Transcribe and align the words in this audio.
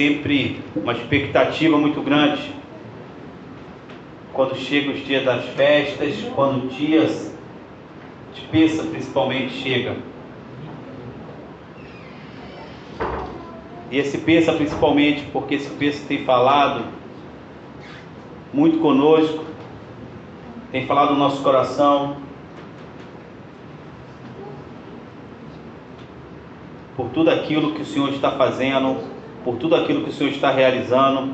sempre 0.00 0.62
uma 0.74 0.94
expectativa 0.94 1.76
muito 1.76 2.00
grande. 2.00 2.54
Quando 4.32 4.56
chegam 4.56 4.94
os 4.94 5.04
dias 5.04 5.22
das 5.22 5.44
festas, 5.50 6.14
quando 6.34 6.70
dias 6.70 7.34
de 8.34 8.40
peça 8.42 8.82
principalmente 8.84 9.52
chega. 9.52 9.96
E 13.90 13.98
esse 13.98 14.16
peça 14.18 14.54
principalmente 14.54 15.22
porque 15.32 15.56
esse 15.56 15.68
peça 15.68 16.06
tem 16.08 16.24
falado 16.24 16.84
muito 18.54 18.78
conosco, 18.78 19.44
tem 20.72 20.86
falado 20.86 21.12
no 21.12 21.18
nosso 21.18 21.42
coração, 21.42 22.16
por 26.96 27.10
tudo 27.10 27.30
aquilo 27.30 27.72
que 27.72 27.82
o 27.82 27.86
Senhor 27.86 28.08
está 28.10 28.30
fazendo, 28.30 29.09
por 29.44 29.56
tudo 29.56 29.74
aquilo 29.74 30.02
que 30.02 30.10
o 30.10 30.12
Senhor 30.12 30.30
está 30.30 30.50
realizando. 30.50 31.32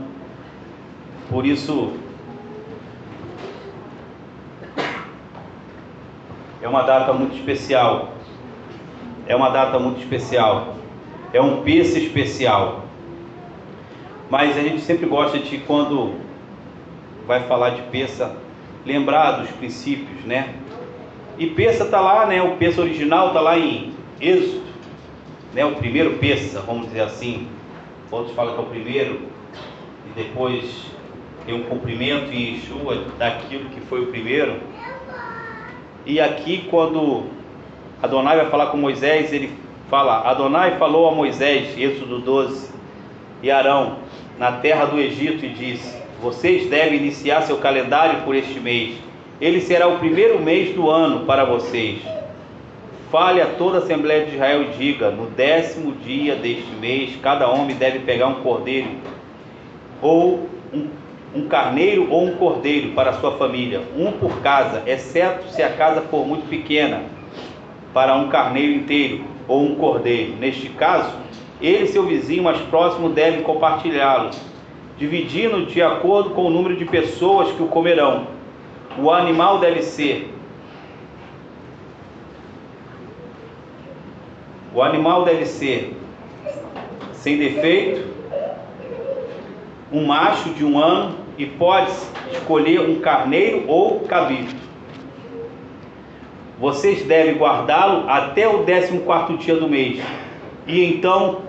Por 1.28 1.44
isso, 1.44 1.92
é 6.62 6.68
uma 6.68 6.82
data 6.82 7.12
muito 7.12 7.36
especial. 7.36 8.12
É 9.26 9.34
uma 9.34 9.50
data 9.50 9.78
muito 9.78 10.00
especial. 10.00 10.74
É 11.32 11.40
um 11.40 11.62
peça 11.62 11.98
especial. 11.98 12.84
Mas 14.30 14.56
a 14.56 14.62
gente 14.62 14.80
sempre 14.80 15.06
gosta 15.06 15.38
de, 15.38 15.58
quando 15.58 16.14
vai 17.26 17.42
falar 17.44 17.70
de 17.70 17.82
peça, 17.82 18.36
lembrar 18.84 19.32
dos 19.32 19.50
princípios, 19.50 20.24
né? 20.24 20.54
E 21.38 21.48
peça 21.48 21.84
está 21.84 22.00
lá, 22.00 22.26
né? 22.26 22.42
O 22.42 22.56
peça 22.56 22.80
original 22.80 23.28
está 23.28 23.40
lá 23.40 23.58
em 23.58 23.92
Êxodo 24.20 24.66
né, 25.56 25.64
o 25.64 25.72
primeiro 25.72 26.18
peça, 26.18 26.60
vamos 26.60 26.88
dizer 26.88 27.00
assim. 27.00 27.48
Outros 28.10 28.34
falam 28.34 28.54
que 28.54 28.60
é 28.60 28.62
o 28.62 28.66
primeiro, 28.66 29.20
e 30.06 30.22
depois 30.22 30.86
tem 31.44 31.54
um 31.54 31.64
cumprimento 31.64 32.32
em 32.32 32.54
Yeshua 32.54 33.04
daquilo 33.18 33.68
que 33.70 33.80
foi 33.80 34.02
o 34.02 34.06
primeiro. 34.06 34.60
E 36.04 36.20
aqui, 36.20 36.66
quando 36.70 37.24
Adonai 38.02 38.36
vai 38.36 38.46
falar 38.46 38.66
com 38.66 38.76
Moisés, 38.76 39.32
ele 39.32 39.52
fala: 39.90 40.28
Adonai 40.28 40.78
falou 40.78 41.08
a 41.08 41.12
Moisés, 41.12 41.76
Êxodo 41.76 42.20
12, 42.20 42.70
e 43.42 43.50
Arão, 43.50 43.98
na 44.38 44.52
terra 44.52 44.84
do 44.84 44.98
Egito, 44.98 45.44
e 45.44 45.48
disse: 45.48 45.96
Vocês 46.22 46.70
devem 46.70 46.98
iniciar 46.98 47.42
seu 47.42 47.58
calendário 47.58 48.22
por 48.22 48.36
este 48.36 48.60
mês. 48.60 48.96
Ele 49.40 49.60
será 49.60 49.88
o 49.88 49.98
primeiro 49.98 50.40
mês 50.40 50.74
do 50.74 50.88
ano 50.88 51.26
para 51.26 51.44
vocês. 51.44 52.00
Fale 53.10 53.40
a 53.40 53.46
toda 53.46 53.78
a 53.78 53.82
Assembleia 53.82 54.24
de 54.24 54.34
Israel 54.34 54.62
e 54.62 54.76
diga: 54.76 55.10
no 55.10 55.26
décimo 55.26 55.92
dia 55.92 56.34
deste 56.34 56.70
mês, 56.80 57.16
cada 57.22 57.48
homem 57.48 57.76
deve 57.76 58.00
pegar 58.00 58.26
um 58.26 58.42
cordeiro, 58.42 58.88
ou 60.02 60.48
um, 60.74 60.88
um 61.32 61.46
carneiro 61.46 62.10
ou 62.10 62.24
um 62.24 62.36
cordeiro 62.36 62.90
para 62.92 63.12
sua 63.12 63.32
família, 63.36 63.80
um 63.96 64.10
por 64.10 64.40
casa, 64.40 64.82
exceto 64.86 65.48
se 65.50 65.62
a 65.62 65.70
casa 65.70 66.00
for 66.02 66.26
muito 66.26 66.48
pequena, 66.48 67.04
para 67.94 68.16
um 68.16 68.28
carneiro 68.28 68.72
inteiro 68.72 69.24
ou 69.46 69.62
um 69.62 69.76
cordeiro. 69.76 70.34
Neste 70.40 70.68
caso, 70.70 71.12
ele 71.60 71.84
e 71.84 71.88
seu 71.88 72.02
vizinho 72.02 72.42
mais 72.42 72.58
próximo 72.62 73.08
devem 73.08 73.42
compartilhá-lo, 73.42 74.30
dividindo 74.98 75.64
de 75.66 75.80
acordo 75.80 76.30
com 76.30 76.46
o 76.46 76.50
número 76.50 76.76
de 76.76 76.84
pessoas 76.84 77.52
que 77.52 77.62
o 77.62 77.68
comerão. 77.68 78.26
O 78.98 79.12
animal 79.12 79.58
deve 79.60 79.82
ser 79.82 80.35
O 84.76 84.82
animal 84.82 85.24
deve 85.24 85.46
ser 85.46 85.96
sem 87.14 87.38
defeito, 87.38 88.10
um 89.90 90.04
macho 90.04 90.50
de 90.50 90.66
um 90.66 90.78
ano 90.78 91.16
e 91.38 91.46
pode 91.46 91.90
escolher 92.30 92.82
um 92.82 93.00
carneiro 93.00 93.64
ou 93.68 94.00
cabrito. 94.00 94.54
Vocês 96.60 97.02
devem 97.04 97.36
guardá-lo 97.36 98.06
até 98.06 98.46
o 98.46 98.66
14 98.66 99.38
dia 99.38 99.56
do 99.56 99.66
mês. 99.66 100.04
E 100.66 100.84
então 100.84 101.40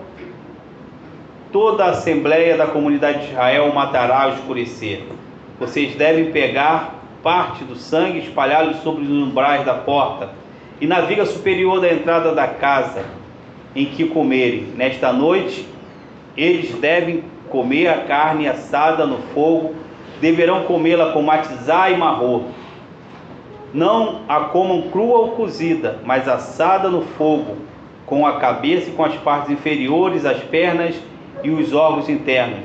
toda 1.52 1.84
a 1.84 1.90
assembleia 1.90 2.56
da 2.56 2.66
comunidade 2.66 3.26
de 3.26 3.32
Israel 3.32 3.70
matará 3.74 4.22
ao 4.22 4.30
escurecer. 4.30 5.02
Vocês 5.60 5.94
devem 5.96 6.32
pegar 6.32 6.94
parte 7.22 7.62
do 7.62 7.76
sangue 7.76 8.20
e 8.20 8.22
espalhá-lo 8.22 8.72
sobre 8.76 9.02
os 9.02 9.10
umbrais 9.10 9.66
da 9.66 9.74
porta 9.74 10.30
e 10.80 10.86
na 10.86 11.00
viga 11.00 11.26
superior 11.26 11.80
da 11.80 11.92
entrada 11.92 12.34
da 12.34 12.46
casa 12.46 13.04
em 13.74 13.86
que 13.86 14.06
comerem. 14.06 14.72
Nesta 14.76 15.12
noite, 15.12 15.66
eles 16.36 16.74
devem 16.76 17.24
comer 17.48 17.88
a 17.88 17.98
carne 18.04 18.48
assada 18.48 19.06
no 19.06 19.18
fogo, 19.34 19.74
deverão 20.20 20.64
comê-la 20.64 21.12
com 21.12 21.22
matizá 21.22 21.90
e 21.90 21.96
marrô. 21.96 22.42
Não 23.72 24.22
a 24.28 24.40
comam 24.40 24.82
crua 24.90 25.18
ou 25.18 25.28
cozida, 25.32 25.98
mas 26.04 26.28
assada 26.28 26.88
no 26.88 27.02
fogo, 27.02 27.56
com 28.06 28.26
a 28.26 28.38
cabeça 28.38 28.88
e 28.88 28.92
com 28.92 29.04
as 29.04 29.14
partes 29.16 29.50
inferiores, 29.50 30.24
as 30.24 30.38
pernas 30.38 30.94
e 31.42 31.50
os 31.50 31.72
órgãos 31.72 32.08
internos. 32.08 32.64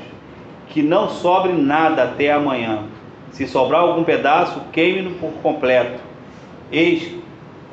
Que 0.68 0.82
não 0.82 1.08
sobre 1.08 1.52
nada 1.52 2.04
até 2.04 2.32
amanhã. 2.32 2.84
Se 3.30 3.46
sobrar 3.46 3.82
algum 3.82 4.04
pedaço, 4.04 4.60
queime-no 4.72 5.10
por 5.12 5.30
completo. 5.42 6.00
Eis 6.72 7.13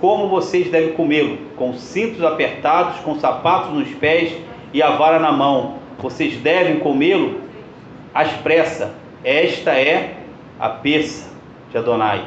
como 0.02 0.28
vocês 0.28 0.70
devem 0.70 0.94
comê-lo, 0.94 1.38
com 1.56 1.74
cintos 1.76 2.24
apertados, 2.24 3.00
com 3.02 3.20
sapatos 3.20 3.72
nos 3.72 3.88
pés 3.90 4.36
e 4.74 4.82
a 4.82 4.90
vara 4.90 5.20
na 5.20 5.32
mão. 5.32 5.76
Vocês 6.00 6.36
devem 6.38 6.80
comê-lo 6.80 7.40
às 8.12 8.32
pressas. 8.32 8.90
Esta 9.24 9.72
é 9.72 10.16
a 10.60 10.68
peça 10.68 11.30
de 11.70 11.78
Adonai. 11.78 12.26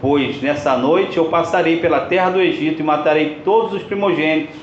Pois 0.00 0.42
nessa 0.42 0.76
noite 0.76 1.16
eu 1.16 1.24
passarei 1.24 1.78
pela 1.78 2.00
terra 2.00 2.28
do 2.28 2.40
Egito 2.42 2.80
e 2.80 2.84
matarei 2.84 3.38
todos 3.42 3.72
os 3.72 3.82
primogênitos 3.82 4.56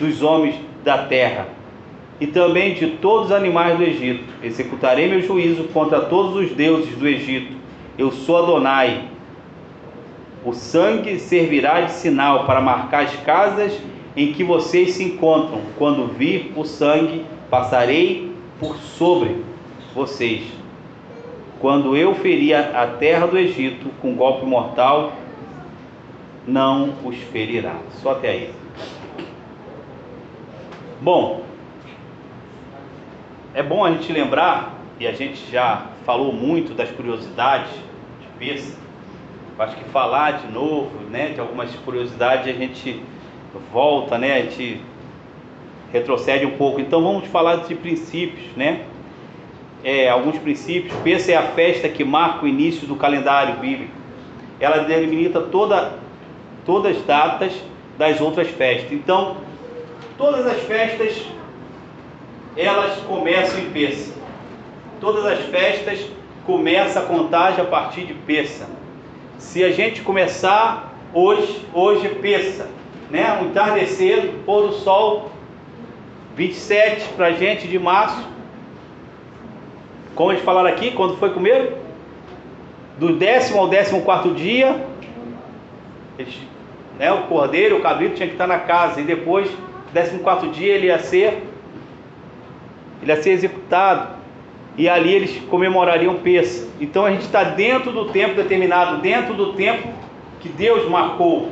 dos 0.00 0.22
homens 0.22 0.54
da 0.82 0.98
terra 0.98 1.48
e 2.18 2.26
também 2.26 2.74
de 2.74 2.86
todos 2.92 3.26
os 3.26 3.32
animais 3.32 3.76
do 3.76 3.84
Egito. 3.84 4.24
Executarei 4.42 5.06
meu 5.08 5.20
juízo 5.20 5.64
contra 5.64 6.00
todos 6.00 6.34
os 6.34 6.50
deuses 6.52 6.96
do 6.96 7.06
Egito. 7.06 7.54
Eu 7.98 8.10
sou 8.10 8.38
Adonai, 8.38 9.04
o 10.44 10.52
sangue 10.52 11.18
servirá 11.18 11.82
de 11.82 11.92
sinal 11.92 12.44
para 12.44 12.60
marcar 12.60 13.04
as 13.04 13.16
casas 13.16 13.78
em 14.16 14.32
que 14.32 14.44
vocês 14.44 14.92
se 14.92 15.04
encontram. 15.04 15.60
Quando 15.76 16.06
vir 16.06 16.52
o 16.56 16.64
sangue, 16.64 17.24
passarei 17.50 18.32
por 18.58 18.76
sobre 18.76 19.44
vocês. 19.94 20.42
Quando 21.60 21.96
eu 21.96 22.14
ferir 22.14 22.54
a 22.54 22.86
terra 22.86 23.26
do 23.26 23.36
Egito 23.36 23.90
com 24.00 24.14
golpe 24.14 24.46
mortal, 24.46 25.12
não 26.46 26.94
os 27.04 27.16
ferirá. 27.16 27.76
Só 28.00 28.12
até 28.12 28.30
aí. 28.30 28.50
Bom, 31.00 31.42
é 33.54 33.62
bom 33.62 33.84
a 33.84 33.90
gente 33.90 34.12
lembrar, 34.12 34.74
e 35.00 35.06
a 35.06 35.12
gente 35.12 35.50
já 35.50 35.86
falou 36.04 36.32
muito 36.32 36.74
das 36.74 36.90
curiosidades 36.90 37.70
de 38.20 38.26
Pêssego, 38.38 38.87
acho 39.58 39.76
que 39.76 39.84
falar 39.90 40.38
de 40.38 40.52
novo, 40.52 40.90
né, 41.10 41.30
de 41.30 41.40
algumas 41.40 41.74
curiosidades, 41.84 42.46
a 42.46 42.56
gente 42.56 43.02
volta, 43.72 44.16
né, 44.16 44.34
a 44.34 44.42
gente 44.42 44.80
retrocede 45.92 46.46
um 46.46 46.56
pouco. 46.56 46.80
Então 46.80 47.02
vamos 47.02 47.26
falar 47.28 47.56
de 47.56 47.74
princípios, 47.74 48.54
né? 48.56 48.84
É, 49.82 50.08
alguns 50.08 50.38
princípios. 50.38 50.94
Pensa 51.02 51.32
é 51.32 51.36
a 51.36 51.42
festa 51.42 51.88
que 51.88 52.04
marca 52.04 52.44
o 52.44 52.48
início 52.48 52.86
do 52.86 52.94
calendário 52.96 53.56
bíblico. 53.56 53.92
Ela 54.60 54.78
delimita 54.78 55.40
toda, 55.40 55.94
todas 56.66 56.96
as 56.96 57.02
datas 57.04 57.52
das 57.96 58.20
outras 58.20 58.48
festas. 58.48 58.92
Então, 58.92 59.38
todas 60.16 60.46
as 60.46 60.60
festas 60.62 61.22
elas 62.56 62.96
começam 63.02 63.60
em 63.60 63.70
Peça. 63.70 64.14
Todas 65.00 65.24
as 65.24 65.38
festas 65.46 66.04
começam 66.44 67.02
a 67.02 67.06
contagem 67.06 67.60
a 67.60 67.64
partir 67.64 68.04
de 68.04 68.14
Peça 68.14 68.77
se 69.38 69.62
a 69.62 69.70
gente 69.70 70.02
começar 70.02 70.92
hoje, 71.14 71.64
hoje 71.72 72.08
peça, 72.08 72.68
né? 73.10 73.38
Um 73.40 73.46
entardecer, 73.46 74.32
pôr 74.44 74.68
do 74.68 74.72
sol, 74.74 75.30
27 76.36 77.08
para 77.14 77.30
gente 77.32 77.66
de 77.66 77.78
março. 77.78 78.26
Como 80.14 80.32
eles 80.32 80.42
falaram 80.42 80.68
aqui, 80.68 80.90
quando 80.90 81.16
foi 81.16 81.30
comer? 81.30 81.76
Do 82.98 83.16
décimo 83.16 83.60
ao 83.60 83.68
décimo 83.68 84.02
quarto 84.02 84.34
dia, 84.34 84.84
eles, 86.18 86.36
né, 86.98 87.12
o 87.12 87.22
cordeiro, 87.28 87.78
o 87.78 87.80
cabrito 87.80 88.16
tinha 88.16 88.26
que 88.26 88.34
estar 88.34 88.48
na 88.48 88.58
casa, 88.58 89.00
e 89.00 89.04
depois, 89.04 89.48
décimo 89.92 90.18
quarto 90.18 90.48
dia, 90.48 90.74
ele 90.74 90.88
ia 90.88 90.98
ser, 90.98 91.44
ele 93.00 93.12
ia 93.12 93.22
ser 93.22 93.30
executado 93.30 94.17
e 94.78 94.88
ali 94.88 95.12
eles 95.12 95.42
comemorariam 95.50 96.14
Peça. 96.14 96.68
Então 96.80 97.04
a 97.04 97.10
gente 97.10 97.22
está 97.22 97.42
dentro 97.42 97.90
do 97.90 98.06
tempo 98.06 98.36
determinado, 98.36 98.98
dentro 99.02 99.34
do 99.34 99.52
tempo 99.54 99.88
que 100.38 100.48
Deus 100.48 100.88
marcou. 100.88 101.50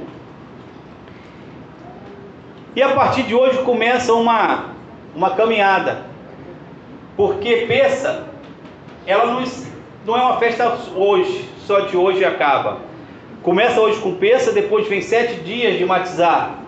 E 2.76 2.80
a 2.80 2.90
partir 2.94 3.24
de 3.24 3.34
hoje 3.34 3.58
começa 3.64 4.14
uma, 4.14 4.66
uma 5.14 5.30
caminhada. 5.30 6.04
Porque 7.16 7.64
Peça, 7.66 8.28
ela 9.04 9.26
não, 9.26 9.42
não 10.06 10.16
é 10.16 10.22
uma 10.22 10.36
festa 10.36 10.78
hoje, 10.94 11.48
só 11.66 11.80
de 11.80 11.96
hoje 11.96 12.24
acaba. 12.24 12.78
Começa 13.42 13.80
hoje 13.80 13.98
com 14.00 14.14
Peça, 14.14 14.52
depois 14.52 14.86
vem 14.86 15.02
sete 15.02 15.40
dias 15.40 15.76
de 15.78 15.84
matizar. 15.84 16.60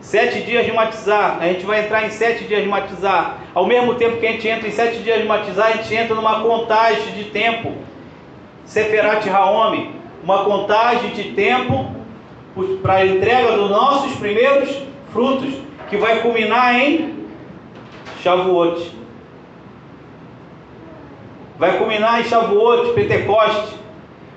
Sete 0.00 0.42
dias 0.42 0.64
de 0.64 0.72
matizar, 0.72 1.38
a 1.40 1.46
gente 1.46 1.66
vai 1.66 1.84
entrar 1.84 2.06
em 2.06 2.10
sete 2.10 2.44
dias 2.44 2.62
de 2.62 2.68
matizar. 2.68 3.38
Ao 3.54 3.66
mesmo 3.66 3.94
tempo 3.94 4.18
que 4.18 4.26
a 4.26 4.32
gente 4.32 4.46
entra 4.48 4.68
em 4.68 4.72
sete 4.72 4.98
dias 5.00 5.20
de 5.20 5.26
matizar, 5.26 5.68
a 5.68 5.72
gente 5.72 5.94
entra 5.94 6.14
numa 6.14 6.40
contagem 6.40 7.12
de 7.14 7.24
tempo. 7.24 7.74
Seferat 8.64 9.28
Raome, 9.28 9.90
uma 10.22 10.44
contagem 10.44 11.10
de 11.10 11.32
tempo 11.32 11.90
para 12.82 12.94
a 12.94 13.06
entrega 13.06 13.52
dos 13.52 13.70
nossos 13.70 14.16
primeiros 14.16 14.70
frutos, 15.12 15.54
que 15.88 15.96
vai 15.96 16.20
culminar 16.20 16.78
em 16.78 17.26
Shavuot. 18.22 18.96
Vai 21.58 21.76
culminar 21.78 22.20
em 22.20 22.24
Shavuot, 22.24 22.92
Pentecoste. 22.92 23.76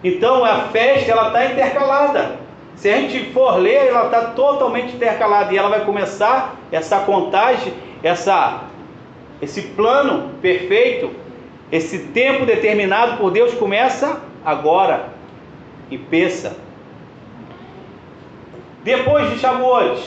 Então 0.03 0.43
a 0.43 0.63
festa 0.69 1.11
ela 1.11 1.27
está 1.27 1.45
intercalada. 1.45 2.40
Se 2.81 2.89
a 2.89 2.99
gente 2.99 3.31
for 3.31 3.57
ler, 3.59 3.89
ela 3.89 4.05
está 4.05 4.31
totalmente 4.31 4.95
intercalada 4.95 5.53
e 5.53 5.57
ela 5.57 5.69
vai 5.69 5.85
começar 5.85 6.55
essa 6.71 6.97
contagem, 7.01 7.71
essa, 8.01 8.63
esse 9.39 9.61
plano 9.61 10.31
perfeito, 10.41 11.11
esse 11.71 12.07
tempo 12.07 12.43
determinado 12.43 13.17
por 13.17 13.29
Deus 13.29 13.53
começa 13.53 14.19
agora 14.43 15.09
e 15.91 15.97
Peça. 15.99 16.57
Depois 18.83 19.29
de 19.29 19.37
Shavuot, 19.37 20.01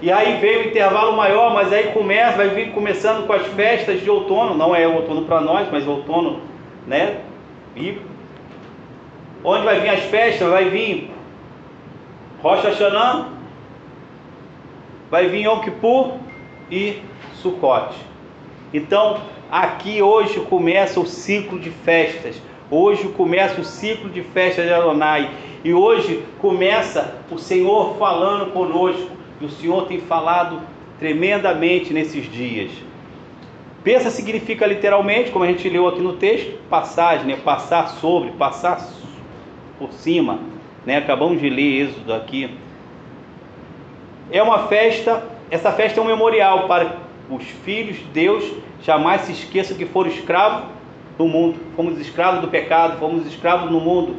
e 0.00 0.10
aí 0.10 0.40
veio 0.40 0.60
o 0.60 0.68
intervalo 0.68 1.14
maior, 1.14 1.52
mas 1.52 1.70
aí 1.70 1.92
começa, 1.92 2.38
vai 2.38 2.48
vir 2.48 2.72
começando 2.72 3.26
com 3.26 3.34
as 3.34 3.46
festas 3.48 4.00
de 4.00 4.08
outono, 4.08 4.54
não 4.54 4.74
é 4.74 4.88
outono 4.88 5.26
para 5.26 5.42
nós, 5.42 5.68
mas 5.70 5.86
outono, 5.86 6.40
né? 6.86 7.18
E 7.76 7.98
onde 9.44 9.66
vai 9.66 9.80
vir 9.80 9.90
as 9.90 10.04
festas? 10.04 10.48
Vai 10.48 10.70
vir 10.70 11.14
Rocha 12.42 12.68
Hashanah, 12.68 13.28
vai 15.10 15.28
vir 15.28 15.46
Yom 15.46 15.60
Kippur 15.60 16.14
e 16.70 17.00
Sukkot. 17.34 17.94
Então, 18.74 19.20
aqui 19.50 20.02
hoje 20.02 20.40
começa 20.40 21.00
o 21.00 21.06
ciclo 21.06 21.58
de 21.58 21.70
festas. 21.70 22.40
Hoje 22.70 23.08
começa 23.08 23.60
o 23.60 23.64
ciclo 23.64 24.10
de 24.10 24.22
festas 24.22 24.66
de 24.66 24.72
Adonai. 24.72 25.30
E 25.64 25.72
hoje 25.72 26.22
começa 26.38 27.16
o 27.30 27.38
Senhor 27.38 27.96
falando 27.96 28.52
conosco. 28.52 29.10
E 29.40 29.44
o 29.46 29.50
Senhor 29.50 29.86
tem 29.86 30.00
falado 30.00 30.60
tremendamente 30.98 31.92
nesses 31.92 32.30
dias. 32.30 32.70
Pensa 33.82 34.10
significa 34.10 34.66
literalmente, 34.66 35.30
como 35.30 35.44
a 35.44 35.48
gente 35.48 35.68
leu 35.68 35.86
aqui 35.86 36.00
no 36.00 36.14
texto, 36.14 36.58
passagem, 36.68 37.26
né? 37.26 37.36
passar 37.36 37.88
sobre, 37.88 38.32
passar 38.32 38.84
por 39.78 39.92
cima. 39.92 40.55
Né? 40.86 40.96
Acabamos 40.96 41.40
de 41.40 41.50
ler 41.50 41.82
Êxodo 41.82 42.14
aqui. 42.14 42.48
É 44.30 44.42
uma 44.42 44.68
festa, 44.68 45.22
essa 45.50 45.70
festa 45.72 46.00
é 46.00 46.02
um 46.02 46.06
memorial 46.06 46.66
para 46.66 46.96
os 47.28 47.44
filhos 47.44 47.96
de 47.96 48.04
Deus 48.04 48.66
jamais 48.82 49.22
se 49.22 49.32
esqueçam 49.32 49.76
que 49.76 49.84
foram 49.84 50.10
escravos 50.10 50.68
do 51.18 51.26
mundo, 51.26 51.58
fomos 51.74 51.98
escravos 51.98 52.40
do 52.40 52.48
pecado, 52.48 52.98
fomos 52.98 53.26
escravos 53.26 53.70
no 53.70 53.80
mundo, 53.80 54.16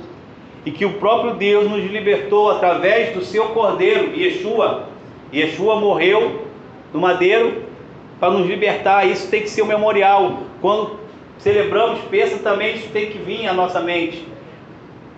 e 0.65 0.71
que 0.71 0.85
o 0.85 0.93
próprio 0.93 1.35
Deus 1.35 1.69
nos 1.69 1.89
libertou 1.89 2.51
através 2.51 3.13
do 3.13 3.23
seu 3.23 3.49
cordeiro, 3.49 4.13
Yeshua. 4.13 4.89
Yeshua 5.33 5.79
morreu 5.79 6.45
no 6.93 6.99
madeiro 6.99 7.63
para 8.19 8.31
nos 8.31 8.45
libertar. 8.45 9.07
Isso 9.07 9.29
tem 9.29 9.41
que 9.41 9.49
ser 9.49 9.61
um 9.61 9.67
memorial. 9.67 10.39
Quando 10.59 10.99
celebramos 11.37 11.99
pensa 12.09 12.39
também, 12.39 12.75
isso 12.75 12.89
tem 12.89 13.09
que 13.09 13.17
vir 13.17 13.47
à 13.47 13.53
nossa 13.53 13.79
mente. 13.79 14.27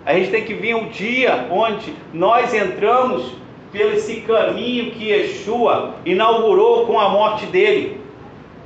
A 0.06 0.14
gente 0.14 0.32
tem 0.32 0.44
que 0.44 0.54
vir 0.54 0.76
um 0.76 0.88
dia 0.90 1.48
onde 1.52 1.94
nós 2.14 2.54
entramos 2.54 3.34
pelo 3.72 3.94
esse 3.94 4.22
caminho 4.22 4.92
que 4.92 5.10
Yeshua 5.10 5.96
inaugurou 6.06 6.86
com 6.86 7.00
a 7.00 7.10
morte 7.10 7.46
dele. 7.46 8.00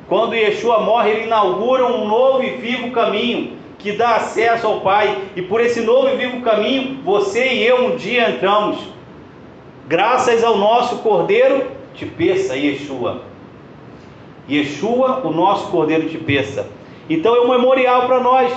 Quando 0.07 0.35
Yeshua 0.35 0.79
morre, 0.79 1.11
ele 1.11 1.23
inaugura 1.23 1.85
um 1.85 2.07
novo 2.07 2.43
e 2.43 2.51
vivo 2.51 2.91
caminho 2.91 3.57
que 3.79 3.91
dá 3.91 4.15
acesso 4.15 4.65
ao 4.65 4.79
Pai. 4.79 5.17
E 5.35 5.41
por 5.41 5.59
esse 5.59 5.81
novo 5.81 6.07
e 6.09 6.15
vivo 6.15 6.41
caminho, 6.41 6.99
você 7.03 7.53
e 7.53 7.63
eu 7.65 7.87
um 7.87 7.95
dia 7.97 8.29
entramos. 8.29 8.77
Graças 9.87 10.43
ao 10.43 10.57
nosso 10.57 10.99
Cordeiro 10.99 11.69
de 11.93 12.05
Peça, 12.05 12.55
Yeshua. 12.55 13.21
Yeshua, 14.49 15.21
o 15.25 15.31
nosso 15.31 15.67
Cordeiro 15.69 16.07
de 16.07 16.17
Peça. 16.17 16.67
Então 17.09 17.35
é 17.35 17.41
um 17.41 17.49
memorial 17.49 18.07
para 18.07 18.21
nós. 18.21 18.53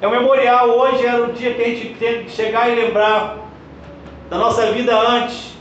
É 0.00 0.06
um 0.06 0.10
memorial. 0.10 0.68
Hoje 0.70 1.04
era 1.04 1.22
o 1.22 1.32
dia 1.32 1.54
que 1.54 1.62
a 1.62 1.64
gente 1.64 1.94
tem 1.94 2.24
que 2.24 2.30
chegar 2.30 2.70
e 2.70 2.74
lembrar 2.74 3.36
da 4.30 4.38
nossa 4.38 4.70
vida 4.72 4.96
antes. 4.96 5.56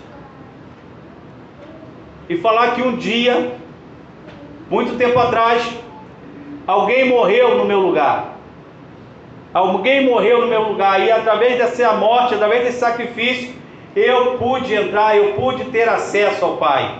E 2.29 2.37
falar 2.37 2.75
que 2.75 2.81
um 2.81 2.97
dia 2.97 3.53
muito 4.69 4.97
tempo 4.97 5.17
atrás, 5.17 5.67
alguém 6.67 7.09
morreu 7.09 7.57
no 7.57 7.65
meu 7.65 7.79
lugar. 7.79 8.33
Alguém 9.53 10.05
morreu 10.05 10.41
no 10.41 10.47
meu 10.47 10.63
lugar 10.63 11.01
e 11.01 11.09
através 11.09 11.57
dessa 11.57 11.93
morte, 11.93 12.35
através 12.35 12.65
desse 12.65 12.79
sacrifício, 12.79 13.55
eu 13.95 14.37
pude 14.37 14.73
entrar, 14.73 15.17
eu 15.17 15.33
pude 15.33 15.65
ter 15.65 15.89
acesso 15.89 16.45
ao 16.45 16.57
Pai. 16.57 16.99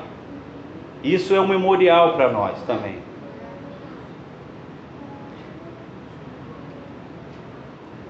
Isso 1.04 1.36
é 1.36 1.40
um 1.40 1.48
memorial 1.48 2.14
para 2.14 2.32
nós 2.32 2.54
também. 2.66 3.07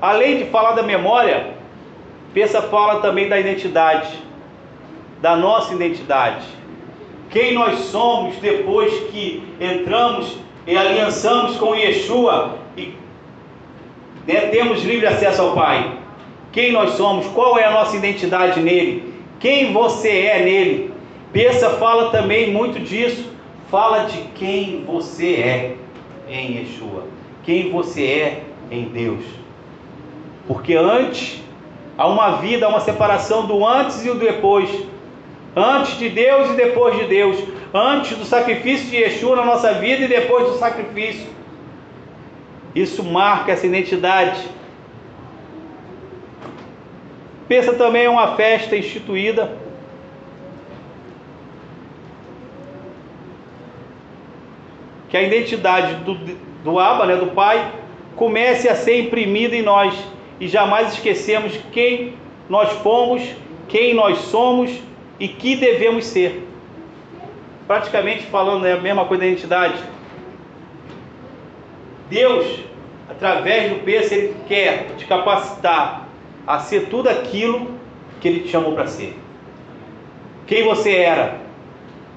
Além 0.02 0.38
de 0.38 0.46
falar 0.46 0.74
da 0.74 0.84
memória, 0.84 1.58
Pensa 2.34 2.62
fala 2.62 3.02
também 3.02 3.28
da 3.28 3.40
identidade, 3.40 4.10
da 5.22 5.36
nossa 5.36 5.74
identidade 5.74 6.58
quem 7.30 7.54
nós 7.54 7.80
somos 7.80 8.38
depois 8.38 8.94
que 9.12 9.44
entramos 9.60 10.38
e 10.66 10.78
aliançamos 10.78 11.58
com 11.58 11.76
Yeshua 11.76 12.58
e 12.76 12.94
né, 14.26 14.42
temos 14.48 14.84
livre 14.84 15.08
acesso 15.08 15.42
ao 15.42 15.54
Pai. 15.54 15.98
Quem 16.52 16.72
nós 16.72 16.92
somos, 16.92 17.28
qual 17.28 17.58
é 17.58 17.66
a 17.66 17.72
nossa 17.72 17.96
identidade 17.96 18.60
nele, 18.60 19.14
quem 19.40 19.72
você 19.74 20.10
é 20.10 20.44
nele. 20.44 20.94
Pensa 21.32 21.72
fala 21.72 22.10
também 22.10 22.52
muito 22.52 22.80
disso, 22.80 23.30
fala 23.70 24.06
de 24.06 24.18
quem 24.36 24.84
você 24.86 25.36
é 25.36 25.76
em 26.30 26.58
Yeshua, 26.58 27.04
quem 27.44 27.70
você 27.70 28.04
é 28.04 28.44
em 28.72 28.86
Deus. 28.86 29.24
Porque 30.48 30.76
antes 30.76 31.44
há 31.98 32.08
uma 32.08 32.38
vida, 32.38 32.66
há 32.66 32.70
uma 32.70 32.80
separação 32.80 33.46
do 33.46 33.66
antes 33.66 34.04
e 34.06 34.10
do 34.10 34.16
depois 34.16 34.88
antes 35.58 35.98
de 35.98 36.10
Deus 36.10 36.52
e 36.52 36.54
depois 36.54 36.96
de 36.96 37.06
Deus, 37.06 37.44
antes 37.74 38.16
do 38.16 38.24
sacrifício 38.24 38.90
de 38.90 38.98
Yeshua 38.98 39.38
na 39.38 39.46
nossa 39.46 39.74
vida 39.74 40.06
e 40.06 40.08
depois 40.08 40.46
do 40.46 40.58
sacrifício. 40.58 41.28
Isso 42.76 43.04
marca 43.04 43.52
essa 43.52 43.66
identidade. 43.66 44.40
Pensa 47.48 47.74
também 47.74 48.04
em 48.04 48.08
uma 48.08 48.36
festa 48.36 48.78
instituída. 48.78 49.58
Que 55.10 55.18
a 55.18 55.24
identidade 55.24 55.96
do, 56.04 56.14
do 56.64 56.80
Abba, 56.80 57.08
né, 57.08 57.16
do 57.16 57.28
Pai, 57.28 57.72
comece 58.16 58.70
a 58.70 58.76
ser 58.76 59.00
imprimida 59.00 59.56
em 59.56 59.64
nós 59.64 59.96
e 60.40 60.48
jamais 60.48 60.94
esquecemos 60.94 61.58
quem 61.72 62.14
nós 62.50 62.72
fomos, 62.80 63.22
quem 63.68 63.94
nós 63.94 64.18
somos 64.20 64.72
e 65.20 65.28
que 65.28 65.56
devemos 65.56 66.06
ser. 66.06 66.48
Praticamente 67.66 68.24
falando 68.28 68.66
é 68.66 68.74
a 68.74 68.80
mesma 68.80 69.06
coisa 69.06 69.24
da 69.24 69.28
identidade. 69.28 69.84
Deus, 72.10 72.62
através 73.10 73.74
do 73.74 73.84
peso, 73.84 74.14
Ele 74.14 74.36
quer 74.48 74.96
te 74.98 75.06
capacitar 75.06 76.08
a 76.46 76.60
ser 76.60 76.88
tudo 76.88 77.10
aquilo 77.10 77.72
que 78.22 78.28
Ele 78.28 78.40
te 78.42 78.50
chamou 78.50 78.74
para 78.74 78.88
ser. 78.88 79.18
Quem 80.46 80.64
você 80.64 80.96
era, 80.96 81.42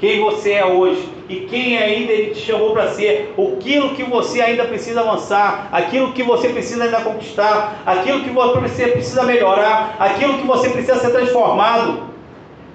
quem 0.00 0.18
você 0.18 0.52
é 0.52 0.64
hoje 0.64 1.06
e 1.28 1.40
quem 1.40 1.76
ainda 1.76 2.10
Ele 2.10 2.34
te 2.34 2.40
chamou 2.40 2.72
para 2.72 2.88
ser, 2.88 3.34
aquilo 3.36 3.94
que 3.94 4.02
você 4.02 4.40
ainda 4.40 4.64
precisa 4.64 5.02
avançar, 5.02 5.68
aquilo 5.70 6.12
que 6.12 6.22
você 6.22 6.48
precisa 6.48 6.84
ainda 6.84 7.02
conquistar, 7.02 7.82
aquilo 7.84 8.24
que 8.24 8.30
você 8.30 8.88
precisa 8.88 9.22
melhorar, 9.22 9.94
aquilo 9.98 10.38
que 10.38 10.46
você 10.46 10.70
precisa 10.70 10.96
ser 10.96 11.10
transformado. 11.10 12.08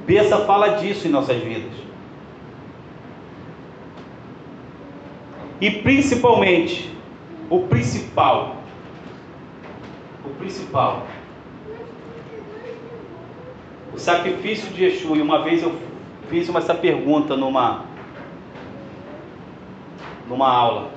Bessa 0.06 0.38
fala 0.46 0.78
disso 0.78 1.08
em 1.08 1.12
nossas 1.12 1.38
vidas. 1.42 1.74
E 5.60 5.72
principalmente, 5.72 6.96
o 7.50 7.62
principal, 7.62 8.58
o 10.24 10.30
principal, 10.36 11.08
o 13.96 13.98
sacrifício 13.98 14.70
de 14.70 14.86
Yeshua. 14.86 15.18
E 15.18 15.22
uma 15.22 15.42
vez 15.42 15.64
eu 15.64 15.74
fiz 16.30 16.50
uma, 16.50 16.60
essa 16.60 16.76
pergunta 16.76 17.36
numa 17.36 17.86
numa 20.28 20.50
aula 20.50 20.96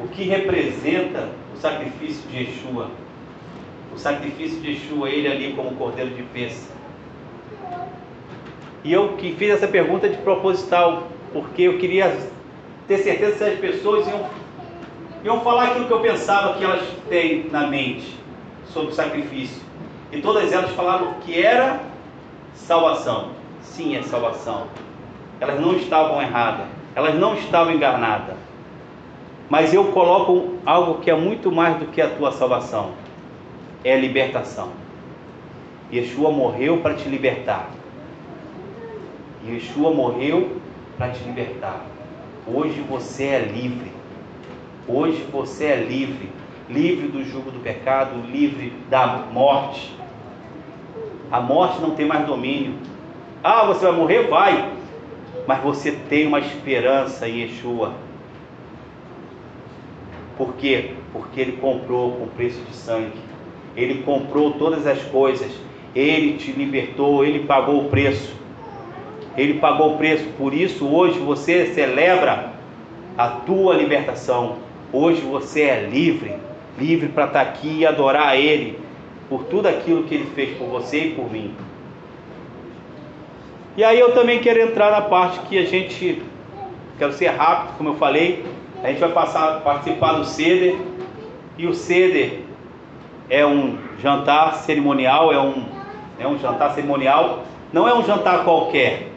o 0.00 0.08
que 0.08 0.24
representa 0.24 1.28
o 1.54 1.58
sacrifício 1.58 2.28
de 2.30 2.38
Yeshua. 2.38 2.90
O 3.94 3.98
sacrifício 3.98 4.60
de 4.60 4.70
Yeshua, 4.70 5.10
ele 5.10 5.28
ali 5.28 5.52
como 5.52 5.76
cordeiro 5.76 6.10
de 6.10 6.22
peça. 6.22 6.72
E 8.82 8.92
eu 8.92 9.10
que 9.18 9.34
fiz 9.34 9.50
essa 9.50 9.68
pergunta 9.68 10.08
de 10.08 10.16
proposital, 10.18 11.08
porque 11.32 11.62
eu 11.62 11.78
queria 11.78 12.16
ter 12.88 12.98
certeza 12.98 13.36
se 13.36 13.44
as 13.44 13.58
pessoas 13.58 14.08
iam, 14.08 14.26
iam 15.22 15.40
falar 15.40 15.64
aquilo 15.64 15.86
que 15.86 15.92
eu 15.92 16.00
pensava 16.00 16.56
que 16.56 16.64
elas 16.64 16.82
têm 17.10 17.50
na 17.50 17.66
mente 17.66 18.16
sobre 18.72 18.92
o 18.92 18.94
sacrifício. 18.94 19.60
E 20.10 20.20
todas 20.22 20.50
elas 20.50 20.70
falaram 20.70 21.14
que 21.20 21.40
era 21.40 21.80
salvação. 22.54 23.30
Sim, 23.62 23.96
é 23.96 24.02
salvação. 24.02 24.66
Elas 25.40 25.60
não 25.60 25.74
estavam 25.74 26.20
erradas, 26.20 26.66
elas 26.94 27.14
não 27.14 27.34
estavam 27.34 27.72
enganadas. 27.72 28.36
Mas 29.48 29.74
eu 29.74 29.86
coloco 29.86 30.58
algo 30.64 31.00
que 31.00 31.10
é 31.10 31.16
muito 31.16 31.50
mais 31.50 31.76
do 31.76 31.86
que 31.86 32.00
a 32.00 32.10
tua 32.10 32.30
salvação: 32.30 32.92
é 33.84 33.94
a 33.94 33.98
libertação. 33.98 34.68
Yeshua 35.92 36.30
morreu 36.30 36.78
para 36.78 36.94
te 36.94 37.08
libertar. 37.08 37.68
Yeshua 39.44 39.92
morreu 39.92 40.60
para 40.96 41.10
te 41.10 41.24
libertar. 41.24 41.84
Hoje 42.46 42.80
você 42.88 43.24
é 43.24 43.38
livre. 43.40 43.90
Hoje 44.86 45.26
você 45.32 45.64
é 45.64 45.76
livre. 45.76 46.30
Livre 46.68 47.08
do 47.08 47.24
jugo 47.24 47.50
do 47.50 47.58
pecado, 47.58 48.20
livre 48.30 48.72
da 48.88 49.24
morte. 49.32 49.99
A 51.30 51.40
morte 51.40 51.80
não 51.80 51.90
tem 51.90 52.06
mais 52.06 52.26
domínio. 52.26 52.74
Ah, 53.42 53.64
você 53.64 53.86
vai 53.86 53.94
morrer? 53.94 54.28
Vai. 54.28 54.72
Mas 55.46 55.62
você 55.62 55.92
tem 55.92 56.26
uma 56.26 56.40
esperança 56.40 57.28
em 57.28 57.40
Yeshua 57.42 57.94
por 60.40 60.54
quê? 60.54 60.92
Porque 61.12 61.38
ele 61.38 61.52
comprou 61.60 62.12
com 62.12 62.26
preço 62.28 62.62
de 62.62 62.74
sangue. 62.74 63.12
Ele 63.76 64.02
comprou 64.04 64.52
todas 64.52 64.86
as 64.86 65.02
coisas. 65.02 65.52
Ele 65.94 66.38
te 66.38 66.50
libertou, 66.50 67.22
ele 67.22 67.40
pagou 67.40 67.84
o 67.84 67.88
preço. 67.90 68.34
Ele 69.36 69.58
pagou 69.58 69.92
o 69.92 69.98
preço. 69.98 70.24
Por 70.38 70.54
isso 70.54 70.86
hoje 70.86 71.18
você 71.18 71.66
celebra 71.74 72.54
a 73.18 73.28
tua 73.28 73.74
libertação. 73.74 74.56
Hoje 74.90 75.20
você 75.20 75.60
é 75.60 75.82
livre, 75.82 76.32
livre 76.78 77.10
para 77.10 77.26
estar 77.26 77.44
tá 77.44 77.50
aqui 77.50 77.80
e 77.80 77.86
adorar 77.86 78.28
a 78.28 78.36
ele 78.38 78.78
por 79.30 79.44
tudo 79.44 79.68
aquilo 79.68 80.02
que 80.02 80.14
ele 80.16 80.26
fez 80.34 80.58
por 80.58 80.66
você 80.66 81.04
e 81.04 81.14
por 81.14 81.30
mim. 81.30 81.54
E 83.76 83.84
aí 83.84 83.98
eu 83.98 84.12
também 84.12 84.40
quero 84.40 84.60
entrar 84.60 84.90
na 84.90 85.02
parte 85.02 85.38
que 85.46 85.56
a 85.56 85.64
gente 85.64 86.20
quero 86.98 87.12
ser 87.12 87.28
rápido, 87.28 87.76
como 87.78 87.90
eu 87.90 87.94
falei, 87.94 88.44
a 88.82 88.88
gente 88.88 88.98
vai 88.98 89.12
passar, 89.12 89.60
participar 89.60 90.14
do 90.14 90.24
ceder 90.24 90.76
e 91.56 91.66
o 91.66 91.72
ceder 91.72 92.40
é 93.30 93.46
um 93.46 93.78
jantar 94.02 94.56
cerimonial, 94.56 95.32
é 95.32 95.40
um, 95.40 95.64
é 96.18 96.26
um 96.26 96.36
jantar 96.36 96.74
cerimonial, 96.74 97.44
não 97.72 97.86
é 97.86 97.94
um 97.94 98.02
jantar 98.02 98.44
qualquer, 98.44 99.08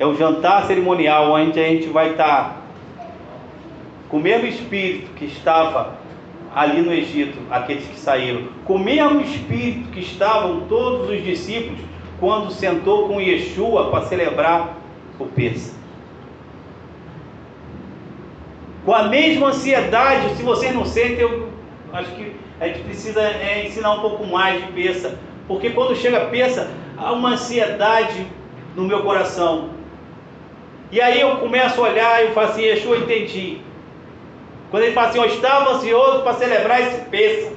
é 0.00 0.06
um 0.06 0.16
jantar 0.16 0.64
cerimonial 0.64 1.30
onde 1.30 1.60
a 1.60 1.68
gente 1.68 1.86
vai 1.86 2.10
estar 2.10 2.60
com 4.08 4.16
o 4.16 4.20
mesmo 4.20 4.48
espírito 4.48 5.12
que 5.14 5.26
estava 5.26 6.01
ali 6.54 6.82
no 6.82 6.92
Egito, 6.92 7.38
aqueles 7.50 7.84
que 7.86 7.98
saíram, 7.98 8.48
com 8.64 8.74
o 8.74 8.78
mesmo 8.78 9.20
espírito 9.20 9.90
que 9.90 10.00
estavam 10.00 10.62
todos 10.62 11.08
os 11.08 11.22
discípulos 11.22 11.80
quando 12.20 12.50
sentou 12.50 13.08
com 13.08 13.20
Yeshua 13.20 13.90
para 13.90 14.02
celebrar 14.02 14.76
o 15.18 15.26
Pêssego 15.26 15.82
com 18.84 18.94
a 18.94 19.04
mesma 19.04 19.48
ansiedade, 19.48 20.34
se 20.36 20.42
vocês 20.42 20.74
não 20.74 20.84
sentem, 20.84 21.20
eu 21.20 21.48
acho 21.92 22.10
que 22.12 22.34
a 22.60 22.66
gente 22.66 22.80
precisa 22.80 23.20
é, 23.22 23.64
ensinar 23.66 23.92
um 23.92 24.00
pouco 24.00 24.26
mais 24.26 24.64
de 24.64 24.72
peça, 24.72 25.18
porque 25.46 25.70
quando 25.70 25.96
chega 25.96 26.26
peça, 26.26 26.70
há 26.96 27.12
uma 27.12 27.30
ansiedade 27.30 28.26
no 28.74 28.84
meu 28.84 29.02
coração. 29.02 29.70
E 30.90 31.00
aí 31.00 31.20
eu 31.20 31.36
começo 31.36 31.80
a 31.80 31.88
olhar 31.88 32.22
e 32.22 32.28
eu 32.28 32.32
falo 32.32 32.48
assim, 32.48 32.62
Yeshua, 32.62 32.98
entendi. 32.98 33.58
Quando 34.72 34.84
ele 34.84 34.94
fala 34.94 35.08
assim, 35.08 35.18
eu 35.18 35.26
estava 35.26 35.72
ansioso 35.72 36.22
para 36.22 36.32
celebrar 36.32 36.80
esse 36.80 37.02
peça. 37.02 37.52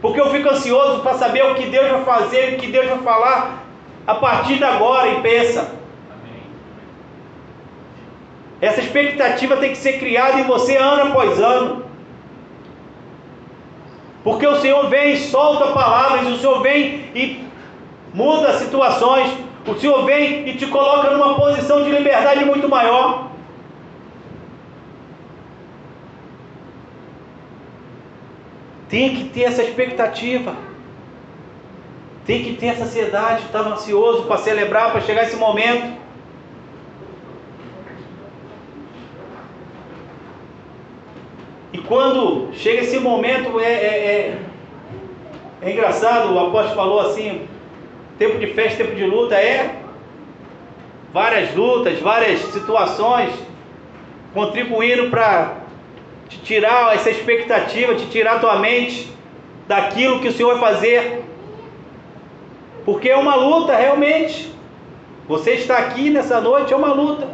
Porque 0.00 0.18
eu 0.18 0.30
fico 0.30 0.48
ansioso 0.48 1.02
para 1.02 1.12
saber 1.12 1.44
o 1.44 1.54
que 1.54 1.66
Deus 1.66 1.90
vai 1.90 2.04
fazer, 2.04 2.54
o 2.54 2.56
que 2.56 2.68
Deus 2.68 2.88
vai 2.88 2.98
falar 3.00 3.64
a 4.06 4.14
partir 4.14 4.56
de 4.56 4.64
agora 4.64 5.08
em 5.08 5.20
peça. 5.20 5.74
Essa 8.62 8.80
expectativa 8.80 9.58
tem 9.58 9.72
que 9.72 9.76
ser 9.76 9.98
criada 9.98 10.40
em 10.40 10.44
você 10.44 10.78
ano 10.78 11.10
após 11.10 11.38
ano. 11.38 11.84
Porque 14.24 14.46
o 14.46 14.56
Senhor 14.56 14.88
vem 14.88 15.12
e 15.12 15.18
solta 15.18 15.72
palavras, 15.72 16.26
o 16.28 16.38
Senhor 16.38 16.62
vem 16.62 17.10
e 17.14 17.44
muda 18.14 18.54
situações, 18.54 19.36
o 19.66 19.74
Senhor 19.74 20.06
vem 20.06 20.48
e 20.48 20.56
te 20.56 20.66
coloca 20.66 21.10
numa 21.10 21.34
posição 21.34 21.84
de 21.84 21.90
liberdade 21.90 22.42
muito 22.46 22.70
maior. 22.70 23.29
Tem 28.90 29.14
que 29.14 29.24
ter 29.28 29.42
essa 29.42 29.62
expectativa. 29.62 30.54
Tem 32.26 32.42
que 32.42 32.54
ter 32.54 32.66
essa 32.66 32.84
ansiedade, 32.84 33.44
estava 33.44 33.70
ansioso 33.70 34.24
para 34.24 34.38
celebrar, 34.38 34.90
para 34.90 35.00
chegar 35.00 35.22
esse 35.22 35.36
momento. 35.36 35.98
E 41.72 41.78
quando 41.78 42.52
chega 42.52 42.82
esse 42.82 42.98
momento, 42.98 43.60
é, 43.60 43.64
é, 43.64 43.78
é, 43.86 44.38
é 45.62 45.72
engraçado, 45.72 46.34
o 46.34 46.38
apóstolo 46.38 46.74
falou 46.74 47.00
assim: 47.00 47.46
tempo 48.18 48.38
de 48.38 48.48
festa, 48.48 48.84
tempo 48.84 48.96
de 48.96 49.06
luta, 49.06 49.36
é 49.36 49.80
várias 51.12 51.54
lutas, 51.54 52.00
várias 52.00 52.40
situações 52.40 53.32
contribuindo 54.34 55.10
para 55.10 55.59
te 56.30 56.38
tirar 56.38 56.94
essa 56.94 57.10
expectativa, 57.10 57.94
te 57.94 58.06
tirar 58.06 58.40
tua 58.40 58.58
mente 58.58 59.12
daquilo 59.68 60.20
que 60.20 60.28
o 60.28 60.32
Senhor 60.32 60.58
vai 60.58 60.72
fazer. 60.72 61.22
Porque 62.86 63.10
é 63.10 63.16
uma 63.16 63.34
luta 63.34 63.76
realmente. 63.76 64.50
Você 65.28 65.52
está 65.52 65.76
aqui 65.76 66.08
nessa 66.08 66.40
noite, 66.40 66.72
é 66.72 66.76
uma 66.76 66.92
luta. 66.94 67.28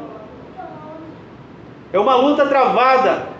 É 1.92 1.98
uma 2.00 2.16
luta 2.16 2.44
travada. 2.46 3.36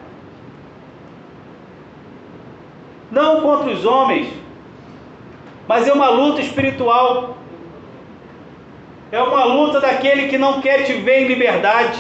não 3.11 3.41
contra 3.41 3.71
os 3.71 3.85
homens, 3.85 4.29
mas 5.67 5.87
é 5.87 5.93
uma 5.93 6.09
luta 6.09 6.41
espiritual. 6.41 7.37
É 9.11 9.23
uma 9.23 9.45
luta 9.45 9.81
daquele 9.81 10.29
que 10.29 10.37
não 10.37 10.61
quer 10.61 10.85
te 10.85 10.93
ver 10.95 11.23
em 11.23 11.29
liberdade. 11.29 11.99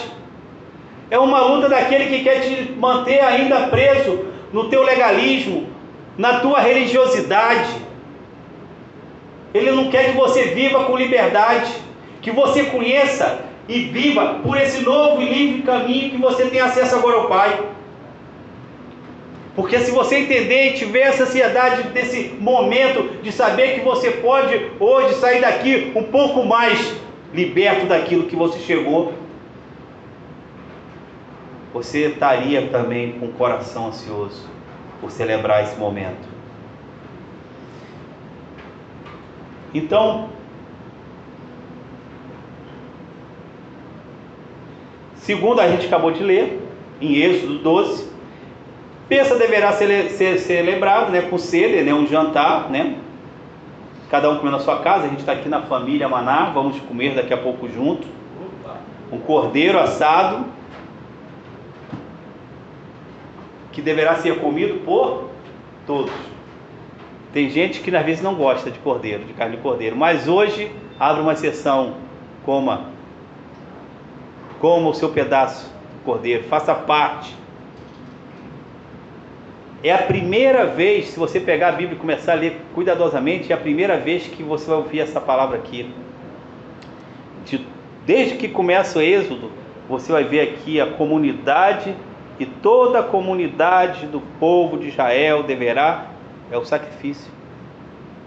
É 1.10 1.18
uma 1.18 1.40
luta 1.40 1.68
daquele 1.68 2.06
que 2.06 2.24
quer 2.24 2.40
te 2.40 2.72
manter 2.72 3.20
ainda 3.20 3.68
preso 3.68 4.26
no 4.52 4.68
teu 4.68 4.82
legalismo, 4.82 5.68
na 6.18 6.40
tua 6.40 6.60
religiosidade. 6.60 7.70
Ele 9.54 9.70
não 9.70 9.88
quer 9.88 10.10
que 10.10 10.16
você 10.16 10.46
viva 10.46 10.84
com 10.84 10.96
liberdade, 10.96 11.70
que 12.20 12.30
você 12.30 12.64
conheça 12.64 13.40
e 13.68 13.80
viva 13.82 14.40
por 14.42 14.56
esse 14.56 14.82
novo 14.82 15.22
e 15.22 15.32
livre 15.32 15.62
caminho 15.62 16.10
que 16.10 16.16
você 16.16 16.46
tem 16.46 16.60
acesso 16.60 16.96
agora 16.96 17.16
ao 17.16 17.28
Pai. 17.28 17.58
Porque 19.54 19.78
se 19.78 19.90
você 19.90 20.18
entender 20.18 20.70
e 20.70 20.72
tiver 20.74 21.02
essa 21.02 21.22
ansiedade 21.22 21.84
desse 21.84 22.34
momento 22.38 23.22
de 23.22 23.32
saber 23.32 23.74
que 23.74 23.80
você 23.80 24.10
pode 24.10 24.70
hoje 24.78 25.14
sair 25.14 25.40
daqui 25.40 25.92
um 25.94 26.02
pouco 26.02 26.44
mais 26.44 26.94
liberto 27.32 27.86
daquilo 27.86 28.24
que 28.24 28.36
você 28.36 28.58
chegou, 28.58 29.14
você 31.76 32.06
estaria 32.06 32.68
também 32.68 33.12
com 33.18 33.26
o 33.26 33.32
coração 33.32 33.88
ansioso 33.88 34.48
por 34.98 35.10
celebrar 35.10 35.62
esse 35.62 35.76
momento. 35.78 36.26
Então, 39.74 40.30
segundo 45.16 45.60
a 45.60 45.68
gente 45.68 45.86
acabou 45.86 46.10
de 46.12 46.22
ler, 46.22 46.66
em 46.98 47.16
Êxodo 47.16 47.58
12, 47.58 48.08
Peça 49.06 49.36
deverá 49.36 49.72
ser, 49.72 50.10
ser 50.12 50.38
celebrado 50.38 51.12
né, 51.12 51.20
com 51.20 51.36
ceder, 51.36 51.84
né, 51.84 51.92
um 51.92 52.06
jantar, 52.06 52.70
né? 52.70 52.96
Cada 54.10 54.30
um 54.30 54.38
comendo 54.38 54.56
na 54.56 54.62
sua 54.62 54.80
casa. 54.80 55.04
A 55.04 55.08
gente 55.08 55.20
está 55.20 55.32
aqui 55.32 55.48
na 55.48 55.62
família 55.62 56.08
Maná, 56.08 56.50
vamos 56.52 56.80
comer 56.80 57.14
daqui 57.14 57.32
a 57.32 57.36
pouco 57.36 57.68
junto. 57.68 58.04
Um 59.12 59.18
cordeiro 59.18 59.78
assado 59.78 60.55
que 63.76 63.82
deverá 63.82 64.14
ser 64.16 64.40
comido 64.40 64.82
por 64.86 65.28
todos. 65.86 66.10
Tem 67.30 67.50
gente 67.50 67.80
que 67.80 67.94
às 67.94 68.06
vezes 68.06 68.22
não 68.22 68.34
gosta 68.34 68.70
de 68.70 68.78
cordeiro, 68.78 69.26
de 69.26 69.34
carne 69.34 69.56
de 69.56 69.62
cordeiro, 69.62 69.94
mas 69.94 70.26
hoje 70.26 70.72
abre 70.98 71.20
uma 71.20 71.34
exceção, 71.34 71.96
coma. 72.42 72.86
Coma 74.60 74.88
o 74.88 74.94
seu 74.94 75.10
pedaço 75.10 75.66
do 75.66 76.04
cordeiro, 76.06 76.44
faça 76.44 76.74
parte. 76.74 77.36
É 79.84 79.92
a 79.92 79.98
primeira 79.98 80.64
vez, 80.64 81.08
se 81.08 81.18
você 81.18 81.38
pegar 81.38 81.68
a 81.68 81.72
Bíblia 81.72 81.98
e 81.98 82.00
começar 82.00 82.32
a 82.32 82.36
ler 82.36 82.58
cuidadosamente, 82.74 83.52
é 83.52 83.54
a 83.54 83.58
primeira 83.58 83.98
vez 83.98 84.26
que 84.26 84.42
você 84.42 84.70
vai 84.70 84.78
ouvir 84.78 85.00
essa 85.00 85.20
palavra 85.20 85.58
aqui. 85.58 85.92
Desde 88.06 88.36
que 88.36 88.48
começa 88.48 88.98
o 88.98 89.02
Êxodo, 89.02 89.52
você 89.86 90.10
vai 90.10 90.24
ver 90.24 90.40
aqui 90.40 90.80
a 90.80 90.86
comunidade 90.86 91.94
e 92.38 92.46
toda 92.46 93.00
a 93.00 93.02
comunidade 93.02 94.06
do 94.06 94.20
povo 94.38 94.78
de 94.78 94.88
Israel 94.88 95.42
deverá 95.42 96.06
é 96.50 96.56
o 96.56 96.64
sacrifício. 96.64 97.30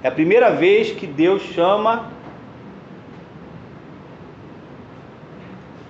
É 0.01 0.07
a 0.07 0.11
primeira 0.11 0.51
vez 0.51 0.91
que 0.91 1.05
Deus 1.05 1.41
chama 1.41 2.09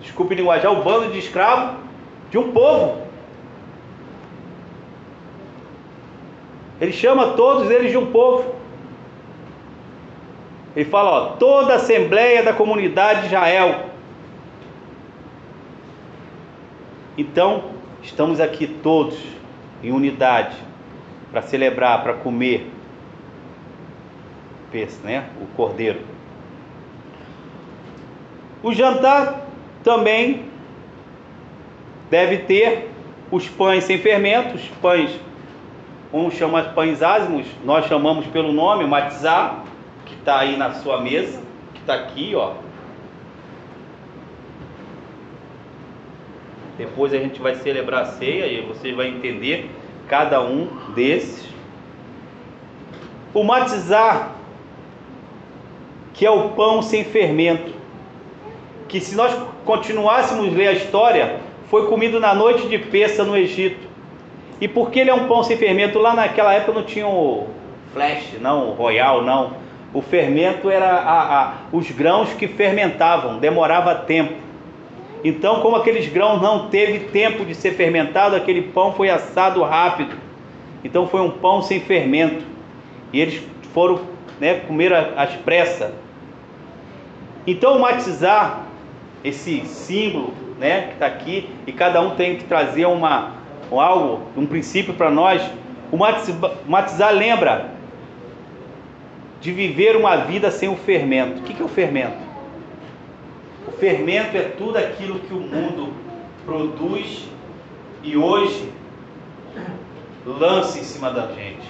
desculpe 0.01 0.35
linguajar, 0.35 0.71
o 0.73 0.83
bando 0.83 1.13
de 1.13 1.19
escravo 1.19 1.77
de 2.29 2.37
um 2.37 2.51
povo. 2.51 3.01
Ele 6.81 6.91
chama 6.91 7.33
todos 7.33 7.69
eles 7.71 7.91
de 7.91 7.97
um 7.97 8.11
povo. 8.11 8.55
Ele 10.75 10.85
fala, 10.85 11.09
ó, 11.09 11.25
toda 11.37 11.73
a 11.73 11.75
assembleia 11.77 12.43
da 12.43 12.53
comunidade 12.53 13.21
de 13.21 13.27
Israel. 13.27 13.85
Então, 17.17 17.78
estamos 18.01 18.39
aqui 18.39 18.67
todos 18.67 19.17
em 19.83 19.91
unidade 19.91 20.55
para 21.31 21.41
celebrar, 21.41 22.03
para 22.03 22.13
comer 22.13 22.71
né? 25.03 25.29
O 25.41 25.47
cordeiro. 25.55 25.99
O 28.61 28.73
jantar 28.73 29.47
também 29.83 30.45
deve 32.09 32.39
ter 32.39 32.91
os 33.31 33.47
pães 33.47 33.83
sem 33.83 33.97
fermento, 33.97 34.55
os 34.55 34.67
pães, 34.81 35.11
um 36.11 36.29
chama 36.29 36.63
pães 36.63 37.01
ázimos, 37.01 37.47
nós 37.63 37.85
chamamos 37.85 38.25
pelo 38.27 38.51
nome, 38.51 38.85
matizar, 38.85 39.63
que 40.05 40.15
está 40.15 40.39
aí 40.39 40.57
na 40.57 40.73
sua 40.73 41.01
mesa, 41.01 41.41
que 41.73 41.79
está 41.81 41.93
aqui, 41.93 42.35
ó. 42.35 42.53
Depois 46.79 47.13
a 47.13 47.17
gente 47.17 47.41
vai 47.41 47.55
celebrar 47.55 48.03
a 48.03 48.05
ceia 48.05 48.45
e 48.45 48.61
você 48.61 48.93
vai 48.93 49.09
entender 49.09 49.69
cada 50.07 50.41
um 50.41 50.69
desses. 50.95 51.45
O 53.33 53.43
matizar, 53.43 54.31
que 56.13 56.25
é 56.25 56.31
o 56.31 56.51
pão 56.51 56.81
sem 56.81 57.03
fermento, 57.03 57.73
que 58.87 59.01
se 59.01 59.13
nós 59.13 59.37
continuássemos 59.65 60.47
a 60.47 60.57
ler 60.57 60.67
a 60.69 60.71
história, 60.71 61.41
foi 61.69 61.85
comido 61.87 62.17
na 62.17 62.33
noite 62.33 62.65
de 62.69 62.77
Peça 62.77 63.25
no 63.25 63.35
Egito. 63.35 63.85
E 64.61 64.65
porque 64.65 65.01
ele 65.01 65.09
é 65.09 65.13
um 65.13 65.27
pão 65.27 65.43
sem 65.43 65.57
fermento, 65.57 65.99
lá 65.99 66.13
naquela 66.13 66.53
época 66.53 66.79
não 66.79 66.83
tinha 66.83 67.05
o 67.05 67.47
flash, 67.93 68.37
não, 68.39 68.69
o 68.69 68.71
royal, 68.71 69.21
não. 69.21 69.51
O 69.93 70.01
fermento 70.01 70.69
era 70.69 70.93
a, 70.93 71.41
a, 71.41 71.53
os 71.73 71.91
grãos 71.91 72.31
que 72.31 72.47
fermentavam, 72.47 73.37
demorava 73.37 73.93
tempo. 73.95 74.48
Então, 75.23 75.61
como 75.61 75.75
aqueles 75.75 76.07
grãos 76.07 76.41
não 76.41 76.69
teve 76.69 77.07
tempo 77.07 77.43
de 77.43 77.53
ser 77.53 77.73
fermentado, 77.73 78.35
aquele 78.35 78.61
pão 78.61 78.93
foi 78.93 79.09
assado 79.09 79.61
rápido. 79.63 80.15
Então 80.83 81.07
foi 81.07 81.21
um 81.21 81.31
pão 81.31 81.61
sem 81.61 81.79
fermento. 81.81 82.43
E 83.11 83.19
eles 83.19 83.41
foram 83.73 83.99
né, 84.39 84.55
comer 84.61 84.93
às 84.93 85.31
pressas. 85.35 85.91
Então, 87.45 87.79
matizar 87.79 88.65
esse 89.23 89.65
símbolo, 89.65 90.33
né, 90.57 90.83
que 90.87 90.93
está 90.93 91.05
aqui, 91.05 91.49
e 91.67 91.71
cada 91.71 91.99
um 91.99 92.11
tem 92.11 92.37
que 92.37 92.45
trazer 92.45 92.85
uma, 92.85 93.33
um 93.71 93.79
algo, 93.79 94.21
um 94.37 94.45
princípio 94.45 94.93
para 94.93 95.09
nós. 95.09 95.41
O 95.91 95.97
matizar 96.69 97.13
lembra 97.13 97.71
de 99.41 99.51
viver 99.51 99.95
uma 99.95 100.17
vida 100.17 100.51
sem 100.51 100.69
o 100.69 100.75
fermento. 100.75 101.39
O 101.39 101.43
que 101.43 101.61
é 101.61 101.65
o 101.65 101.69
fermento? 101.69 102.28
Fermento 103.79 104.35
é 104.35 104.41
tudo 104.41 104.77
aquilo 104.77 105.19
que 105.19 105.33
o 105.33 105.39
mundo 105.39 105.93
produz 106.45 107.29
e 108.03 108.17
hoje 108.17 108.73
lança 110.25 110.79
em 110.79 110.83
cima 110.83 111.11
da 111.11 111.27
gente. 111.27 111.65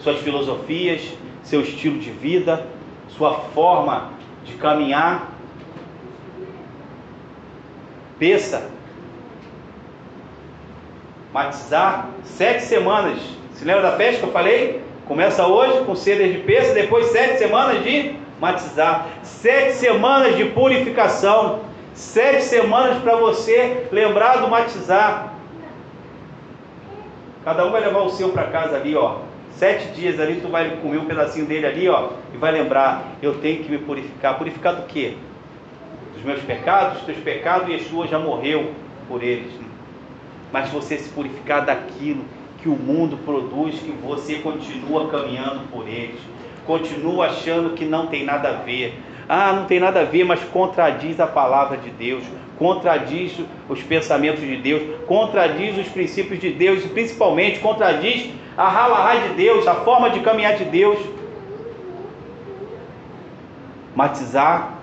Suas 0.00 0.18
filosofias, 0.18 1.02
seu 1.44 1.60
estilo 1.60 1.98
de 1.98 2.10
vida, 2.10 2.66
sua 3.08 3.40
forma 3.54 4.10
de 4.44 4.54
caminhar 4.54 5.30
peça, 8.18 8.68
matizar, 11.32 12.10
sete 12.24 12.64
semanas. 12.64 13.18
Se 13.54 13.64
lembra 13.64 13.82
da 13.82 13.92
peste 13.92 14.20
que 14.20 14.26
eu 14.26 14.32
falei? 14.32 14.82
Começa 15.10 15.44
hoje 15.44 15.84
com 15.84 15.96
ceder 15.96 16.30
de 16.30 16.38
peça, 16.38 16.72
depois 16.72 17.06
sete 17.06 17.38
semanas 17.38 17.82
de 17.82 18.14
matizar, 18.40 19.08
sete 19.24 19.72
semanas 19.72 20.36
de 20.36 20.44
purificação, 20.44 21.62
sete 21.92 22.44
semanas 22.44 23.02
para 23.02 23.16
você 23.16 23.88
lembrar 23.90 24.36
do 24.36 24.46
matizar. 24.46 25.34
Cada 27.44 27.66
um 27.66 27.72
vai 27.72 27.80
levar 27.80 28.02
o 28.02 28.10
seu 28.10 28.28
para 28.28 28.44
casa 28.44 28.76
ali, 28.76 28.94
ó. 28.94 29.16
Sete 29.50 29.88
dias 29.94 30.20
ali, 30.20 30.40
tu 30.40 30.46
vai 30.46 30.76
comer 30.76 30.98
um 30.98 31.06
pedacinho 31.06 31.44
dele 31.44 31.66
ali, 31.66 31.88
ó, 31.88 32.10
e 32.32 32.36
vai 32.36 32.52
lembrar, 32.52 33.16
eu 33.20 33.34
tenho 33.34 33.64
que 33.64 33.68
me 33.68 33.78
purificar. 33.78 34.38
Purificar 34.38 34.76
do 34.76 34.86
quê? 34.86 35.16
dos 36.14 36.22
meus 36.22 36.40
pecados, 36.42 36.98
dos 36.98 37.06
teus 37.06 37.18
pecados, 37.18 37.68
Yeshua 37.68 38.06
já 38.06 38.20
morreu 38.20 38.70
por 39.08 39.24
eles. 39.24 39.52
Mas 40.52 40.68
você 40.68 40.98
se 40.98 41.08
purificar 41.08 41.64
daquilo 41.64 42.24
que 42.62 42.68
o 42.68 42.76
mundo 42.76 43.18
produz, 43.24 43.78
que 43.78 43.90
você 43.90 44.36
continua 44.36 45.08
caminhando 45.08 45.60
por 45.70 45.88
eles, 45.88 46.20
continua 46.66 47.26
achando 47.26 47.74
que 47.74 47.84
não 47.84 48.06
tem 48.06 48.24
nada 48.24 48.48
a 48.50 48.52
ver. 48.52 48.94
Ah, 49.28 49.52
não 49.52 49.64
tem 49.64 49.80
nada 49.80 50.00
a 50.00 50.04
ver, 50.04 50.24
mas 50.24 50.40
contradiz 50.44 51.20
a 51.20 51.26
palavra 51.26 51.76
de 51.76 51.90
Deus, 51.90 52.24
contradiz 52.58 53.32
os 53.68 53.82
pensamentos 53.82 54.40
de 54.40 54.56
Deus, 54.56 54.82
contradiz 55.06 55.78
os 55.78 55.88
princípios 55.88 56.40
de 56.40 56.50
Deus 56.50 56.84
e 56.84 56.88
principalmente 56.88 57.60
contradiz 57.60 58.30
a 58.56 58.68
halahá 58.68 59.14
de 59.14 59.34
Deus, 59.34 59.66
a 59.66 59.76
forma 59.76 60.10
de 60.10 60.20
caminhar 60.20 60.56
de 60.56 60.64
Deus. 60.64 60.98
Matizar 63.94 64.74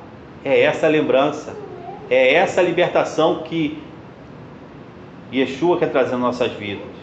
é 0.43 0.61
essa 0.61 0.87
lembrança, 0.87 1.55
é 2.09 2.33
essa 2.33 2.61
libertação 2.61 3.43
que 3.43 3.77
Yeshua 5.31 5.77
quer 5.77 5.91
trazer 5.91 6.11
nas 6.11 6.21
nossas 6.21 6.51
vidas. 6.53 6.96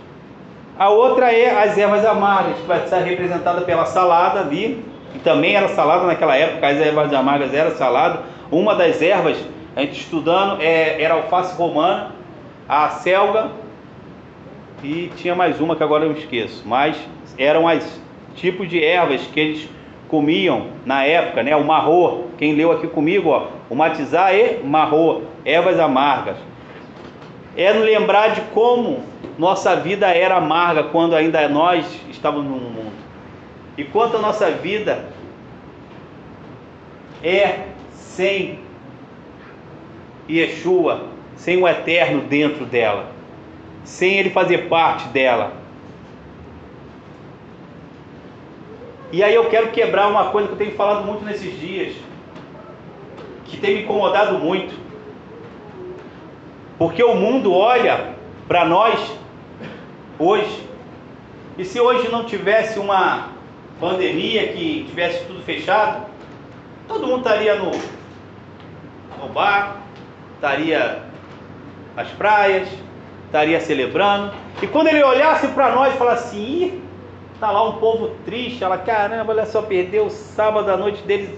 A 0.76 0.88
outra 0.88 1.32
é 1.32 1.62
as 1.62 1.78
ervas 1.78 2.04
amargas, 2.04 2.56
que 2.56 2.66
vai 2.66 2.82
estar 2.82 2.98
representada 2.98 3.60
pela 3.60 3.86
salada 3.86 4.40
ali, 4.40 4.84
e 5.14 5.18
também 5.20 5.54
era 5.54 5.68
salada 5.68 6.04
naquela 6.04 6.36
época, 6.36 6.66
as 6.66 6.78
ervas 6.78 7.12
amargas 7.12 7.54
eram 7.54 7.76
salada. 7.76 8.22
Uma 8.50 8.74
das 8.74 9.00
ervas, 9.00 9.38
a 9.76 9.82
gente 9.82 10.00
estudando, 10.00 10.60
é, 10.60 11.00
era 11.00 11.14
alface 11.14 11.56
romana, 11.56 12.10
a 12.68 12.88
selga, 12.88 13.50
e 14.82 15.12
tinha 15.16 15.34
mais 15.34 15.60
uma 15.60 15.76
que 15.76 15.82
agora 15.82 16.04
eu 16.04 16.12
esqueço, 16.12 16.62
mas 16.66 16.96
eram 17.38 17.68
as 17.68 18.00
tipos 18.34 18.68
de 18.68 18.82
ervas 18.82 19.22
que 19.22 19.38
eles 19.38 19.68
comiam 20.08 20.66
na 20.84 21.04
época, 21.04 21.42
né? 21.42 21.54
O 21.54 21.64
marrô, 21.64 22.24
quem 22.36 22.54
leu 22.54 22.72
aqui 22.72 22.88
comigo, 22.88 23.30
ó, 23.30 23.46
o 23.70 23.76
matizar 23.76 24.34
e 24.34 24.58
marrô, 24.64 25.22
ervas 25.44 25.78
amargas. 25.78 26.36
É 27.56 27.72
lembrar 27.72 28.34
de 28.34 28.40
como 28.52 29.02
nossa 29.38 29.76
vida 29.76 30.08
era 30.08 30.36
amarga 30.36 30.84
quando 30.84 31.14
ainda 31.14 31.48
nós 31.48 31.86
estávamos 32.08 32.50
no 32.50 32.70
mundo. 32.70 32.92
E 33.76 33.84
quanto 33.84 34.16
a 34.16 34.20
nossa 34.20 34.50
vida 34.50 35.08
é 37.22 37.66
sem 37.92 38.60
Yeshua, 40.28 41.08
sem 41.36 41.60
o 41.60 41.66
eterno 41.68 42.22
dentro 42.22 42.64
dela, 42.64 43.06
sem 43.82 44.18
ele 44.18 44.30
fazer 44.30 44.68
parte 44.68 45.08
dela. 45.08 45.52
E 49.12 49.22
aí 49.22 49.34
eu 49.34 49.48
quero 49.48 49.70
quebrar 49.70 50.08
uma 50.08 50.30
coisa 50.30 50.48
que 50.48 50.54
eu 50.54 50.58
tenho 50.58 50.72
falado 50.72 51.04
muito 51.06 51.24
nesses 51.24 51.58
dias, 51.60 51.94
que 53.44 53.56
tem 53.56 53.76
me 53.76 53.82
incomodado 53.82 54.38
muito. 54.38 54.83
Porque 56.78 57.02
o 57.02 57.14
mundo 57.14 57.52
olha 57.52 58.14
para 58.48 58.64
nós 58.64 58.98
hoje, 60.18 60.68
e 61.56 61.64
se 61.64 61.80
hoje 61.80 62.08
não 62.08 62.24
tivesse 62.24 62.78
uma 62.78 63.28
pandemia 63.80 64.48
que 64.48 64.84
tivesse 64.88 65.24
tudo 65.24 65.42
fechado, 65.42 66.06
todo 66.88 67.06
mundo 67.06 67.18
estaria 67.18 67.54
no, 67.56 67.70
no 69.20 69.28
bar, 69.32 69.76
estaria 70.34 71.02
nas 71.94 72.08
praias, 72.10 72.68
estaria 73.26 73.60
celebrando. 73.60 74.32
E 74.62 74.66
quando 74.66 74.88
ele 74.88 75.02
olhasse 75.02 75.48
para 75.48 75.74
nós 75.74 75.94
e 75.94 75.96
falasse 75.96 76.28
assim, 76.28 76.84
Tá 77.40 77.50
lá 77.50 77.68
um 77.68 77.78
povo 77.78 78.12
triste, 78.24 78.62
ela, 78.62 78.78
caramba, 78.78 79.32
olha 79.32 79.44
só, 79.44 79.60
perdeu 79.60 80.06
o 80.06 80.10
sábado 80.10 80.70
à 80.70 80.76
noite 80.76 81.02
deles 81.02 81.28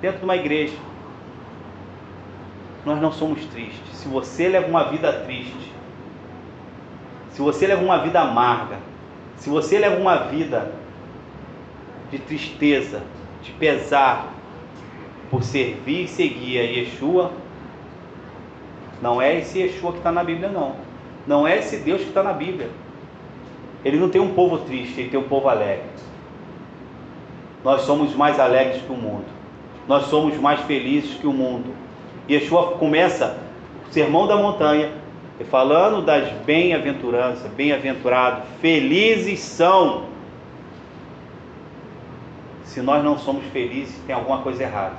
dentro 0.00 0.18
de 0.18 0.24
uma 0.24 0.36
igreja. 0.36 0.72
Nós 2.84 3.00
não 3.00 3.12
somos 3.12 3.44
tristes. 3.46 3.96
Se 3.96 4.08
você 4.08 4.48
leva 4.48 4.66
uma 4.66 4.84
vida 4.84 5.12
triste, 5.24 5.72
se 7.30 7.40
você 7.40 7.66
leva 7.66 7.82
uma 7.82 7.98
vida 7.98 8.20
amarga, 8.20 8.78
se 9.36 9.48
você 9.48 9.78
leva 9.78 10.00
uma 10.00 10.16
vida 10.16 10.72
de 12.10 12.18
tristeza, 12.18 13.02
de 13.42 13.52
pesar, 13.52 14.32
por 15.30 15.42
servir 15.42 16.04
e 16.04 16.08
seguir 16.08 16.58
a 16.58 16.62
Yeshua, 16.62 17.32
não 19.00 19.20
é 19.20 19.38
esse 19.38 19.58
Yeshua 19.58 19.92
que 19.92 19.98
está 19.98 20.12
na 20.12 20.22
Bíblia, 20.22 20.48
não. 20.48 20.76
Não 21.26 21.46
é 21.46 21.58
esse 21.58 21.78
Deus 21.78 22.02
que 22.02 22.08
está 22.08 22.22
na 22.22 22.32
Bíblia. 22.32 22.70
Ele 23.84 23.98
não 23.98 24.08
tem 24.08 24.20
um 24.20 24.34
povo 24.34 24.58
triste, 24.58 25.00
ele 25.00 25.10
tem 25.10 25.18
um 25.18 25.28
povo 25.28 25.48
alegre. 25.48 25.88
Nós 27.64 27.82
somos 27.82 28.14
mais 28.14 28.38
alegres 28.38 28.82
que 28.82 28.92
o 28.92 28.96
mundo. 28.96 29.24
Nós 29.88 30.06
somos 30.06 30.36
mais 30.36 30.60
felizes 30.60 31.14
que 31.14 31.26
o 31.26 31.32
mundo. 31.32 31.72
Yeshua 32.28 32.72
começa 32.78 33.38
o 33.88 33.92
sermão 33.92 34.26
da 34.26 34.36
montanha 34.36 35.02
falando 35.50 36.02
das 36.02 36.30
bem-aventuranças, 36.44 37.50
bem-aventurado, 37.52 38.42
felizes 38.60 39.40
são. 39.40 40.04
Se 42.64 42.80
nós 42.80 43.04
não 43.04 43.18
somos 43.18 43.44
felizes, 43.46 43.98
tem 44.06 44.14
alguma 44.14 44.38
coisa 44.38 44.62
errada. 44.62 44.96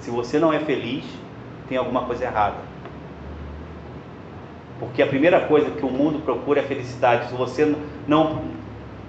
Se 0.00 0.10
você 0.10 0.38
não 0.38 0.52
é 0.52 0.58
feliz, 0.60 1.04
tem 1.68 1.76
alguma 1.76 2.02
coisa 2.02 2.24
errada. 2.24 2.56
Porque 4.80 5.02
a 5.02 5.06
primeira 5.06 5.40
coisa 5.40 5.70
que 5.70 5.84
o 5.84 5.90
mundo 5.90 6.20
procura 6.20 6.60
é 6.60 6.62
felicidade. 6.62 7.28
Se 7.28 7.34
você 7.34 7.74
não 8.06 8.42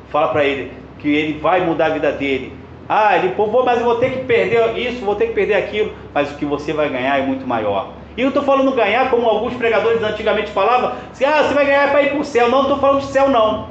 fala 0.09 0.29
para 0.29 0.43
ele 0.43 0.73
que 0.97 1.07
ele 1.07 1.39
vai 1.39 1.65
mudar 1.65 1.87
a 1.87 1.89
vida 1.89 2.11
dele, 2.11 2.58
ah, 2.91 3.15
ele, 3.15 3.35
pô, 3.35 3.45
mas 3.63 3.77
eu 3.77 3.85
vou 3.85 3.97
ter 3.97 4.09
que 4.09 4.25
perder 4.25 4.75
isso, 4.75 5.05
vou 5.05 5.15
ter 5.15 5.27
que 5.27 5.33
perder 5.33 5.53
aquilo, 5.53 5.93
mas 6.11 6.31
o 6.31 6.35
que 6.35 6.43
você 6.43 6.73
vai 6.73 6.89
ganhar 6.89 7.19
é 7.19 7.21
muito 7.21 7.45
maior. 7.45 7.91
E 8.17 8.21
eu 8.21 8.29
estou 8.29 8.41
falando 8.41 8.71
ganhar 8.71 9.11
como 9.11 9.29
alguns 9.29 9.53
pregadores 9.53 10.01
antigamente 10.01 10.49
falavam, 10.49 10.93
assim, 11.11 11.23
ah, 11.23 11.43
você 11.43 11.53
vai 11.53 11.67
ganhar 11.67 11.91
para 11.91 12.01
ir 12.01 12.09
para 12.09 12.19
o 12.19 12.25
céu. 12.25 12.49
Não, 12.49 12.63
estou 12.63 12.79
falando 12.79 13.01
de 13.01 13.05
céu 13.05 13.29
não. 13.29 13.67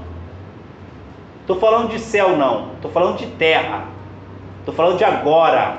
Estou 1.40 1.58
falando 1.58 1.90
de 1.90 1.98
céu 1.98 2.36
não. 2.36 2.74
Estou 2.74 2.92
falando 2.92 3.16
de 3.16 3.26
terra. 3.26 3.84
Estou 4.60 4.72
falando 4.72 4.98
de 4.98 5.04
agora. 5.04 5.78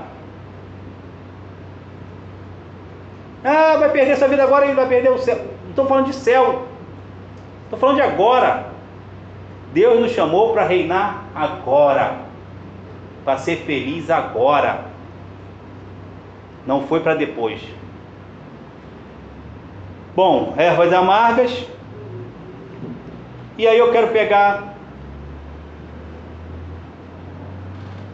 Ah, 3.44 3.78
vai 3.78 3.90
perder 3.90 4.18
sua 4.18 4.28
vida 4.28 4.44
agora 4.44 4.66
e 4.66 4.74
vai 4.74 4.86
perder 4.86 5.12
o 5.12 5.18
céu. 5.18 5.38
Não 5.64 5.70
estou 5.70 5.86
falando 5.86 6.08
de 6.08 6.14
céu. 6.14 6.64
Estou 7.64 7.80
falando 7.80 7.96
de 7.96 8.02
agora. 8.02 8.66
Deus 9.72 9.98
nos 9.98 10.12
chamou 10.12 10.52
para 10.52 10.66
reinar 10.66 11.24
agora. 11.34 12.29
Para 13.30 13.38
ser 13.38 13.58
feliz 13.58 14.10
agora. 14.10 14.86
Não 16.66 16.88
foi 16.88 17.00
para 17.02 17.14
depois. 17.14 17.62
Bom, 20.16 20.56
ervas 20.58 20.92
amargas. 20.92 21.68
E 23.56 23.68
aí 23.68 23.78
eu 23.78 23.92
quero 23.92 24.08
pegar 24.08 24.74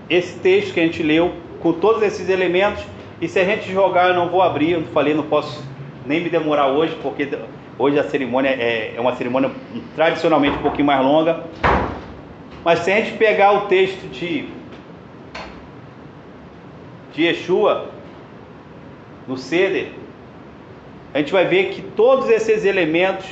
esse 0.10 0.38
texto 0.40 0.74
que 0.74 0.82
a 0.82 0.84
gente 0.84 1.02
leu, 1.02 1.32
com 1.62 1.72
todos 1.72 2.04
esses 2.04 2.28
elementos, 2.28 2.84
e 3.22 3.30
se 3.30 3.40
a 3.40 3.46
gente 3.46 3.72
jogar, 3.72 4.10
eu 4.10 4.16
não 4.16 4.28
vou 4.28 4.42
abrir, 4.42 4.72
eu 4.72 4.84
falei, 4.88 5.14
não 5.14 5.24
posso 5.24 5.64
nem 6.06 6.20
me 6.20 6.30
demorar 6.30 6.68
hoje, 6.68 6.94
porque 7.02 7.30
hoje 7.80 7.98
a 7.98 8.04
cerimônia 8.04 8.50
é, 8.50 8.96
é 8.98 9.00
uma 9.00 9.16
cerimônia 9.16 9.50
tradicionalmente 9.96 10.58
um 10.58 10.62
pouquinho 10.62 10.88
mais 10.88 11.02
longa. 11.02 11.46
Mas 12.66 12.80
se 12.80 12.92
a 12.92 12.98
gente 12.98 13.14
pegar 13.14 13.54
o 13.54 13.62
texto 13.68 14.10
de, 14.10 14.50
de 17.16 17.24
Yeshua, 17.24 17.90
no 19.26 19.38
Seder, 19.38 19.94
a 21.14 21.20
gente 21.20 21.32
vai 21.32 21.46
ver 21.46 21.74
que 21.74 21.82
todos 21.82 22.30
esses 22.30 22.66
elementos 22.66 23.26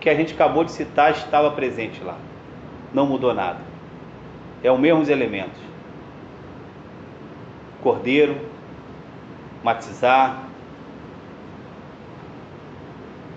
que 0.00 0.10
a 0.10 0.14
gente 0.14 0.34
acabou 0.34 0.64
de 0.64 0.72
citar 0.72 1.12
estava 1.12 1.52
presente 1.52 2.02
lá. 2.02 2.18
Não 2.92 3.06
mudou 3.06 3.32
nada. 3.32 3.60
É 4.62 4.70
os 4.70 4.78
mesmos 4.78 5.08
elementos. 5.08 5.60
Cordeiro, 7.80 8.36
matizar, 9.62 10.48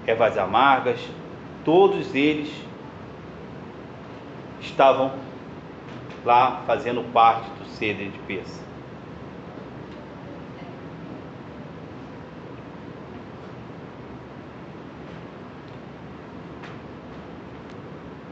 ervas 0.08 0.38
amargas, 0.38 1.00
todos 1.64 2.16
eles 2.16 2.50
estavam 4.60 5.12
lá 6.26 6.64
fazendo 6.66 7.04
parte 7.14 7.48
do 7.52 7.66
ceder 7.70 8.10
de 8.10 8.20
peça. 8.20 8.67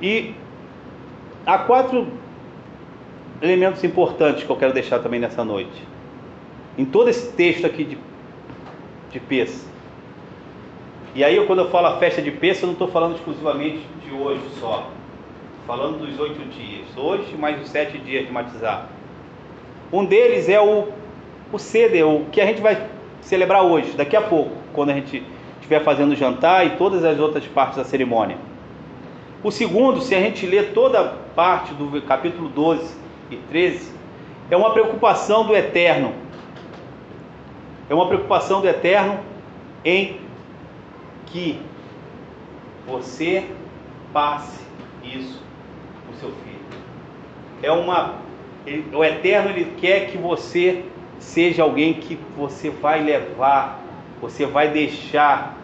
E 0.05 0.35
há 1.47 1.57
quatro 1.57 2.05
elementos 3.41 3.83
importantes 3.83 4.43
que 4.43 4.49
eu 4.51 4.55
quero 4.55 4.71
deixar 4.71 4.99
também 4.99 5.19
nessa 5.19 5.43
noite. 5.43 5.81
Em 6.77 6.85
todo 6.85 7.09
esse 7.09 7.31
texto 7.31 7.65
aqui 7.65 7.83
de, 7.83 7.97
de 9.09 9.19
Peça. 9.19 9.67
E 11.15 11.23
aí, 11.23 11.43
quando 11.47 11.63
eu 11.63 11.71
falo 11.71 11.87
a 11.87 11.97
festa 11.97 12.21
de 12.21 12.29
Peça, 12.29 12.65
eu 12.65 12.67
não 12.67 12.73
estou 12.73 12.87
falando 12.87 13.15
exclusivamente 13.15 13.81
de 14.05 14.13
hoje 14.13 14.43
só. 14.59 14.91
Falando 15.65 16.05
dos 16.05 16.19
oito 16.19 16.39
dias. 16.49 16.85
Hoje, 16.95 17.35
mais 17.35 17.59
os 17.59 17.69
sete 17.69 17.97
dias 17.97 18.27
de 18.27 18.31
matizar. 18.31 18.89
Um 19.91 20.05
deles 20.05 20.47
é 20.47 20.61
o, 20.61 20.89
o 21.51 21.57
ceder, 21.57 22.05
o 22.05 22.25
que 22.25 22.39
a 22.39 22.45
gente 22.45 22.61
vai 22.61 22.89
celebrar 23.21 23.63
hoje, 23.63 23.93
daqui 23.97 24.15
a 24.15 24.21
pouco, 24.21 24.51
quando 24.71 24.91
a 24.91 24.93
gente 24.93 25.23
estiver 25.55 25.83
fazendo 25.83 26.11
o 26.11 26.15
jantar 26.15 26.63
e 26.63 26.77
todas 26.77 27.03
as 27.03 27.19
outras 27.19 27.43
partes 27.47 27.77
da 27.77 27.83
cerimônia. 27.83 28.37
O 29.45 29.51
segundo, 29.51 30.01
se 30.01 30.15
a 30.15 30.19
gente 30.19 30.43
ler 30.47 30.73
toda 30.73 30.99
a 30.99 31.03
parte 31.35 31.71
do 31.75 32.01
capítulo 32.01 32.49
12 32.49 32.95
e 33.29 33.35
13, 33.35 33.93
é 34.49 34.57
uma 34.57 34.71
preocupação 34.71 35.45
do 35.45 35.55
eterno. 35.55 36.15
É 37.87 37.93
uma 37.93 38.07
preocupação 38.07 38.59
do 38.59 38.67
eterno 38.67 39.19
em 39.85 40.19
que 41.27 41.61
você 42.87 43.45
passe 44.11 44.65
isso 45.03 45.39
para 46.03 46.15
o 46.15 46.19
seu 46.19 46.31
filho. 46.43 46.81
É 47.61 47.71
uma 47.71 48.15
o 48.95 49.03
eterno 49.03 49.51
ele 49.51 49.75
quer 49.79 50.07
que 50.07 50.17
você 50.17 50.83
seja 51.19 51.61
alguém 51.61 51.93
que 51.93 52.17
você 52.35 52.71
vai 52.71 52.99
levar, 52.99 53.79
você 54.19 54.47
vai 54.47 54.69
deixar 54.69 55.55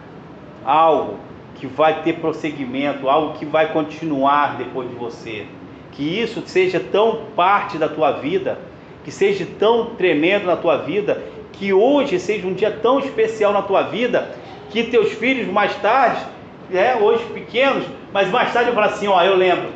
algo 0.64 1.31
que 1.62 1.66
vai 1.68 2.02
ter 2.02 2.14
prosseguimento, 2.14 3.08
algo 3.08 3.38
que 3.38 3.46
vai 3.46 3.72
continuar 3.72 4.56
depois 4.56 4.88
de 4.90 4.96
você. 4.96 5.46
Que 5.92 6.02
isso 6.02 6.42
seja 6.44 6.80
tão 6.80 7.26
parte 7.36 7.78
da 7.78 7.88
tua 7.88 8.10
vida, 8.10 8.58
que 9.04 9.12
seja 9.12 9.46
tão 9.60 9.94
tremendo 9.94 10.44
na 10.44 10.56
tua 10.56 10.78
vida, 10.78 11.22
que 11.52 11.72
hoje 11.72 12.18
seja 12.18 12.48
um 12.48 12.52
dia 12.52 12.72
tão 12.72 12.98
especial 12.98 13.52
na 13.52 13.62
tua 13.62 13.82
vida, 13.82 14.34
que 14.70 14.82
teus 14.82 15.12
filhos 15.12 15.46
mais 15.46 15.72
tarde, 15.76 16.26
é, 16.72 16.96
hoje 16.96 17.24
pequenos, 17.26 17.84
mas 18.12 18.28
mais 18.28 18.52
tarde 18.52 18.70
eu 18.70 18.74
falo 18.74 18.86
assim, 18.86 19.06
ó, 19.06 19.22
eu 19.22 19.36
lembro 19.36 19.68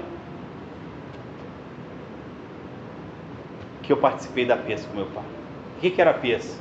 que 3.85 3.93
eu 3.93 3.97
participei 3.97 4.45
da 4.45 4.57
peça 4.57 4.89
com 4.89 4.97
meu 4.97 5.07
pai. 5.07 5.23
O 5.77 5.81
que, 5.81 5.91
que 5.91 6.01
era 6.01 6.11
a 6.11 6.15
peça? 6.15 6.59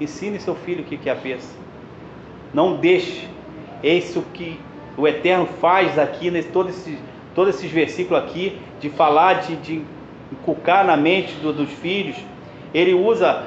Ensine 0.00 0.40
seu 0.40 0.56
filho 0.56 0.82
o 0.82 0.84
que, 0.84 0.96
que 0.96 1.08
é 1.08 1.12
a 1.12 1.16
peça. 1.16 1.54
Não 2.52 2.74
deixe 2.74 3.35
é 3.88 3.94
isso 3.94 4.22
que 4.34 4.58
o 4.96 5.06
Eterno 5.06 5.46
faz 5.60 5.98
aqui, 5.98 6.30
nesse, 6.30 6.48
todos, 6.48 6.76
esses, 6.76 6.98
todos 7.34 7.54
esses 7.54 7.70
versículos 7.70 8.22
aqui, 8.22 8.58
de 8.80 8.90
falar, 8.90 9.34
de, 9.34 9.56
de 9.56 9.82
inculcar 10.32 10.84
na 10.84 10.96
mente 10.96 11.34
do, 11.34 11.52
dos 11.52 11.70
filhos. 11.70 12.16
Ele 12.74 12.94
usa 12.94 13.44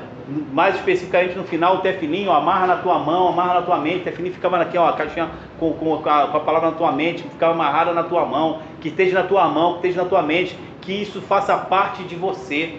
mais 0.53 0.75
especificamente 0.75 1.35
no 1.35 1.43
final, 1.43 1.77
o 1.77 1.77
tefilinho, 1.79 2.31
amarra 2.31 2.67
na 2.67 2.77
tua 2.77 2.99
mão, 2.99 3.27
amarra 3.27 3.55
na 3.55 3.61
tua 3.63 3.79
mente. 3.79 3.97
O 3.97 4.03
tefilinho 4.03 4.33
ficava 4.33 4.61
aqui, 4.61 4.77
ó, 4.77 4.87
a 4.87 4.93
caixinha 4.93 5.29
com, 5.59 5.73
com, 5.73 5.97
com, 5.97 6.09
a, 6.09 6.27
com, 6.27 6.37
a, 6.37 6.39
palavra 6.39 6.71
na 6.71 6.77
tua 6.77 6.91
mente, 6.91 7.23
ficava 7.23 7.53
amarrada 7.53 7.91
na 7.93 8.03
tua 8.03 8.25
mão, 8.25 8.61
que 8.79 8.89
esteja 8.89 9.21
na 9.21 9.27
tua 9.27 9.47
mão, 9.47 9.73
que 9.73 9.87
esteja 9.87 10.03
na 10.03 10.09
tua 10.09 10.21
mente, 10.21 10.57
que 10.81 10.93
isso 10.93 11.21
faça 11.21 11.57
parte 11.57 12.03
de 12.03 12.15
você. 12.15 12.75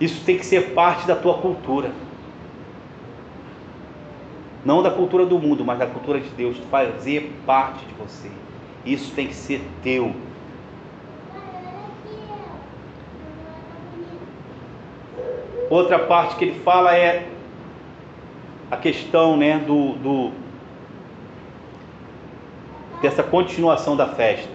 Isso 0.00 0.24
tem 0.24 0.36
que 0.36 0.44
ser 0.44 0.70
parte 0.70 1.06
da 1.06 1.14
tua 1.14 1.34
cultura 1.34 1.90
não 4.64 4.82
da 4.82 4.90
cultura 4.90 5.26
do 5.26 5.38
mundo, 5.38 5.64
mas 5.64 5.78
da 5.78 5.86
cultura 5.86 6.20
de 6.20 6.28
Deus, 6.30 6.56
fazer 6.70 7.32
parte 7.44 7.84
de 7.84 7.94
você. 7.94 8.30
Isso 8.84 9.12
tem 9.14 9.26
que 9.26 9.34
ser 9.34 9.62
teu. 9.82 10.14
Outra 15.68 15.98
parte 15.98 16.36
que 16.36 16.44
ele 16.44 16.60
fala 16.60 16.96
é 16.96 17.26
a 18.70 18.76
questão 18.76 19.36
né, 19.36 19.58
do, 19.58 19.92
do 19.94 20.30
dessa 23.02 23.22
continuação 23.22 23.96
da 23.96 24.08
festa. 24.08 24.48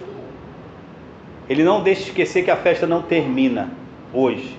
Ele 1.48 1.62
não 1.62 1.82
deixa 1.82 2.02
de 2.02 2.08
esquecer 2.08 2.44
que 2.44 2.50
a 2.50 2.56
festa 2.56 2.86
não 2.86 3.02
termina 3.02 3.70
hoje. 4.12 4.56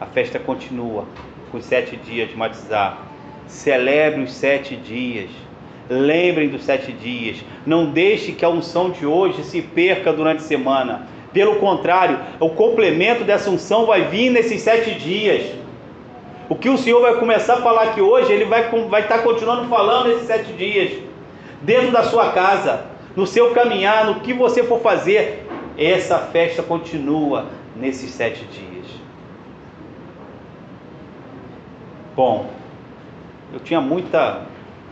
A 0.00 0.06
festa 0.06 0.38
continua 0.38 1.04
com 1.50 1.58
os 1.58 1.64
sete 1.64 1.96
dias 1.96 2.30
de 2.30 2.36
matizar 2.36 3.09
Celebre 3.50 4.22
os 4.22 4.32
sete 4.32 4.76
dias. 4.76 5.28
Lembrem 5.88 6.48
dos 6.48 6.62
sete 6.62 6.92
dias. 6.92 7.44
Não 7.66 7.90
deixe 7.90 8.30
que 8.30 8.44
a 8.44 8.48
unção 8.48 8.90
de 8.90 9.04
hoje 9.04 9.42
se 9.42 9.60
perca 9.60 10.12
durante 10.12 10.38
a 10.38 10.46
semana. 10.46 11.08
Pelo 11.32 11.56
contrário, 11.56 12.20
o 12.38 12.50
complemento 12.50 13.24
dessa 13.24 13.50
unção 13.50 13.86
vai 13.86 14.04
vir 14.04 14.30
nesses 14.30 14.62
sete 14.62 14.94
dias. 14.94 15.52
O 16.48 16.54
que 16.54 16.68
o 16.68 16.78
Senhor 16.78 17.00
vai 17.00 17.16
começar 17.16 17.54
a 17.54 17.60
falar 17.60 17.82
aqui 17.82 18.00
hoje, 18.00 18.32
Ele 18.32 18.44
vai, 18.44 18.70
vai 18.88 19.02
estar 19.02 19.18
continuando 19.18 19.68
falando 19.68 20.08
nesses 20.08 20.26
sete 20.28 20.52
dias. 20.52 20.92
Dentro 21.60 21.90
da 21.90 22.04
sua 22.04 22.30
casa, 22.30 22.86
no 23.16 23.26
seu 23.26 23.50
caminhar, 23.50 24.06
no 24.06 24.20
que 24.20 24.32
você 24.32 24.62
for 24.62 24.80
fazer, 24.80 25.44
essa 25.76 26.18
festa 26.18 26.62
continua 26.62 27.46
nesses 27.76 28.10
sete 28.12 28.44
dias. 28.44 28.86
Bom, 32.14 32.59
eu 33.52 33.60
tinha 33.60 33.80
muita, 33.80 34.42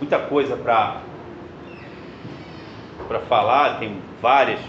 muita 0.01 0.19
coisa 0.19 0.57
para 0.57 1.03
para 3.07 3.21
falar, 3.21 3.79
tem 3.79 3.97
várias. 4.21 4.61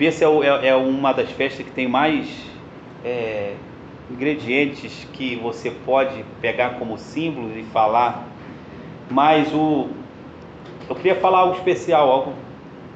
Essa 0.00 0.24
é, 0.24 0.28
é, 0.28 0.68
é, 0.68 0.74
uma 0.74 1.12
das 1.12 1.30
festas 1.30 1.64
que 1.64 1.70
tem 1.70 1.86
mais 1.86 2.26
é, 3.04 3.54
ingredientes 4.10 5.06
que 5.12 5.36
você 5.36 5.70
pode 5.70 6.24
pegar 6.40 6.70
como 6.70 6.98
símbolo 6.98 7.56
e 7.56 7.62
falar. 7.64 8.24
Mas 9.08 9.52
o, 9.54 9.90
eu 10.88 10.96
queria 10.96 11.14
falar 11.14 11.40
algo 11.40 11.54
especial, 11.54 12.10
algo 12.10 12.32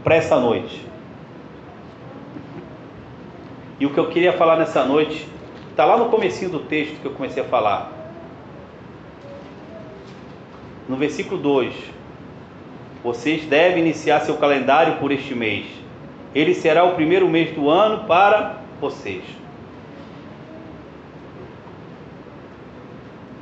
para 0.03 0.17
essa 0.17 0.41
noite. 0.41 0.85
E 3.79 3.87
o 3.87 3.91
que 3.91 3.99
eu 3.99 4.09
queria 4.09 4.33
falar 4.33 4.57
nessa 4.57 4.85
noite 4.85 5.29
está 5.71 5.85
lá 5.85 5.97
no 5.97 6.09
comecinho 6.09 6.51
do 6.51 6.61
texto 6.61 7.01
que 7.01 7.07
eu 7.07 7.13
comecei 7.13 7.43
a 7.43 7.47
falar. 7.47 7.96
No 10.89 10.97
versículo 10.97 11.41
2: 11.41 11.75
Vocês 13.03 13.45
devem 13.45 13.83
iniciar 13.83 14.21
seu 14.21 14.37
calendário 14.37 14.97
por 14.97 15.11
este 15.11 15.35
mês. 15.35 15.67
Ele 16.35 16.55
será 16.55 16.85
o 16.85 16.95
primeiro 16.95 17.29
mês 17.29 17.55
do 17.55 17.71
ano 17.71 18.05
para 18.05 18.61
vocês. 18.81 19.25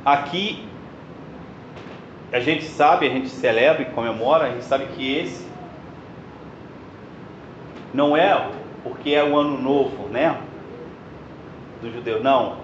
Aqui 0.03 0.65
a 2.31 2.39
gente 2.39 2.65
sabe, 2.65 3.07
a 3.07 3.09
gente 3.09 3.29
celebra 3.29 3.81
e 3.81 3.85
comemora, 3.85 4.45
a 4.45 4.49
gente 4.49 4.65
sabe 4.65 4.85
que 4.87 5.15
esse 5.15 5.45
não 7.93 8.15
é 8.15 8.49
porque 8.83 9.11
é 9.11 9.23
o 9.23 9.37
ano 9.37 9.59
novo, 9.59 10.07
né? 10.09 10.37
Do 11.81 11.91
judeu, 11.91 12.21
não. 12.21 12.57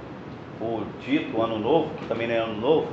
O 0.59 0.83
dito 1.03 1.41
ano 1.41 1.57
novo, 1.57 1.89
que 1.97 2.05
também 2.05 2.27
não 2.27 2.35
é 2.35 2.37
ano 2.37 2.59
novo, 2.59 2.87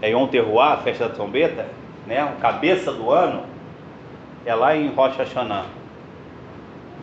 é 0.00 0.10
Yom 0.10 0.26
Teruah, 0.26 0.74
a 0.74 0.76
festa 0.78 1.08
da 1.08 1.14
trombeta, 1.14 1.68
né? 2.06 2.24
O 2.24 2.40
cabeça 2.40 2.92
do 2.92 3.10
ano 3.10 3.44
é 4.44 4.54
lá 4.54 4.76
em 4.76 4.88
Rosh 4.88 5.16
Hashanah. 5.16 5.66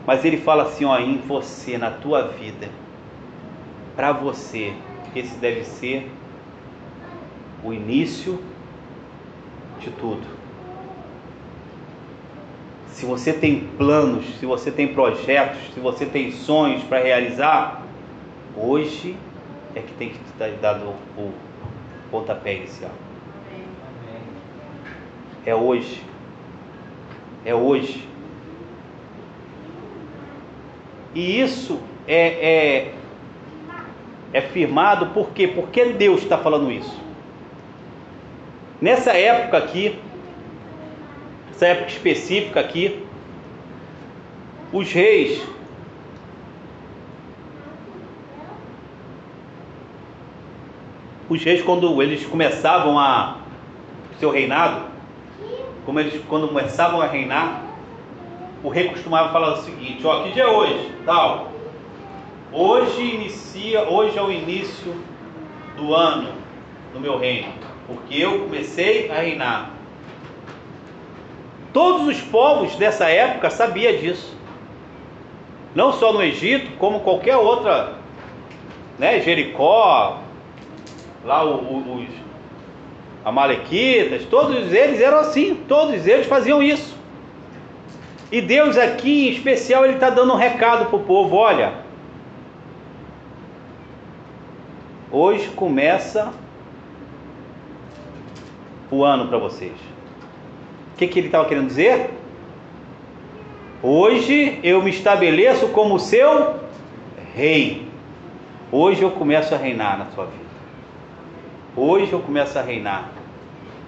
Mas 0.06 0.24
ele 0.24 0.38
fala 0.38 0.64
assim, 0.64 0.86
ó, 0.86 0.98
em 1.00 1.18
você, 1.18 1.78
na 1.78 1.92
tua 1.92 2.28
vida, 2.28 2.70
para 3.96 4.12
você, 4.12 4.74
esse 5.16 5.36
deve 5.38 5.64
ser 5.64 6.12
o 7.64 7.74
início 7.74 8.40
de 9.80 9.90
tudo. 9.92 10.36
Se 12.88 13.06
você 13.06 13.34
tem 13.34 13.68
planos, 13.78 14.26
se 14.40 14.46
você 14.46 14.72
tem 14.72 14.94
projetos, 14.94 15.74
se 15.74 15.80
você 15.80 16.06
tem 16.06 16.32
sonhos 16.32 16.84
para 16.84 17.00
realizar, 17.00 17.82
hoje 18.56 19.18
é 19.74 19.82
que 19.82 19.94
tem 19.96 20.10
que 20.10 20.18
te 20.18 20.52
dar 20.62 20.78
o 20.78 21.34
pontapé 22.16 22.56
inicial. 22.56 22.92
É 25.46 25.54
hoje. 25.54 26.02
É 27.44 27.54
hoje. 27.54 28.08
E 31.14 31.42
isso 31.42 31.80
é, 32.08 32.28
é, 32.28 32.94
é 34.32 34.42
firmado 34.42 35.08
por 35.08 35.32
quê? 35.32 35.48
Porque 35.48 35.86
Deus 35.86 36.24
está 36.24 36.38
falando 36.38 36.72
isso. 36.72 36.98
Nessa 38.82 39.12
época 39.12 39.58
aqui, 39.58 40.00
essa 41.52 41.68
época 41.68 41.90
específica 41.90 42.62
aqui, 42.62 43.06
os 44.72 44.92
reis 44.92 45.42
os 51.30 51.44
reis 51.44 51.62
quando 51.64 52.02
eles 52.02 52.26
começavam 52.26 53.00
a 53.00 53.38
seu 54.20 54.30
reinado, 54.30 54.82
como 55.86 56.00
eles 56.00 56.22
quando 56.28 56.48
começavam 56.48 57.02
a 57.02 57.08
reinar, 57.08 57.64
o 58.64 58.70
rei 58.70 58.90
costumava 58.90 59.32
falar 59.32 59.54
o 59.54 59.58
seguinte, 59.58 60.06
ó, 60.06 60.24
que 60.24 60.32
dia 60.32 60.44
é 60.44 60.48
hoje? 60.48 60.92
Tal. 61.06 61.52
Hoje 62.52 63.02
inicia, 63.02 63.84
hoje 63.84 64.18
é 64.18 64.22
o 64.22 64.32
início 64.32 64.96
do 65.78 65.94
ano 65.94 66.34
no 66.94 67.00
meu 67.00 67.18
reino, 67.18 67.52
porque 67.86 68.16
eu 68.16 68.40
comecei 68.40 69.12
a 69.12 69.16
reinar. 69.16 69.72
Todos 71.74 72.08
os 72.08 72.22
povos 72.22 72.76
dessa 72.78 73.10
época 73.10 73.50
sabiam 73.50 73.98
disso. 73.98 74.36
Não 75.76 75.92
só 75.92 76.14
no 76.14 76.24
Egito, 76.24 76.78
como 76.78 77.02
qualquer 77.02 77.36
outra, 77.36 77.96
né, 78.98 79.20
Jericó, 79.20 80.22
lá 81.26 81.44
o, 81.44 81.56
o, 81.56 82.00
os 82.02 82.10
Amalequitas, 83.26 84.24
todos 84.26 84.72
eles 84.72 85.02
eram 85.02 85.18
assim, 85.18 85.56
todos 85.68 86.06
eles 86.06 86.28
faziam 86.28 86.62
isso. 86.62 86.96
E 88.32 88.40
Deus 88.40 88.78
aqui, 88.78 89.28
em 89.28 89.32
especial, 89.32 89.84
Ele 89.84 89.96
está 89.96 90.10
dando 90.10 90.34
um 90.34 90.38
recado 90.38 90.86
para 90.86 90.96
o 90.96 91.04
povo: 91.04 91.36
olha, 91.36 91.74
hoje 95.12 95.48
começa 95.56 96.32
o 98.92 99.04
ano 99.04 99.28
para 99.28 99.40
vocês. 99.40 99.74
O 100.94 100.98
que, 100.98 101.08
que 101.08 101.20
ele 101.20 101.28
estava 101.28 101.46
querendo 101.48 101.68
dizer? 101.68 102.12
Hoje 103.84 104.60
eu 104.64 104.82
me 104.82 104.92
estabeleço 104.92 105.68
como 105.70 106.00
seu 106.00 106.56
rei. 107.34 107.88
Hoje 108.72 109.02
eu 109.04 109.12
começo 109.12 109.54
a 109.54 109.58
reinar 109.58 109.98
na 109.98 110.06
sua 110.12 110.26
vida. 110.26 110.45
Hoje 111.78 112.14
eu 112.14 112.20
começo 112.20 112.58
a 112.58 112.62
reinar. 112.62 113.12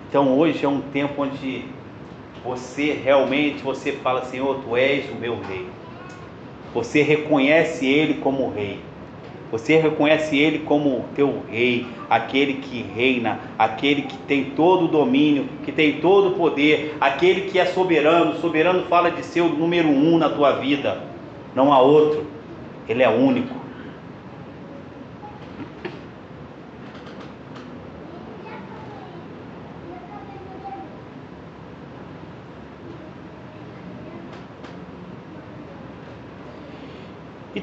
Então 0.10 0.38
hoje 0.38 0.66
é 0.66 0.68
um 0.68 0.82
tempo 0.82 1.22
onde 1.24 1.64
você 2.44 2.92
realmente 2.92 3.64
você 3.64 3.94
fala, 3.94 4.26
Senhor, 4.26 4.60
tu 4.62 4.76
és 4.76 5.10
o 5.10 5.16
meu 5.16 5.40
rei. 5.40 5.66
Você 6.74 7.02
reconhece 7.02 7.86
ele 7.86 8.16
como 8.16 8.50
rei. 8.50 8.80
Você 9.50 9.78
reconhece 9.78 10.38
ele 10.38 10.60
como 10.60 11.06
teu 11.16 11.44
rei, 11.50 11.88
aquele 12.10 12.56
que 12.56 12.86
reina, 12.94 13.40
aquele 13.58 14.02
que 14.02 14.18
tem 14.18 14.44
todo 14.44 14.84
o 14.84 14.90
domínio, 14.90 15.46
que 15.64 15.72
tem 15.72 16.02
todo 16.02 16.32
o 16.32 16.32
poder, 16.32 16.98
aquele 17.00 17.50
que 17.50 17.58
é 17.58 17.66
soberano. 17.68 18.36
Soberano 18.42 18.84
fala 18.88 19.10
de 19.12 19.24
ser 19.24 19.40
o 19.40 19.48
número 19.48 19.88
um 19.88 20.18
na 20.18 20.28
tua 20.28 20.52
vida, 20.60 21.04
não 21.56 21.72
há 21.72 21.80
outro. 21.80 22.26
Ele 22.90 23.02
é 23.02 23.08
único. 23.08 23.56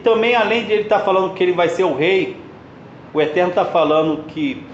Também, 0.05 0.37
além 0.37 0.67
de 0.67 0.73
ele 0.73 0.83
estar 0.83 0.99
tá 0.99 1.05
falando 1.05 1.35
que 1.35 1.43
ele 1.43 1.53
vai 1.53 1.69
ser 1.69 1.83
o 1.83 1.95
rei, 1.95 2.37
o 3.13 3.21
Eterno 3.21 3.51
está 3.51 3.65
falando 3.65 4.25
que 4.25 4.65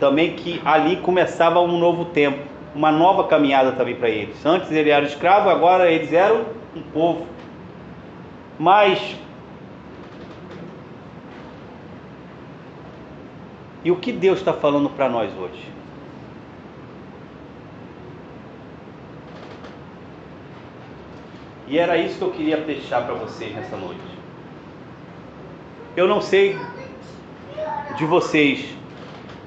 também 0.00 0.34
que 0.34 0.60
ali 0.64 0.96
começava 0.96 1.60
um 1.60 1.78
novo 1.78 2.06
tempo, 2.06 2.38
uma 2.74 2.90
nova 2.90 3.24
caminhada 3.24 3.72
também 3.72 3.94
para 3.94 4.08
eles. 4.08 4.44
Antes 4.44 4.70
ele 4.72 4.90
era 4.90 5.04
escravo, 5.04 5.48
agora 5.48 5.90
eles 5.90 6.12
eram 6.12 6.46
um 6.74 6.82
povo. 6.82 7.26
Mas 8.58 9.16
e 13.84 13.90
o 13.90 13.96
que 13.96 14.10
Deus 14.10 14.38
está 14.38 14.52
falando 14.52 14.90
para 14.90 15.08
nós 15.08 15.30
hoje? 15.38 15.76
E 21.68 21.78
era 21.78 21.96
isso 21.96 22.18
que 22.18 22.22
eu 22.22 22.30
queria 22.30 22.58
deixar 22.58 23.04
para 23.04 23.14
vocês 23.14 23.54
nessa 23.54 23.76
noite. 23.76 24.00
Eu 25.96 26.06
não 26.06 26.20
sei 26.20 26.56
de 27.96 28.04
vocês, 28.04 28.64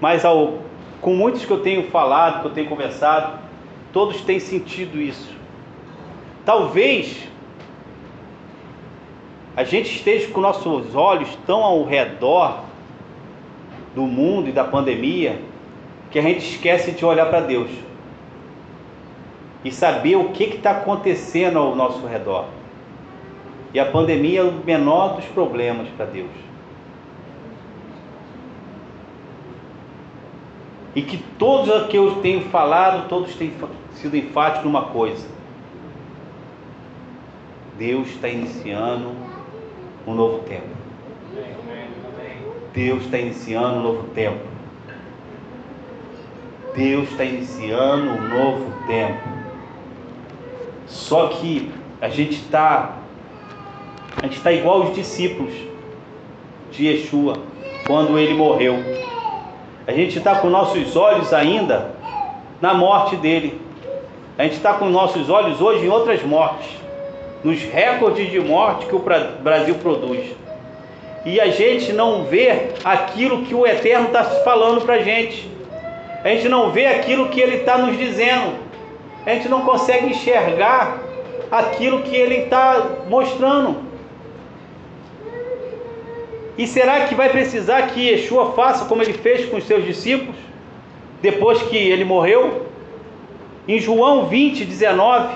mas 0.01 0.25
ao, 0.25 0.60
com 0.99 1.15
muitos 1.15 1.45
que 1.45 1.51
eu 1.51 1.62
tenho 1.62 1.84
falado, 1.89 2.41
que 2.41 2.47
eu 2.47 2.51
tenho 2.51 2.67
conversado, 2.67 3.39
todos 3.93 4.21
têm 4.21 4.39
sentido 4.39 4.99
isso. 4.99 5.34
Talvez 6.43 7.27
a 9.55 9.63
gente 9.63 9.95
esteja 9.95 10.27
com 10.29 10.41
nossos 10.41 10.95
olhos 10.95 11.38
tão 11.45 11.63
ao 11.63 11.86
redor 11.86 12.63
do 13.95 14.03
mundo 14.03 14.49
e 14.49 14.51
da 14.51 14.63
pandemia 14.63 15.39
que 16.12 16.19
a 16.19 16.21
gente 16.21 16.39
esquece 16.39 16.91
de 16.91 17.05
olhar 17.05 17.27
para 17.27 17.41
Deus 17.41 17.69
e 19.63 19.72
saber 19.72 20.15
o 20.15 20.30
que 20.30 20.45
está 20.45 20.72
acontecendo 20.72 21.60
ao 21.60 21.76
nosso 21.76 22.06
redor. 22.06 22.45
E 23.74 23.80
a 23.80 23.86
pandemia 23.86 24.39
é 24.39 24.43
o 24.43 24.52
menor 24.52 25.15
dos 25.15 25.26
problemas 25.26 25.88
para 25.89 26.06
Deus. 26.06 26.32
E 30.95 31.02
que 31.02 31.17
todos 31.38 31.69
os 31.69 31.88
que 31.88 31.98
eu 31.98 32.15
tenho 32.15 32.41
falado, 32.50 33.08
todos 33.08 33.36
têm 33.36 33.54
sido 33.93 34.17
enfáticos 34.17 34.65
numa 34.65 34.86
coisa. 34.86 35.28
Deus 37.78 38.10
está 38.10 38.28
iniciando 38.28 39.12
um 40.08 40.13
novo 40.13 40.39
tempo. 40.39 40.67
Deus 42.74 43.04
está 43.04 43.17
iniciando 43.17 43.80
um 43.80 43.84
novo 43.84 44.04
tempo. 44.10 44.39
Deus 46.76 47.10
está 47.12 47.24
iniciando 47.24 48.10
um 48.10 48.30
novo 48.30 48.88
tempo. 48.88 49.38
Só 50.89 51.28
que 51.28 51.71
a 52.02 52.10
gente 52.10 52.34
está 52.34 52.95
a 54.21 54.25
gente 54.25 54.38
está 54.38 54.52
igual 54.52 54.82
os 54.82 54.95
discípulos 54.95 55.54
de 56.71 56.88
Yeshua 56.88 57.38
quando 57.88 58.19
ele 58.19 58.34
morreu. 58.34 58.75
A 59.88 59.93
gente 59.93 60.17
está 60.17 60.36
com 60.36 60.49
nossos 60.49 60.95
olhos 60.95 61.32
ainda 61.32 61.91
na 62.60 62.73
morte 62.73 63.15
dele. 63.15 63.62
A 64.38 64.43
gente 64.43 64.58
está 64.58 64.73
com 64.73 64.89
nossos 64.89 65.30
olhos 65.30 65.62
hoje 65.62 65.86
em 65.86 65.89
outras 65.89 66.23
mortes, 66.23 66.67
nos 67.43 67.62
recordes 67.62 68.30
de 68.30 68.39
morte 68.39 68.86
que 68.88 68.95
o 68.95 69.04
Brasil 69.41 69.75
produz. 69.75 70.36
E 71.25 71.39
a 71.39 71.47
gente 71.47 71.93
não 71.93 72.23
vê 72.23 72.71
aquilo 72.84 73.45
que 73.45 73.54
o 73.54 73.65
Eterno 73.65 74.08
está 74.08 74.23
falando 74.23 74.82
para 74.82 74.95
a 74.95 75.02
gente. 75.02 75.49
A 76.23 76.30
gente 76.30 76.49
não 76.49 76.71
vê 76.71 76.88
aquilo 76.88 77.30
que 77.30 77.39
ele 77.39 77.58
está 77.58 77.78
nos 77.78 77.97
dizendo. 77.97 78.68
A 79.25 79.34
gente 79.34 79.49
não 79.49 79.62
consegue 79.62 80.08
enxergar 80.08 80.99
aquilo 81.51 82.03
que 82.03 82.15
ele 82.15 82.36
está 82.43 82.97
mostrando. 83.08 83.89
E 86.58 86.67
será 86.67 87.05
que 87.05 87.15
vai 87.15 87.29
precisar 87.29 87.84
que 87.84 88.10
Yeshua 88.10 88.51
faça 88.51 88.86
como 88.86 89.01
ele 89.01 89.13
fez 89.13 89.49
com 89.49 89.58
os 89.58 89.63
seus 89.63 89.86
discípulos, 89.86 90.36
depois 91.21 91.62
que 91.63 91.77
ele 91.77 92.03
morreu? 92.03 92.67
Em 93.67 93.79
João 93.79 94.25
20, 94.25 94.65
19, 94.65 95.36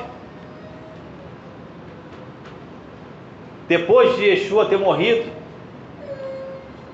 depois 3.68 4.18
de 4.18 4.26
Yeshua 4.26 4.66
ter 4.66 4.78
morrido, 4.78 5.30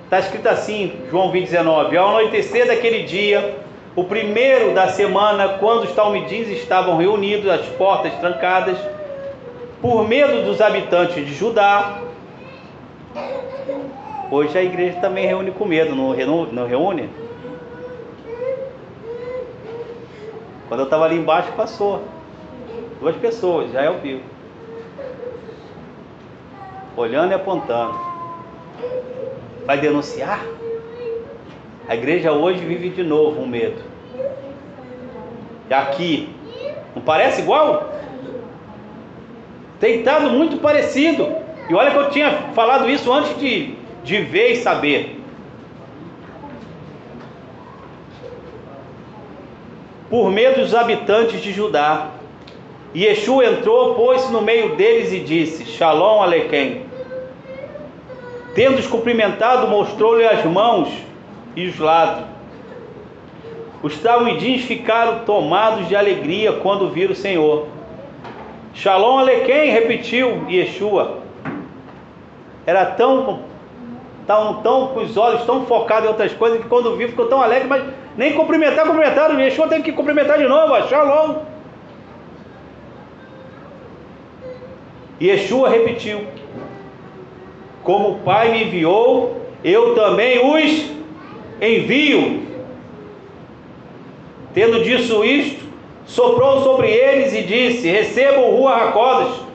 está 0.03 0.19
escrito 0.19 0.47
assim, 0.47 0.93
João 1.09 1.31
20, 1.31 1.45
19: 1.45 1.97
Ao 1.97 2.09
anoitecer 2.09 2.67
daquele 2.67 3.03
dia, 3.03 3.57
o 3.95 4.03
primeiro 4.03 4.73
da 4.73 4.87
semana, 4.87 5.57
quando 5.59 5.83
os 5.83 5.91
talmidins 5.93 6.47
estavam 6.49 6.97
reunidos, 6.97 7.49
as 7.49 7.65
portas 7.67 8.13
trancadas, 8.15 8.77
por 9.81 10.07
medo 10.07 10.43
dos 10.45 10.61
habitantes 10.61 11.25
de 11.25 11.33
Judá, 11.33 12.01
Hoje 14.31 14.55
a 14.55 14.63
igreja 14.63 14.99
também 14.99 15.25
reúne 15.25 15.49
com 15.49 15.65
medo, 15.65 15.95
não, 15.95 16.13
reúne? 16.67 17.09
Quando 20.67 20.81
eu 20.81 20.83
estava 20.83 21.05
ali 21.05 21.15
embaixo, 21.15 21.51
passou. 21.53 22.03
Duas 22.99 23.15
pessoas, 23.15 23.71
já 23.71 23.81
é 23.81 23.89
o 23.89 23.97
vivo. 23.97 24.21
Olhando 26.95 27.31
e 27.31 27.33
apontando. 27.33 27.97
Vai 29.65 29.79
denunciar? 29.79 30.45
A 31.89 31.95
igreja 31.95 32.31
hoje 32.31 32.59
vive 32.59 32.89
de 32.89 33.01
novo 33.01 33.41
um 33.41 33.47
medo. 33.47 33.81
Aqui, 35.71 36.29
não 36.95 37.01
parece 37.01 37.41
igual? 37.41 37.91
Tem 39.79 39.97
estado 39.97 40.29
muito 40.29 40.57
parecido. 40.57 41.27
E 41.67 41.73
olha 41.73 41.89
que 41.89 41.97
eu 41.97 42.09
tinha 42.11 42.31
falado 42.53 42.87
isso 42.87 43.11
antes 43.11 43.37
de 43.39 43.75
de 44.03 44.21
ver 44.21 44.53
e 44.53 44.55
saber. 44.57 45.19
Por 50.11 50.31
medo 50.31 50.61
dos 50.61 50.75
habitantes 50.75 51.41
de 51.41 51.51
Judá. 51.51 52.11
E 52.93 53.05
Yeshua 53.05 53.45
entrou, 53.45 53.95
pôs-se 53.95 54.31
no 54.31 54.41
meio 54.41 54.75
deles 54.75 55.11
e 55.11 55.19
disse: 55.19 55.65
Shalom 55.65 56.21
Alequem. 56.21 56.85
Tendo-os 58.55 58.87
cumprimentado, 58.87 59.67
mostrou-lhe 59.67 60.25
as 60.25 60.43
mãos 60.45 61.08
e 61.55 61.73
os 63.81 63.97
talmidins 63.99 64.63
ficaram 64.65 65.19
tomados 65.19 65.87
de 65.87 65.95
alegria 65.95 66.53
quando 66.53 66.89
viram 66.89 67.13
o 67.13 67.15
Senhor. 67.15 67.67
Shalom 68.73 69.19
Alequem, 69.19 69.71
repetiu 69.71 70.45
Yeshua. 70.49 71.19
Era 72.65 72.85
tão 72.85 73.47
estavam 74.21 74.61
tão 74.61 74.87
com 74.89 74.99
os 74.99 75.17
olhos 75.17 75.43
tão 75.43 75.65
focados 75.65 76.05
em 76.05 76.09
outras 76.09 76.31
coisas 76.33 76.61
que 76.61 76.67
quando 76.67 76.95
viu 76.95 77.09
ficou 77.09 77.25
tão 77.25 77.41
alegre, 77.41 77.67
mas 77.67 77.83
nem 78.15 78.33
cumprimentar, 78.33 78.85
cumprimentaram. 78.85 79.39
Yeshua 79.39 79.67
teve 79.67 79.81
que 79.81 79.91
cumprimentar 79.91 80.37
de 80.37 80.47
novo, 80.47 80.87
shalom. 80.87 81.37
Yeshua 85.19 85.69
repetiu: 85.69 86.21
Como 87.83 88.11
o 88.11 88.19
Pai 88.19 88.51
me 88.51 88.65
enviou, 88.65 89.41
eu 89.63 89.95
também 89.95 90.45
os 90.45 90.98
envio. 91.61 92.47
Tendo 94.53 94.83
dito 94.83 95.23
isto, 95.23 95.65
soprou 96.05 96.63
sobre 96.63 96.89
eles 96.89 97.33
e 97.33 97.43
disse: 97.43 97.89
Recebam 97.89 98.51
Rua 98.51 98.75
Hakodas 98.75 99.49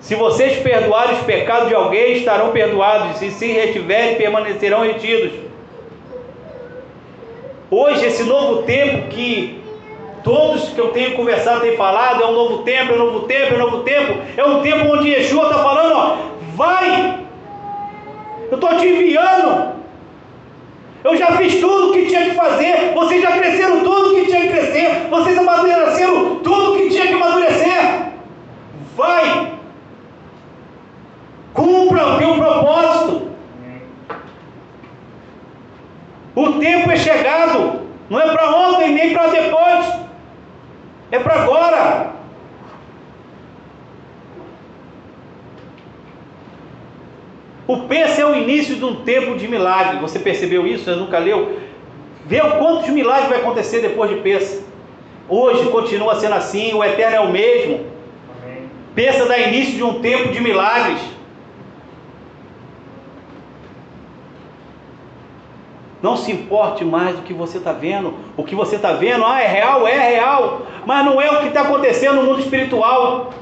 se 0.00 0.14
vocês 0.14 0.58
perdoarem 0.58 1.16
os 1.16 1.22
pecados 1.22 1.68
de 1.68 1.74
alguém, 1.74 2.14
estarão 2.14 2.50
perdoados, 2.52 3.20
e 3.20 3.30
se 3.30 3.46
retiverem, 3.52 4.16
permanecerão 4.16 4.82
retidos. 4.82 5.32
Hoje, 7.70 8.06
esse 8.06 8.24
novo 8.24 8.62
tempo 8.62 9.08
que 9.08 9.62
todos 10.24 10.70
que 10.70 10.78
eu 10.78 10.88
tenho 10.88 11.12
conversado 11.12 11.60
têm 11.60 11.76
falado, 11.76 12.22
é 12.22 12.26
um 12.26 12.32
novo 12.32 12.58
tempo, 12.62 12.92
é 12.92 12.94
um 12.96 12.98
novo 12.98 13.20
tempo, 13.26 13.54
é 13.54 13.56
um 13.56 13.58
novo 13.58 13.82
tempo, 13.84 14.18
é 14.36 14.44
um 14.44 14.62
tempo 14.62 14.88
onde 14.88 15.10
Yeshua 15.10 15.44
está 15.44 15.62
falando, 15.62 15.94
ó, 15.94 16.16
vai, 16.56 17.20
eu 18.50 18.54
estou 18.54 18.76
te 18.78 18.86
enviando, 18.86 19.79
eu 21.04 21.16
já 21.16 21.32
fiz 21.36 21.60
tudo 21.60 21.90
o 21.90 21.92
que 21.92 22.06
tinha 22.06 22.24
que 22.24 22.34
fazer, 22.34 22.92
vocês 22.94 23.22
já 23.22 23.32
cresceram 23.32 23.80
tudo 23.80 24.10
o 24.10 24.14
que 24.14 24.26
tinha 24.26 24.40
que 24.42 24.48
crescer, 24.48 25.06
vocês 25.08 25.38
amadureceram 25.38 26.36
tudo 26.36 26.74
o 26.74 26.76
que 26.76 26.90
tinha 26.90 27.06
que 27.06 27.14
amadurecer, 27.14 28.12
vai, 28.96 29.50
Cumpra 31.52 32.06
o 32.06 32.18
teu 32.18 32.34
propósito. 32.36 33.30
O 36.34 36.52
tempo 36.52 36.90
é 36.90 36.96
chegado. 36.96 37.80
Não 38.08 38.20
é 38.20 38.32
para 38.32 38.50
ontem 38.50 38.94
nem 38.94 39.12
para 39.12 39.26
depois. 39.28 39.86
É 41.10 41.18
para 41.18 41.42
agora. 41.42 42.12
O 47.70 47.82
Pensa 47.82 48.22
é 48.22 48.26
o 48.26 48.34
início 48.34 48.74
de 48.74 48.84
um 48.84 48.96
tempo 48.96 49.36
de 49.36 49.46
milagre. 49.46 50.00
Você 50.00 50.18
percebeu 50.18 50.66
isso? 50.66 50.86
Você 50.86 50.96
nunca 50.96 51.18
leu? 51.18 51.56
Vê 52.26 52.40
o 52.40 52.58
quantos 52.58 52.88
milagres 52.88 53.28
vai 53.28 53.38
acontecer 53.38 53.80
depois 53.80 54.10
de 54.10 54.16
Pensa. 54.16 54.64
Hoje 55.28 55.70
continua 55.70 56.18
sendo 56.18 56.34
assim, 56.34 56.74
o 56.74 56.82
eterno 56.82 57.16
é 57.16 57.20
o 57.20 57.30
mesmo. 57.30 57.86
Pensa 58.92 59.24
dá 59.24 59.38
início 59.38 59.74
de 59.76 59.84
um 59.84 60.00
tempo 60.00 60.32
de 60.32 60.40
milagres. 60.40 61.00
Não 66.02 66.16
se 66.16 66.32
importe 66.32 66.84
mais 66.84 67.14
do 67.14 67.22
que 67.22 67.32
você 67.32 67.58
está 67.58 67.72
vendo. 67.72 68.14
O 68.36 68.42
que 68.42 68.56
você 68.56 68.74
está 68.74 68.94
vendo, 68.94 69.24
ah, 69.24 69.40
é 69.40 69.46
real, 69.46 69.86
é 69.86 70.10
real, 70.10 70.62
mas 70.84 71.04
não 71.04 71.20
é 71.20 71.30
o 71.30 71.38
que 71.38 71.46
está 71.46 71.60
acontecendo 71.60 72.16
no 72.16 72.24
mundo 72.24 72.40
espiritual. 72.40 73.32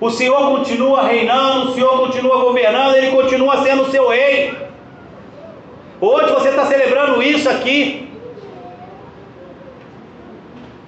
O 0.00 0.10
Senhor 0.10 0.56
continua 0.56 1.02
reinando, 1.02 1.70
o 1.70 1.74
Senhor 1.74 1.98
continua 1.98 2.38
governando, 2.38 2.96
Ele 2.96 3.10
continua 3.10 3.62
sendo 3.62 3.82
o 3.82 3.90
seu 3.90 4.08
rei. 4.08 4.54
Hoje 6.00 6.32
você 6.32 6.48
está 6.48 6.64
celebrando 6.64 7.22
isso 7.22 7.48
aqui. 7.50 8.08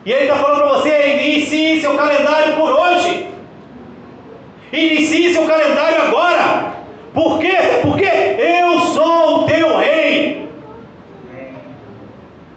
E 0.07 0.11
Ele 0.11 0.23
está 0.23 0.37
falando 0.37 0.63
para 0.63 0.79
você: 0.79 1.19
inicie 1.21 1.81
seu 1.83 1.95
calendário 1.95 2.57
por 2.57 2.71
hoje. 2.73 3.27
Inicie 4.73 5.35
seu 5.35 5.47
calendário 5.47 6.03
agora. 6.03 6.73
Por 7.13 7.39
quê? 7.39 7.55
Porque 7.83 8.07
eu 8.07 8.81
sou 8.81 9.41
o 9.41 9.45
teu 9.45 9.77
rei. 9.77 10.49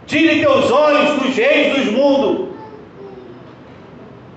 Tire 0.06 0.40
teus 0.40 0.70
olhos 0.70 1.20
dos 1.20 1.36
reis 1.36 1.76
dos 1.76 1.92
mundos. 1.92 2.45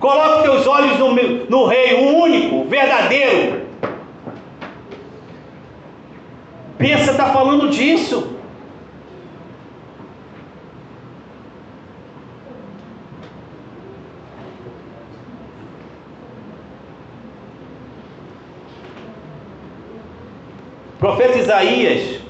Coloque 0.00 0.44
teus 0.44 0.66
olhos 0.66 0.98
no, 0.98 1.14
no 1.14 1.66
rei, 1.66 1.92
o 1.92 2.16
único, 2.16 2.64
verdadeiro. 2.64 3.66
Pensa 6.78 7.10
está 7.10 7.26
falando 7.26 7.68
disso. 7.68 8.36
Profeta 20.98 21.38
Isaías, 21.38 22.20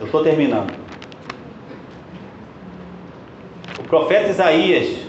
eu 0.00 0.06
estou 0.06 0.22
terminando. 0.22 0.83
O 3.84 3.86
profeta 3.86 4.30
Isaías, 4.30 5.06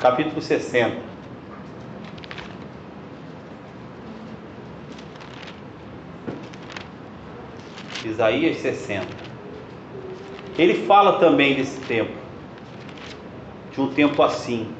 capítulo 0.00 0.40
60. 0.40 0.96
Isaías 8.06 8.56
60. 8.56 9.06
Ele 10.56 10.86
fala 10.86 11.18
também 11.18 11.54
desse 11.56 11.78
tempo 11.82 12.16
de 13.70 13.82
um 13.82 13.92
tempo 13.92 14.22
assim, 14.22 14.74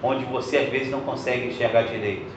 onde 0.00 0.24
você 0.26 0.58
às 0.58 0.68
vezes 0.68 0.92
não 0.92 1.00
consegue 1.00 1.48
enxergar 1.48 1.82
direito. 1.82 2.35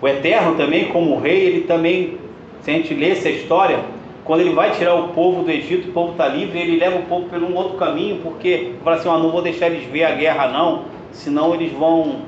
O 0.00 0.08
Eterno 0.08 0.56
também, 0.56 0.86
como 0.86 1.20
rei, 1.20 1.40
ele 1.40 1.60
também, 1.62 2.18
se 2.62 2.70
a 2.70 2.74
gente 2.74 2.94
lê 2.94 3.10
essa 3.10 3.28
história, 3.28 3.80
quando 4.24 4.40
ele 4.40 4.54
vai 4.54 4.70
tirar 4.72 4.94
o 4.94 5.08
povo 5.08 5.42
do 5.42 5.50
Egito, 5.50 5.88
o 5.88 5.92
povo 5.92 6.12
está 6.12 6.26
livre, 6.28 6.58
ele 6.58 6.78
leva 6.78 6.98
o 6.98 7.02
povo 7.02 7.28
por 7.28 7.42
um 7.42 7.54
outro 7.54 7.76
caminho, 7.76 8.20
porque 8.22 8.74
fala 8.82 8.96
assim, 8.96 9.08
oh, 9.08 9.18
não 9.18 9.30
vou 9.30 9.42
deixar 9.42 9.66
eles 9.66 9.84
ver 9.90 10.04
a 10.04 10.12
guerra 10.12 10.48
não, 10.48 10.84
senão 11.12 11.54
eles 11.54 11.72
vão 11.72 12.22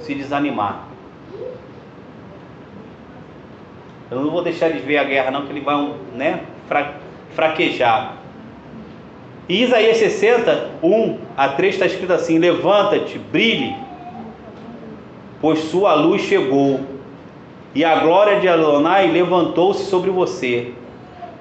se 0.00 0.14
desanimar. 0.14 0.86
Eu 4.10 4.20
não 4.20 4.30
vou 4.30 4.42
deixar 4.42 4.70
eles 4.70 4.82
ver 4.84 4.98
a 4.98 5.04
guerra 5.04 5.30
não, 5.30 5.44
que 5.44 5.52
eles 5.52 5.64
vão, 5.64 5.96
né, 6.14 6.40
fraquejar. 7.34 8.16
E 9.48 9.62
Isaías 9.62 9.96
60, 9.96 10.70
1 10.82 11.18
a 11.36 11.48
3 11.48 11.74
está 11.74 11.86
escrito 11.86 12.12
assim: 12.12 12.38
Levanta-te, 12.38 13.18
brilhe, 13.18 13.74
pois 15.40 15.60
sua 15.70 15.94
luz 15.94 16.22
chegou, 16.22 16.80
e 17.74 17.84
a 17.84 17.96
glória 17.96 18.40
de 18.40 18.48
Adonai 18.48 19.10
levantou-se 19.10 19.84
sobre 19.84 20.10
você. 20.10 20.72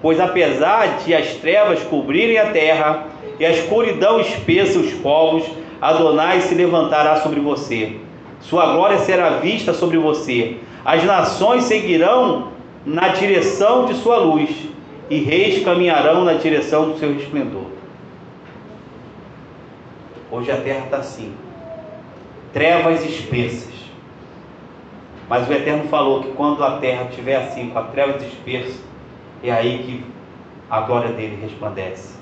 Pois 0.02 0.20
apesar 0.20 1.00
de 1.00 1.14
as 1.16 1.36
trevas 1.36 1.82
cobrirem 1.84 2.38
a 2.38 2.52
terra 2.52 3.08
e 3.39 3.45
a 3.45 3.52
escuridão 3.52 4.20
espessa 4.20 4.78
os 4.78 4.93
povos, 4.93 5.43
Adonai 5.82 6.41
se 6.41 6.54
levantará 6.54 7.18
sobre 7.18 7.39
você. 7.39 7.95
Sua 8.41 8.74
glória 8.74 9.00
será 9.00 9.32
vista 9.39 9.74
sobre 9.74 9.98
você. 9.98 10.58
As 10.86 11.04
nações 11.04 11.64
seguirão 11.64 12.50
na 12.86 13.10
direção 13.10 13.86
de 13.86 13.95
sua 13.95 14.18
luz 14.18 14.50
e 15.10 15.20
reis 15.20 15.64
caminharão 15.64 16.24
na 16.24 16.34
direção 16.34 16.89
do 16.89 16.98
seu 16.98 17.14
resplendor. 17.14 17.66
Hoje 20.30 20.52
a 20.52 20.58
terra 20.58 20.86
está 20.86 20.98
assim, 20.98 21.34
trevas 22.54 23.04
espessas. 23.06 23.76
Mas 25.30 25.47
o 25.47 25.53
Eterno 25.53 25.84
falou 25.89 26.21
que 26.21 26.32
quando 26.32 26.63
a 26.63 26.78
terra 26.78 27.03
estiver 27.09 27.36
assim, 27.36 27.69
com 27.69 27.80
as 27.80 27.89
trevas 27.91 28.21
espessas, 28.23 28.82
é 29.43 29.51
aí 29.51 29.80
que 29.80 30.05
a 30.69 30.82
glória 30.82 31.11
dele 31.11 31.38
resplandece. 31.41 32.17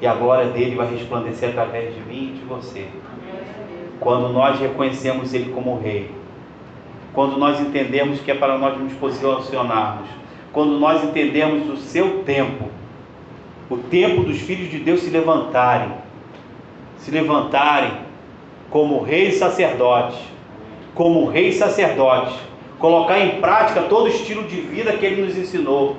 E 0.00 0.06
a 0.06 0.14
glória 0.14 0.50
dele 0.50 0.76
vai 0.76 0.88
resplandecer 0.90 1.50
através 1.50 1.94
de 1.94 2.00
mim 2.02 2.34
e 2.34 2.38
de 2.38 2.44
você. 2.44 2.86
Quando 3.98 4.28
nós 4.32 4.58
reconhecemos 4.58 5.34
ele 5.34 5.52
como 5.52 5.78
rei. 5.78 6.10
Quando 7.12 7.36
nós 7.36 7.60
entendemos 7.60 8.20
que 8.20 8.30
é 8.30 8.34
para 8.34 8.56
nós 8.56 8.78
nos 8.78 8.92
posicionarmos 8.94 10.08
quando 10.52 10.78
nós 10.78 11.04
entendemos 11.04 11.68
o 11.68 11.76
seu 11.76 12.24
tempo, 12.24 12.68
o 13.68 13.76
tempo 13.76 14.24
dos 14.24 14.40
filhos 14.40 14.68
de 14.68 14.78
Deus 14.78 15.00
se 15.00 15.10
levantarem, 15.10 15.92
se 16.98 17.10
levantarem 17.10 17.92
como 18.68 19.02
reis 19.02 19.36
sacerdotes, 19.36 20.18
como 20.94 21.28
reis 21.28 21.56
sacerdotes, 21.56 22.34
colocar 22.78 23.18
em 23.18 23.40
prática 23.40 23.82
todo 23.82 24.04
o 24.04 24.08
estilo 24.08 24.44
de 24.44 24.60
vida 24.60 24.92
que 24.92 25.04
ele 25.04 25.22
nos 25.22 25.36
ensinou, 25.36 25.96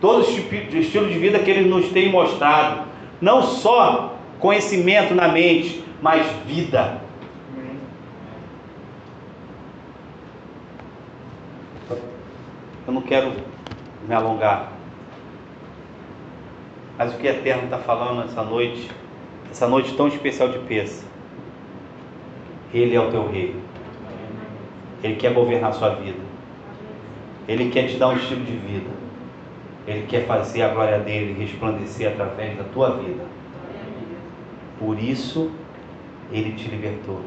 todo 0.00 0.18
o 0.18 0.78
estilo 0.78 1.08
de 1.08 1.18
vida 1.18 1.38
que 1.38 1.50
ele 1.50 1.68
nos 1.68 1.88
tem 1.88 2.10
mostrado, 2.10 2.82
não 3.20 3.42
só 3.42 4.16
conhecimento 4.38 5.14
na 5.14 5.28
mente, 5.28 5.84
mas 6.00 6.26
vida. 6.46 7.00
Eu 12.86 12.92
não 12.92 13.02
quero 13.02 13.32
me 14.08 14.14
alongar. 14.14 14.72
Mas 16.98 17.14
o 17.14 17.18
que 17.18 17.26
Eterno 17.26 17.64
está 17.64 17.78
falando 17.78 18.24
essa 18.24 18.42
noite, 18.42 18.90
essa 19.50 19.68
noite 19.68 19.94
tão 19.94 20.08
especial 20.08 20.48
de 20.48 20.58
peça, 20.60 21.04
Ele 22.74 22.94
é 22.94 23.00
o 23.00 23.10
teu 23.10 23.28
rei. 23.30 23.54
Ele 25.02 25.16
quer 25.16 25.32
governar 25.32 25.70
a 25.70 25.72
sua 25.72 25.90
vida. 25.90 26.20
Ele 27.48 27.70
quer 27.70 27.88
te 27.88 27.96
dar 27.96 28.08
um 28.08 28.16
estilo 28.16 28.44
de 28.44 28.52
vida. 28.52 28.90
Ele 29.86 30.06
quer 30.06 30.26
fazer 30.26 30.62
a 30.62 30.68
glória 30.68 30.98
dele 31.00 31.34
resplandecer 31.38 32.12
através 32.12 32.56
da 32.56 32.64
tua 32.64 32.90
vida. 32.96 33.24
Por 34.78 34.98
isso, 34.98 35.50
ele 36.30 36.52
te 36.52 36.68
libertou. 36.68 37.20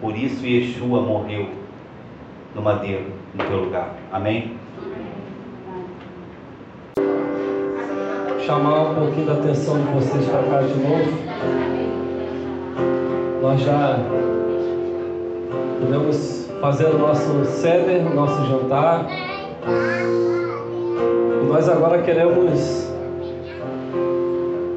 Por 0.00 0.16
isso, 0.16 0.46
Yeshua 0.46 1.00
morreu 1.00 1.48
no 2.54 2.62
madeiro, 2.62 3.06
no 3.34 3.44
teu 3.44 3.64
lugar. 3.64 3.96
Amém? 4.12 4.62
chamar 8.44 8.90
um 8.90 8.94
pouquinho 8.94 9.26
da 9.26 9.34
atenção 9.34 9.78
de 9.78 9.90
vocês 9.92 10.26
para 10.26 10.42
cá 10.42 10.62
de 10.62 10.74
novo. 10.74 11.10
Nós 13.40 13.60
já 13.60 13.98
podemos 15.80 16.41
fazer 16.62 16.86
o 16.94 16.96
nosso 16.96 17.44
ceder, 17.44 18.04
nosso 18.14 18.40
jantar. 18.46 19.04
Nós 21.48 21.68
agora 21.68 22.00
queremos 22.02 22.88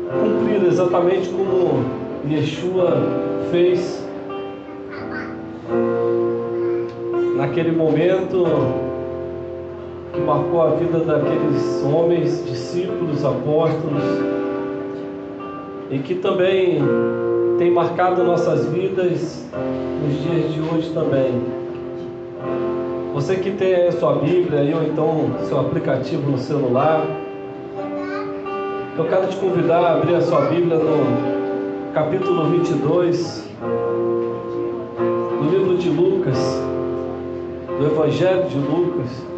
cumprir 0.10 0.66
exatamente 0.66 1.30
como 1.30 1.86
Yeshua 2.28 2.98
fez 3.52 4.04
naquele 7.38 7.72
momento 7.72 8.46
que 10.12 10.22
marcou 10.22 10.64
a 10.64 10.70
vida 10.72 11.02
daqueles 11.02 11.84
homens, 11.84 12.44
discípulos, 12.48 13.24
apóstolos, 13.24 14.04
e 15.92 16.00
que 16.00 16.16
também 16.16 16.80
tem 17.60 17.70
marcado 17.70 18.24
nossas 18.24 18.66
vidas 18.70 19.48
nos 20.02 20.24
dias 20.24 20.52
de 20.52 20.62
hoje 20.62 20.92
também. 20.92 21.55
Você 23.16 23.38
que 23.38 23.52
tem 23.52 23.88
a 23.88 23.94
sua 23.94 24.16
Bíblia 24.16 24.76
ou 24.76 24.84
então 24.84 25.46
seu 25.48 25.58
aplicativo 25.58 26.30
no 26.30 26.38
celular, 26.38 27.02
eu 28.98 29.06
quero 29.06 29.28
te 29.28 29.38
convidar 29.38 29.80
a 29.80 29.94
abrir 29.94 30.16
a 30.16 30.22
sua 30.22 30.42
Bíblia 30.42 30.76
no 30.76 31.94
capítulo 31.94 32.50
22 32.50 33.48
do 35.40 35.50
livro 35.50 35.78
de 35.78 35.90
Lucas, 35.92 36.38
do 37.80 37.86
Evangelho 37.86 38.50
de 38.50 38.58
Lucas. 38.58 39.35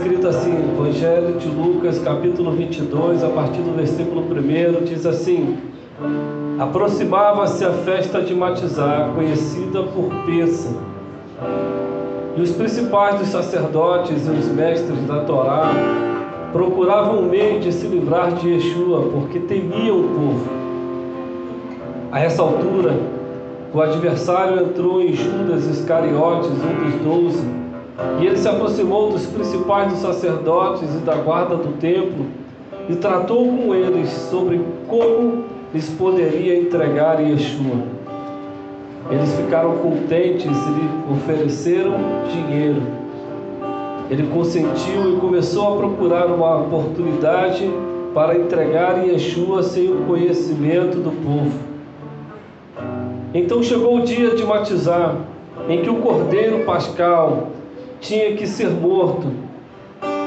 Escrito 0.00 0.28
assim, 0.28 0.50
Evangelho 0.50 1.38
de 1.38 1.46
Lucas, 1.46 1.98
capítulo 1.98 2.52
22, 2.52 3.22
a 3.22 3.28
partir 3.28 3.60
do 3.60 3.76
versículo 3.76 4.22
1, 4.22 4.84
diz 4.84 5.04
assim: 5.04 5.58
Aproximava-se 6.58 7.62
a 7.66 7.70
festa 7.70 8.22
de 8.22 8.34
Matizar, 8.34 9.10
conhecida 9.14 9.82
por 9.82 10.08
Pêssego. 10.24 10.80
E 12.34 12.40
os 12.40 12.50
principais 12.52 13.18
dos 13.18 13.28
sacerdotes 13.28 14.26
e 14.26 14.30
os 14.30 14.48
mestres 14.48 14.98
da 15.06 15.20
Torá 15.24 15.70
procuravam 16.50 17.18
um 17.18 17.28
meio 17.28 17.60
de 17.60 17.70
se 17.70 17.86
livrar 17.86 18.32
de 18.32 18.54
Yeshua, 18.54 19.02
porque 19.12 19.38
temiam 19.38 20.00
o 20.00 20.04
povo. 20.04 20.48
A 22.10 22.20
essa 22.20 22.40
altura, 22.40 22.94
o 23.74 23.80
adversário 23.82 24.62
entrou 24.62 25.02
em 25.02 25.12
Judas 25.12 25.66
Iscariotes, 25.66 26.50
um 26.50 26.84
dos 26.84 26.94
doze, 27.04 27.59
E 28.20 28.26
ele 28.26 28.36
se 28.36 28.48
aproximou 28.48 29.10
dos 29.10 29.26
principais 29.26 29.92
dos 29.92 30.00
sacerdotes 30.00 30.94
e 30.94 30.98
da 30.98 31.16
guarda 31.16 31.56
do 31.56 31.78
templo 31.78 32.26
e 32.88 32.96
tratou 32.96 33.46
com 33.46 33.74
eles 33.74 34.08
sobre 34.10 34.60
como 34.88 35.44
lhes 35.72 35.88
poderia 35.90 36.58
entregar 36.58 37.20
Yeshua. 37.20 37.78
Eles 39.10 39.32
ficaram 39.34 39.76
contentes 39.78 40.44
e 40.44 40.70
lhe 40.70 40.90
ofereceram 41.12 41.94
dinheiro. 42.32 42.82
Ele 44.10 44.26
consentiu 44.28 45.16
e 45.16 45.20
começou 45.20 45.74
a 45.74 45.76
procurar 45.76 46.26
uma 46.26 46.58
oportunidade 46.58 47.70
para 48.14 48.36
entregar 48.36 49.06
Yeshua 49.06 49.62
sem 49.62 49.92
o 49.92 50.04
conhecimento 50.06 50.98
do 50.98 51.10
povo. 51.24 51.52
Então 53.32 53.62
chegou 53.62 53.98
o 53.98 54.02
dia 54.02 54.34
de 54.34 54.44
matizar, 54.44 55.14
em 55.68 55.82
que 55.82 55.90
o 55.90 55.96
cordeiro 55.96 56.64
pascal 56.64 57.48
tinha 58.00 58.34
que 58.34 58.46
ser 58.46 58.70
morto. 58.70 59.28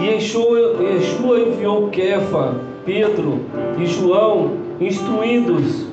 E 0.01 0.05
Yeshua, 0.05 1.39
enviou 1.39 1.89
Kefa, 1.89 2.55
Pedro 2.85 3.39
e 3.79 3.85
João, 3.85 4.51
instruindo-os: 4.79 5.87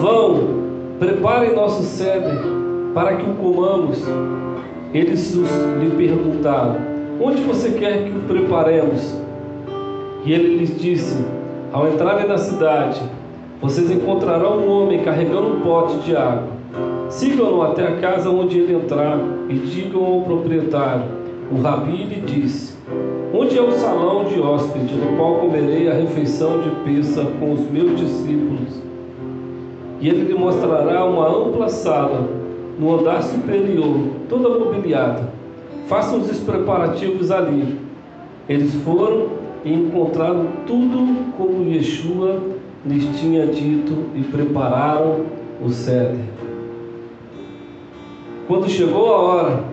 Vão, 0.00 0.66
preparem 0.98 1.54
nosso 1.54 1.82
ceder 1.82 2.38
para 2.94 3.16
que 3.16 3.28
o 3.28 3.34
comamos. 3.34 4.02
Eles 4.94 5.34
lhe 5.34 5.90
perguntaram: 5.96 6.76
Onde 7.20 7.42
você 7.42 7.70
quer 7.70 8.04
que 8.04 8.10
o 8.10 8.20
preparemos? 8.22 9.14
E 10.24 10.32
ele 10.32 10.58
lhes 10.58 10.80
disse: 10.80 11.24
Ao 11.72 11.88
entrarem 11.88 12.28
na 12.28 12.38
cidade, 12.38 13.00
vocês 13.60 13.90
encontrarão 13.90 14.58
um 14.58 14.70
homem 14.70 15.02
carregando 15.02 15.48
um 15.48 15.60
pote 15.60 15.96
de 15.98 16.16
água. 16.16 16.56
Sigam-no 17.08 17.62
até 17.62 17.86
a 17.86 17.96
casa 17.96 18.28
onde 18.30 18.58
ele 18.58 18.74
entrar 18.74 19.18
e 19.48 19.54
digam 19.54 20.04
ao 20.04 20.22
proprietário: 20.22 21.04
O 21.50 21.60
rabi 21.60 22.04
lhe 22.04 22.20
disse: 22.22 22.74
Onde 23.32 23.56
é 23.56 23.62
o 23.62 23.70
salão 23.72 24.24
de 24.24 24.40
hóspede, 24.40 24.94
no 24.96 25.16
qual 25.16 25.36
comerei 25.36 25.88
a 25.88 25.94
refeição 25.94 26.60
de 26.60 26.70
peça 26.84 27.24
com 27.38 27.52
os 27.52 27.60
meus 27.70 27.98
discípulos? 28.00 28.82
E 30.00 30.08
ele 30.08 30.24
lhe 30.24 30.34
mostrará 30.34 31.04
uma 31.04 31.28
ampla 31.28 31.68
sala 31.68 32.28
no 32.78 32.98
andar 32.98 33.22
superior, 33.22 33.96
toda 34.28 34.48
mobiliada. 34.48 35.32
Façam 35.86 36.18
os 36.18 36.38
preparativos 36.40 37.30
ali. 37.30 37.78
Eles 38.48 38.74
foram 38.82 39.28
e 39.64 39.72
encontraram 39.72 40.46
tudo 40.66 41.32
como 41.36 41.68
Yeshua 41.68 42.40
lhes 42.84 43.04
tinha 43.18 43.46
dito 43.46 43.94
e 44.14 44.22
prepararam 44.22 45.26
o 45.64 45.70
ceder. 45.70 46.24
Quando 48.46 48.68
chegou 48.68 49.12
a 49.12 49.18
hora, 49.18 49.64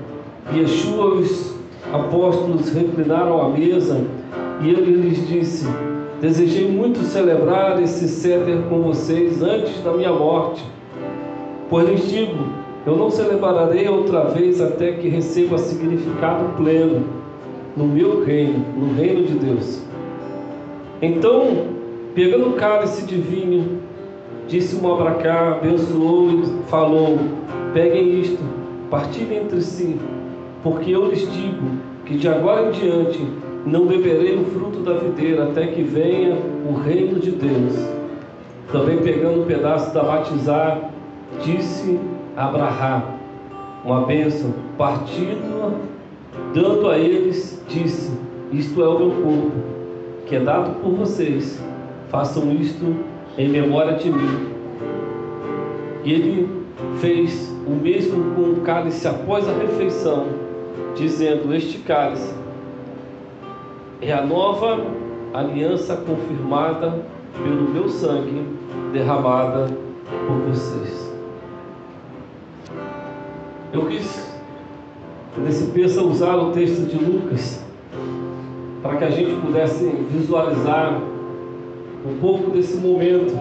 Yeshua 0.55 1.15
os 1.15 1.52
apóstolos 1.93 2.73
reclinaram 2.73 3.39
à 3.39 3.49
mesa 3.49 4.01
e 4.61 4.69
ele 4.69 4.93
lhes 4.95 5.27
disse: 5.27 5.67
Desejei 6.19 6.69
muito 6.69 6.99
celebrar 7.03 7.81
esse 7.81 8.07
ceder 8.07 8.63
com 8.69 8.81
vocês 8.81 9.41
antes 9.43 9.79
da 9.81 9.91
minha 9.91 10.11
morte. 10.11 10.63
Pois 11.69 11.87
lhes 11.87 12.09
digo, 12.09 12.45
eu 12.85 12.97
não 12.97 13.09
celebrarei 13.09 13.87
outra 13.87 14.25
vez 14.25 14.59
até 14.59 14.93
que 14.93 15.07
receba 15.07 15.57
significado 15.57 16.57
pleno 16.57 17.05
no 17.77 17.85
meu 17.85 18.23
reino, 18.23 18.65
no 18.75 18.93
reino 18.93 19.25
de 19.25 19.33
Deus. 19.33 19.81
Então, 21.01 21.67
pegando 22.15 22.49
o 22.49 22.53
cálice 22.53 23.05
de 23.05 23.15
vinho, 23.15 23.79
disse 24.47 24.75
uma 24.75 24.97
para 24.97 25.15
cá, 25.15 25.51
abençoou 25.53 26.29
e 26.29 26.69
falou: 26.69 27.17
Peguem 27.73 28.19
isto, 28.21 28.43
partilhem 28.89 29.39
entre 29.39 29.61
si, 29.61 29.97
porque 30.63 30.91
eu 30.91 31.07
lhes 31.07 31.29
digo 31.31 31.61
que 32.05 32.17
de 32.17 32.27
agora 32.27 32.69
em 32.69 32.71
diante 32.71 33.27
não 33.65 33.85
beberei 33.85 34.37
o 34.37 34.45
fruto 34.45 34.79
da 34.79 34.93
videira 34.93 35.43
até 35.43 35.67
que 35.67 35.83
venha 35.83 36.37
o 36.67 36.73
reino 36.73 37.19
de 37.19 37.31
Deus. 37.31 37.73
Também 38.71 38.97
pegando 38.97 39.41
um 39.41 39.45
pedaço 39.45 39.93
da 39.93 40.03
batizar, 40.03 40.89
disse 41.43 41.99
Abraão, 42.35 43.03
uma 43.85 44.01
bênção, 44.01 44.53
partindo, 44.77 45.75
dando 46.53 46.89
a 46.89 46.97
eles, 46.97 47.61
disse: 47.67 48.11
Isto 48.51 48.81
é 48.81 48.87
o 48.87 48.97
meu 48.97 49.11
corpo, 49.11 49.51
que 50.25 50.35
é 50.35 50.39
dado 50.39 50.81
por 50.81 50.91
vocês. 50.91 51.61
Façam 52.09 52.51
isto 52.53 52.95
em 53.37 53.49
memória 53.49 53.97
de 53.97 54.09
mim. 54.09 54.53
E 56.03 56.13
ele 56.13 56.49
fez 56.99 57.53
o 57.67 57.71
mesmo 57.71 58.35
com 58.35 58.41
o 58.41 58.55
cálice 58.61 59.07
após 59.07 59.47
a 59.47 59.53
refeição, 59.53 60.27
dizendo: 60.95 61.53
Este 61.53 61.79
cálice 61.79 62.33
é 64.01 64.11
a 64.11 64.25
nova 64.25 64.85
aliança 65.33 65.95
confirmada 65.97 67.05
pelo 67.43 67.69
meu 67.69 67.89
sangue 67.89 68.45
derramada 68.91 69.67
por 70.27 70.37
vocês. 70.49 71.11
Eu 73.71 73.87
quis, 73.87 74.31
nesse 75.37 75.65
peça, 75.71 76.03
usar 76.03 76.35
o 76.35 76.51
texto 76.51 76.87
de 76.87 77.03
Lucas 77.03 77.63
para 78.83 78.97
que 78.97 79.03
a 79.05 79.09
gente 79.09 79.33
pudesse 79.41 79.85
visualizar 80.11 81.01
um 82.05 82.17
pouco 82.19 82.51
desse 82.51 82.77
momento, 82.77 83.33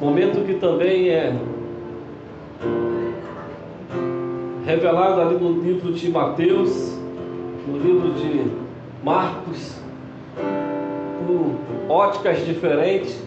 momento 0.00 0.44
que 0.44 0.54
também 0.54 1.10
é 1.10 1.36
revelado 4.68 5.22
ali 5.22 5.36
no 5.36 5.62
livro 5.62 5.90
de 5.94 6.10
Mateus, 6.10 6.94
no 7.66 7.78
livro 7.78 8.10
de 8.10 8.52
Marcos, 9.02 9.80
com 10.36 11.90
óticas 11.90 12.44
diferentes. 12.44 13.26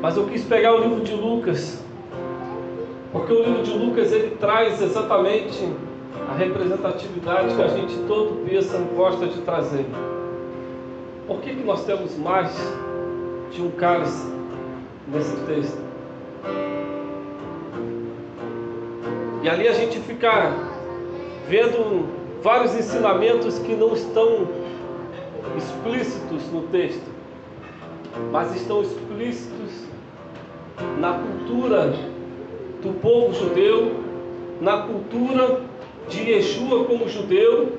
Mas 0.00 0.16
eu 0.16 0.26
quis 0.26 0.44
pegar 0.44 0.76
o 0.76 0.80
livro 0.80 1.00
de 1.00 1.12
Lucas, 1.12 1.84
porque 3.10 3.32
o 3.32 3.42
livro 3.42 3.64
de 3.64 3.72
Lucas 3.72 4.12
ele 4.12 4.36
traz 4.36 4.80
exatamente 4.80 5.68
a 6.30 6.34
representatividade 6.36 7.56
que 7.56 7.62
a 7.62 7.68
gente 7.68 7.98
todo 8.06 8.46
pensa 8.48 8.78
gosta 8.94 9.26
de 9.26 9.40
trazer. 9.40 9.86
Por 11.26 11.40
que, 11.40 11.52
que 11.52 11.64
nós 11.64 11.84
temos 11.84 12.16
mais 12.16 12.56
de 13.50 13.60
um 13.60 13.72
cálice 13.72 14.32
nesse 15.08 15.34
texto? 15.46 15.89
E 19.42 19.48
ali 19.48 19.66
a 19.66 19.72
gente 19.72 19.98
fica 20.00 20.52
vendo 21.48 22.06
vários 22.42 22.74
ensinamentos 22.74 23.58
que 23.58 23.74
não 23.74 23.94
estão 23.94 24.48
explícitos 25.56 26.50
no 26.52 26.62
texto, 26.68 27.10
mas 28.30 28.54
estão 28.54 28.82
explícitos 28.82 29.84
na 30.98 31.14
cultura 31.14 31.94
do 32.82 32.92
povo 33.00 33.32
judeu, 33.34 33.92
na 34.60 34.82
cultura 34.82 35.60
de 36.08 36.30
Yeshua 36.30 36.84
como 36.84 37.08
judeu, 37.08 37.78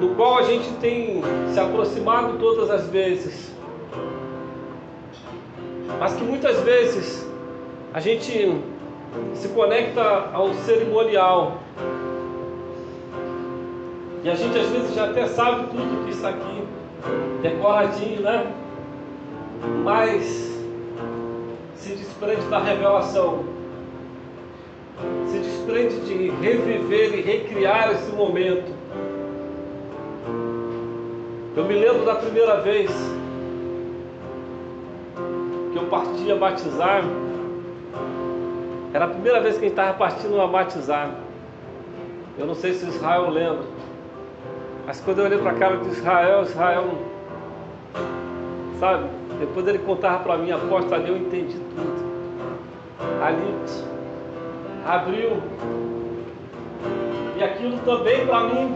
no 0.00 0.14
qual 0.14 0.38
a 0.38 0.42
gente 0.42 0.70
tem 0.80 1.22
se 1.52 1.60
aproximado 1.60 2.38
todas 2.38 2.70
as 2.70 2.88
vezes, 2.88 3.54
mas 5.98 6.14
que 6.14 6.24
muitas 6.24 6.58
vezes 6.60 7.28
a 7.92 8.00
gente 8.00 8.62
se 9.34 9.48
conecta 9.48 10.30
ao 10.32 10.52
cerimonial. 10.54 11.58
E 14.22 14.28
a 14.28 14.34
gente 14.34 14.58
às 14.58 14.68
vezes 14.68 14.94
já 14.94 15.06
até 15.06 15.26
sabe 15.26 15.68
tudo 15.68 16.04
que 16.04 16.10
está 16.10 16.28
aqui, 16.28 16.62
decoradinho, 17.42 18.20
né? 18.20 18.52
Mas 19.82 20.24
se 21.76 21.94
desprende 21.94 22.42
da 22.48 22.58
revelação, 22.58 23.44
se 25.28 25.38
desprende 25.38 26.00
de 26.00 26.30
reviver 26.30 27.14
e 27.14 27.22
recriar 27.22 27.92
esse 27.92 28.12
momento. 28.12 28.70
Eu 31.56 31.64
me 31.64 31.74
lembro 31.74 32.04
da 32.04 32.14
primeira 32.14 32.60
vez 32.60 32.90
que 35.72 35.78
eu 35.78 35.84
partia 35.84 36.36
batizar. 36.36 37.02
Era 38.92 39.04
a 39.04 39.08
primeira 39.08 39.40
vez 39.40 39.56
que 39.56 39.66
a 39.66 39.68
gente 39.68 39.78
estava 39.78 39.96
partindo 39.96 40.40
a 40.40 40.46
batizar. 40.46 41.10
Eu 42.38 42.46
não 42.46 42.54
sei 42.54 42.72
se 42.72 42.86
Israel 42.86 43.30
lembra. 43.30 43.64
Mas 44.86 45.00
quando 45.00 45.18
eu 45.18 45.26
olhei 45.26 45.38
para 45.38 45.52
a 45.52 45.54
cara 45.54 45.76
de 45.76 45.88
Israel, 45.90 46.42
Israel, 46.42 46.84
sabe? 48.78 49.04
Depois 49.38 49.66
ele 49.68 49.78
contava 49.78 50.24
para 50.24 50.36
mim 50.38 50.50
aposta 50.50 50.96
ali, 50.96 51.08
eu 51.08 51.16
entendi 51.16 51.56
tudo. 51.76 52.10
Ali 53.22 53.54
abriu. 54.86 55.36
E 57.38 57.42
aquilo 57.42 57.78
também 57.84 58.26
para 58.26 58.40
mim, 58.44 58.74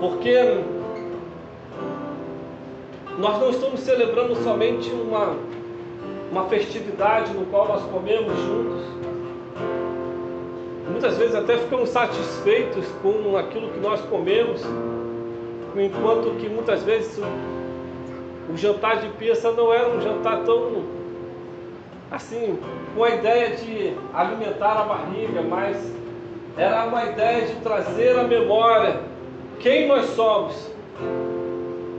porque 0.00 0.60
nós 3.18 3.40
não 3.40 3.50
estamos 3.50 3.80
celebrando 3.80 4.34
somente 4.36 4.90
uma, 4.90 5.34
uma 6.30 6.44
festividade 6.48 7.32
no 7.32 7.46
qual 7.46 7.68
nós 7.68 7.82
comemos 7.84 8.36
juntos, 8.36 8.94
Muitas 10.94 11.16
vezes 11.16 11.34
até 11.34 11.56
ficamos 11.56 11.88
satisfeitos 11.88 12.86
com 13.02 13.36
aquilo 13.36 13.70
que 13.70 13.80
nós 13.80 14.00
comemos, 14.02 14.62
enquanto 15.76 16.36
que 16.38 16.48
muitas 16.48 16.82
vezes 16.82 17.20
o, 18.48 18.56
jantar 18.56 18.98
de 18.98 19.08
peça 19.08 19.50
não 19.52 19.72
era 19.72 19.88
um 19.88 20.00
jantar 20.00 20.44
tão 20.44 20.84
assim, 22.10 22.58
com 22.94 23.02
a 23.02 23.10
ideia 23.10 23.56
de 23.56 23.92
alimentar 24.12 24.82
a 24.82 24.84
barriga, 24.84 25.42
mas 25.42 25.76
era 26.56 26.84
uma 26.84 27.04
ideia 27.06 27.46
de 27.46 27.54
trazer 27.56 28.16
a 28.18 28.22
memória 28.22 29.00
quem 29.60 29.88
nós 29.88 30.06
somos, 30.10 30.70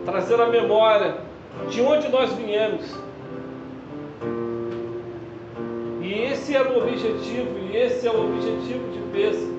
trazer 0.05 0.39
a 0.39 0.45
memória 0.45 1.15
de 1.69 1.81
onde 1.81 2.07
nós 2.09 2.31
viemos. 2.33 3.04
E 6.05 6.21
esse 6.21 6.55
era 6.55 6.69
o 6.69 6.83
objetivo, 6.83 7.57
e 7.57 7.75
esse 7.75 8.07
é 8.07 8.11
o 8.11 8.25
objetivo 8.25 8.91
de 8.91 8.99
Peça. 9.11 9.49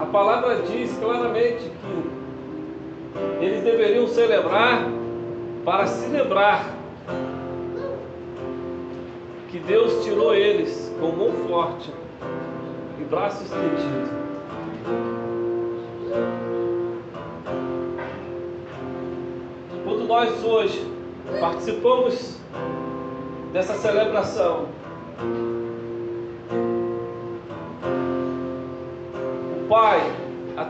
A 0.00 0.06
palavra 0.06 0.62
diz 0.62 0.90
claramente 0.96 1.70
que 1.70 3.44
eles 3.44 3.62
deveriam 3.62 4.08
celebrar 4.08 4.88
para 5.66 5.86
se 5.86 6.08
lembrar 6.08 6.74
que 9.50 9.58
Deus 9.58 10.02
tirou 10.02 10.34
eles 10.34 10.90
com 10.98 11.08
mão 11.08 11.30
forte 11.46 11.92
e 12.98 13.04
braço 13.04 13.44
estendido. 13.44 14.22
Quando 19.84 20.06
nós 20.06 20.42
hoje 20.42 20.90
participamos 21.38 22.40
dessa 23.52 23.74
celebração, 23.74 24.68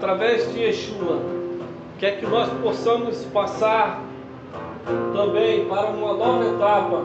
através 0.02 0.52
de 0.52 0.58
Yeshua, 0.58 1.20
quer 2.00 2.18
que 2.18 2.26
nós 2.26 2.48
possamos 2.60 3.24
passar 3.26 4.02
também 5.14 5.64
para 5.66 5.90
uma 5.90 6.14
nova 6.14 6.44
etapa, 6.44 7.04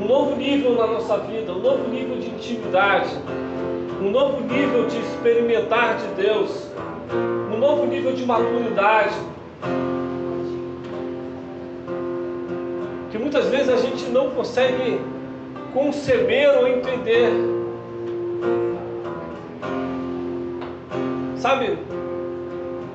um 0.00 0.06
novo 0.06 0.36
nível 0.36 0.76
na 0.76 0.86
nossa 0.86 1.18
vida, 1.18 1.50
um 1.50 1.58
novo 1.58 1.88
nível 1.88 2.18
de 2.20 2.28
intimidade, 2.28 3.10
um 4.00 4.12
novo 4.12 4.42
nível 4.42 4.86
de 4.86 4.96
experimentar 4.96 5.96
de 5.96 6.22
Deus, 6.22 6.68
um 7.52 7.58
novo 7.58 7.84
nível 7.84 8.12
de 8.12 8.24
maturidade. 8.24 9.16
Que 13.10 13.18
muitas 13.18 13.48
vezes 13.48 13.68
a 13.68 13.76
gente 13.78 14.04
não 14.04 14.30
consegue 14.30 15.00
conceber 15.74 16.48
ou 16.58 16.68
entender. 16.68 17.61
Sabe, 21.42 21.76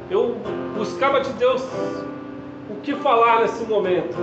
eu 0.10 0.38
buscava 0.78 1.20
de 1.20 1.34
Deus 1.34 1.62
o 2.70 2.76
que 2.82 2.96
falar 2.96 3.42
nesse 3.42 3.66
momento. 3.66 4.16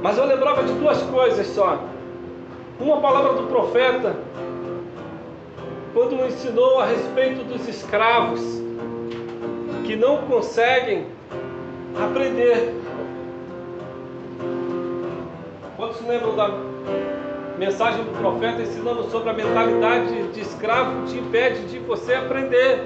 Mas 0.00 0.16
eu 0.16 0.24
lembrava 0.24 0.62
de 0.62 0.72
duas 0.74 1.02
coisas 1.02 1.48
só. 1.48 1.82
Uma 2.78 3.00
palavra 3.00 3.32
do 3.32 3.48
profeta 3.48 4.14
quando 5.92 6.24
ensinou 6.26 6.78
a 6.78 6.86
respeito 6.86 7.42
dos 7.42 7.66
escravos 7.66 8.40
que 9.84 9.96
não 9.96 10.18
conseguem 10.18 11.06
aprender. 12.00 12.72
Quantos 15.76 16.00
lembram 16.06 16.36
da 16.36 16.50
mensagem 17.58 18.04
do 18.04 18.12
profeta 18.12 18.62
ensinando 18.62 19.10
sobre 19.10 19.30
a 19.30 19.32
mentalidade 19.32 20.28
de 20.28 20.40
escravo 20.40 21.06
te 21.06 21.18
impede 21.18 21.66
de 21.66 21.80
você 21.80 22.14
aprender? 22.14 22.84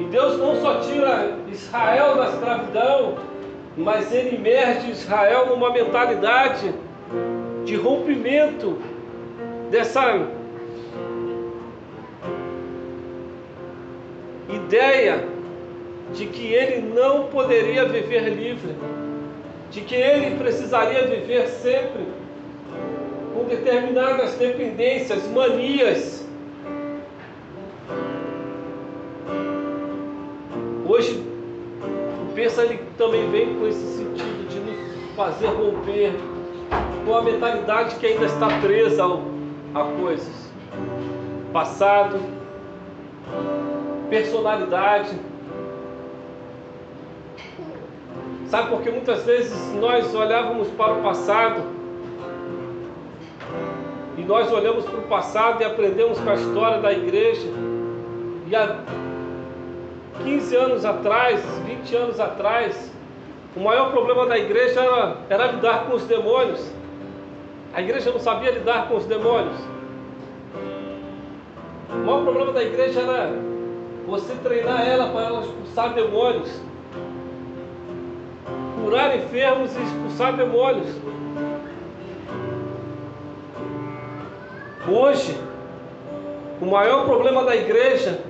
E 0.00 0.04
Deus 0.04 0.38
não 0.38 0.60
só 0.62 0.80
tira 0.80 1.36
Israel 1.52 2.16
da 2.16 2.30
escravidão, 2.30 3.18
mas 3.76 4.10
ele 4.10 4.36
emerge 4.36 4.90
Israel 4.90 5.46
numa 5.48 5.70
mentalidade 5.70 6.74
de 7.66 7.76
rompimento 7.76 8.78
dessa 9.70 10.26
ideia 14.48 15.35
de 16.12 16.26
que 16.26 16.52
ele 16.52 16.94
não 16.94 17.24
poderia 17.24 17.84
viver 17.86 18.28
livre, 18.30 18.74
de 19.70 19.80
que 19.80 19.94
ele 19.94 20.36
precisaria 20.36 21.06
viver 21.06 21.48
sempre 21.48 22.06
com 23.34 23.44
determinadas 23.44 24.34
dependências, 24.34 25.26
manias. 25.28 26.26
Hoje, 30.88 31.22
o 31.82 32.32
pensa 32.34 32.62
ele 32.62 32.80
também 32.96 33.28
vem 33.30 33.58
com 33.58 33.66
esse 33.66 33.98
sentido 33.98 34.48
de 34.48 34.60
nos 34.60 35.14
fazer 35.16 35.48
romper 35.48 36.12
com 37.04 37.14
a 37.14 37.22
mentalidade 37.22 37.96
que 37.96 38.06
ainda 38.06 38.26
está 38.26 38.48
presa 38.60 39.04
a 39.74 39.84
coisas. 40.00 40.50
Passado, 41.52 42.18
personalidade. 44.08 45.16
Sabe 48.48 48.70
porque 48.70 48.90
muitas 48.90 49.24
vezes 49.24 49.74
nós 49.74 50.14
olhávamos 50.14 50.68
para 50.68 50.92
o 50.92 51.02
passado 51.02 51.62
e 54.16 54.22
nós 54.22 54.50
olhamos 54.52 54.84
para 54.84 54.98
o 54.98 55.02
passado 55.02 55.62
e 55.62 55.64
aprendemos 55.64 56.18
com 56.20 56.30
a 56.30 56.34
história 56.34 56.80
da 56.80 56.92
igreja 56.92 57.48
e 58.46 58.54
há 58.54 58.78
15 60.22 60.56
anos 60.56 60.84
atrás, 60.84 61.44
20 61.66 61.96
anos 61.96 62.20
atrás, 62.20 62.92
o 63.56 63.60
maior 63.60 63.90
problema 63.90 64.26
da 64.26 64.38
igreja 64.38 64.80
era, 64.80 65.16
era 65.28 65.46
lidar 65.52 65.86
com 65.86 65.94
os 65.94 66.04
demônios. 66.04 66.70
A 67.74 67.80
igreja 67.80 68.10
não 68.10 68.20
sabia 68.20 68.50
lidar 68.50 68.88
com 68.88 68.96
os 68.96 69.06
demônios. 69.06 69.58
O 71.90 71.96
maior 71.98 72.22
problema 72.22 72.52
da 72.52 72.62
igreja 72.62 73.00
era 73.00 73.32
você 74.06 74.34
treinar 74.42 74.86
ela 74.86 75.08
para 75.08 75.22
ela 75.22 75.40
expulsar 75.40 75.94
demônios, 75.94 76.60
curar 78.86 79.16
enfermos 79.16 79.74
e 79.74 79.82
expulsar 79.82 80.36
demônios. 80.36 80.86
Hoje, 84.88 85.36
o 86.60 86.66
maior 86.66 87.04
problema 87.04 87.44
da 87.44 87.56
igreja 87.56 88.20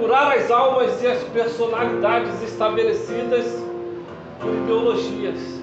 curar 0.00 0.38
as 0.38 0.50
almas 0.50 1.02
e 1.02 1.08
as 1.08 1.22
personalidades 1.24 2.40
estabelecidas 2.42 3.44
por 4.40 4.54
ideologias. 4.54 5.60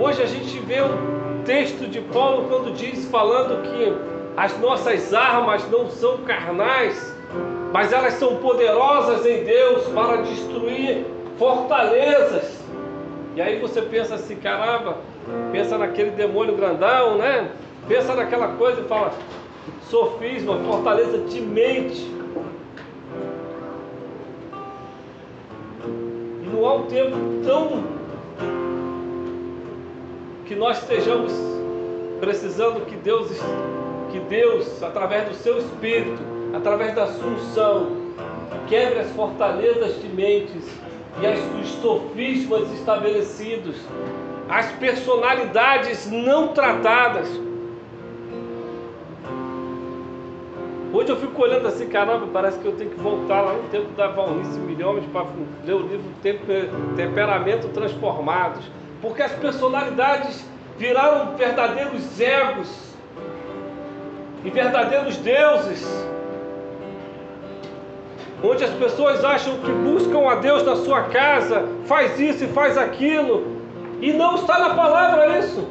Hoje 0.00 0.22
a 0.22 0.26
gente 0.26 0.58
vê 0.60 0.80
o 0.80 1.44
texto 1.44 1.86
de 1.88 2.00
Paulo 2.00 2.48
quando 2.48 2.74
diz, 2.74 3.06
falando 3.10 3.62
que 3.62 4.13
as 4.36 4.58
nossas 4.58 5.14
armas 5.14 5.68
não 5.70 5.88
são 5.88 6.18
carnais, 6.18 7.14
mas 7.72 7.92
elas 7.92 8.14
são 8.14 8.36
poderosas 8.36 9.24
em 9.26 9.44
Deus 9.44 9.84
para 9.88 10.22
destruir 10.22 11.06
fortalezas. 11.38 12.62
E 13.36 13.42
aí 13.42 13.58
você 13.58 13.82
pensa 13.82 14.14
assim, 14.14 14.36
caramba, 14.36 14.98
pensa 15.50 15.76
naquele 15.76 16.10
demônio 16.10 16.54
grandão, 16.56 17.18
né? 17.18 17.50
Pensa 17.88 18.14
naquela 18.14 18.48
coisa 18.48 18.80
e 18.80 18.84
fala, 18.84 19.12
sofisma, 19.90 20.56
fortaleza 20.58 21.18
de 21.18 21.40
mente. 21.40 22.10
E 26.42 26.48
não 26.52 26.66
há 26.66 26.74
um 26.74 26.86
tempo 26.86 27.16
tão 27.44 27.84
que 30.46 30.54
nós 30.54 30.78
estejamos 30.78 31.32
precisando 32.20 32.86
que 32.86 32.96
Deus, 32.96 33.30
que 34.14 34.20
Deus, 34.20 34.80
através 34.80 35.28
do 35.28 35.34
seu 35.34 35.58
Espírito, 35.58 36.22
através 36.54 36.94
da 36.94 37.02
Assunção, 37.02 37.88
quebre 38.68 39.00
as 39.00 39.10
fortalezas 39.10 40.00
de 40.00 40.08
mentes 40.08 40.64
e 41.20 41.26
as, 41.26 41.40
os 41.60 41.68
sofismas 41.82 42.70
estabelecidos 42.72 43.76
as 44.48 44.70
personalidades 44.72 46.08
não 46.10 46.48
tratadas. 46.48 47.28
Hoje 50.92 51.08
eu 51.08 51.16
fico 51.16 51.42
olhando 51.42 51.66
assim, 51.66 51.88
caramba, 51.88 52.28
parece 52.32 52.58
que 52.60 52.66
eu 52.66 52.76
tenho 52.76 52.90
que 52.90 53.00
voltar 53.00 53.40
lá 53.40 53.54
no 53.54 53.64
tempo 53.64 53.90
da 53.96 54.06
Valnice 54.08 54.60
Milhões 54.60 55.04
para 55.12 55.26
ler 55.64 55.74
o 55.74 55.80
livro 55.80 56.04
Temperamento 56.94 57.68
Transformados. 57.68 58.64
Porque 59.02 59.22
as 59.22 59.32
personalidades 59.32 60.46
viraram 60.78 61.36
verdadeiros 61.36 62.20
egos 62.20 62.93
e 64.44 64.50
verdadeiros 64.50 65.16
deuses. 65.18 66.04
onde 68.42 68.62
as 68.62 68.74
pessoas 68.74 69.24
acham 69.24 69.56
que 69.58 69.72
buscam 69.72 70.28
a 70.28 70.34
Deus 70.34 70.64
na 70.64 70.76
sua 70.76 71.04
casa, 71.04 71.66
faz 71.86 72.20
isso 72.20 72.44
e 72.44 72.48
faz 72.48 72.76
aquilo, 72.76 73.46
e 74.02 74.12
não 74.12 74.34
está 74.34 74.58
na 74.58 74.74
palavra 74.74 75.38
isso. 75.38 75.66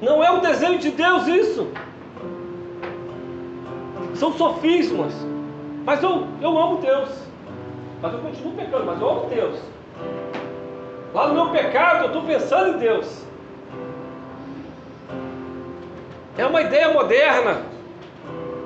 Não 0.00 0.22
é 0.22 0.32
o 0.32 0.40
desenho 0.40 0.80
de 0.80 0.90
Deus 0.90 1.28
isso. 1.28 1.68
São 4.16 4.32
sofismas. 4.32 5.14
Mas 5.84 6.02
eu, 6.02 6.26
eu 6.40 6.58
amo 6.58 6.78
Deus. 6.78 7.08
Mas 8.00 8.12
eu 8.12 8.18
continuo 8.18 8.52
pecando, 8.54 8.84
mas 8.84 9.00
eu 9.00 9.08
amo 9.08 9.26
Deus. 9.26 9.60
Lá 11.14 11.28
no 11.28 11.34
meu 11.34 11.50
pecado 11.50 12.00
eu 12.00 12.06
estou 12.06 12.22
pensando 12.22 12.70
em 12.70 12.78
Deus. 12.78 13.24
É 16.36 16.46
uma 16.46 16.62
ideia 16.62 16.88
moderna 16.88 17.62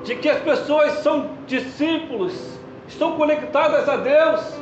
de 0.05 0.15
que 0.15 0.29
as 0.29 0.39
pessoas 0.39 0.93
são 0.99 1.31
discípulos, 1.45 2.57
estão 2.87 3.17
conectadas 3.17 3.89
a 3.89 3.97
Deus. 3.97 4.57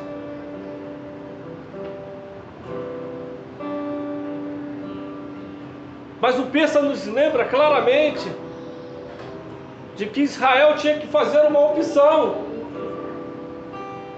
Mas 6.20 6.40
o 6.40 6.44
Pensa 6.48 6.82
nos 6.82 7.06
lembra 7.06 7.46
claramente 7.46 8.28
de 9.96 10.08
que 10.08 10.22
Israel 10.22 10.76
tinha 10.76 10.98
que 10.98 11.06
fazer 11.08 11.42
uma 11.46 11.60
opção 11.60 12.44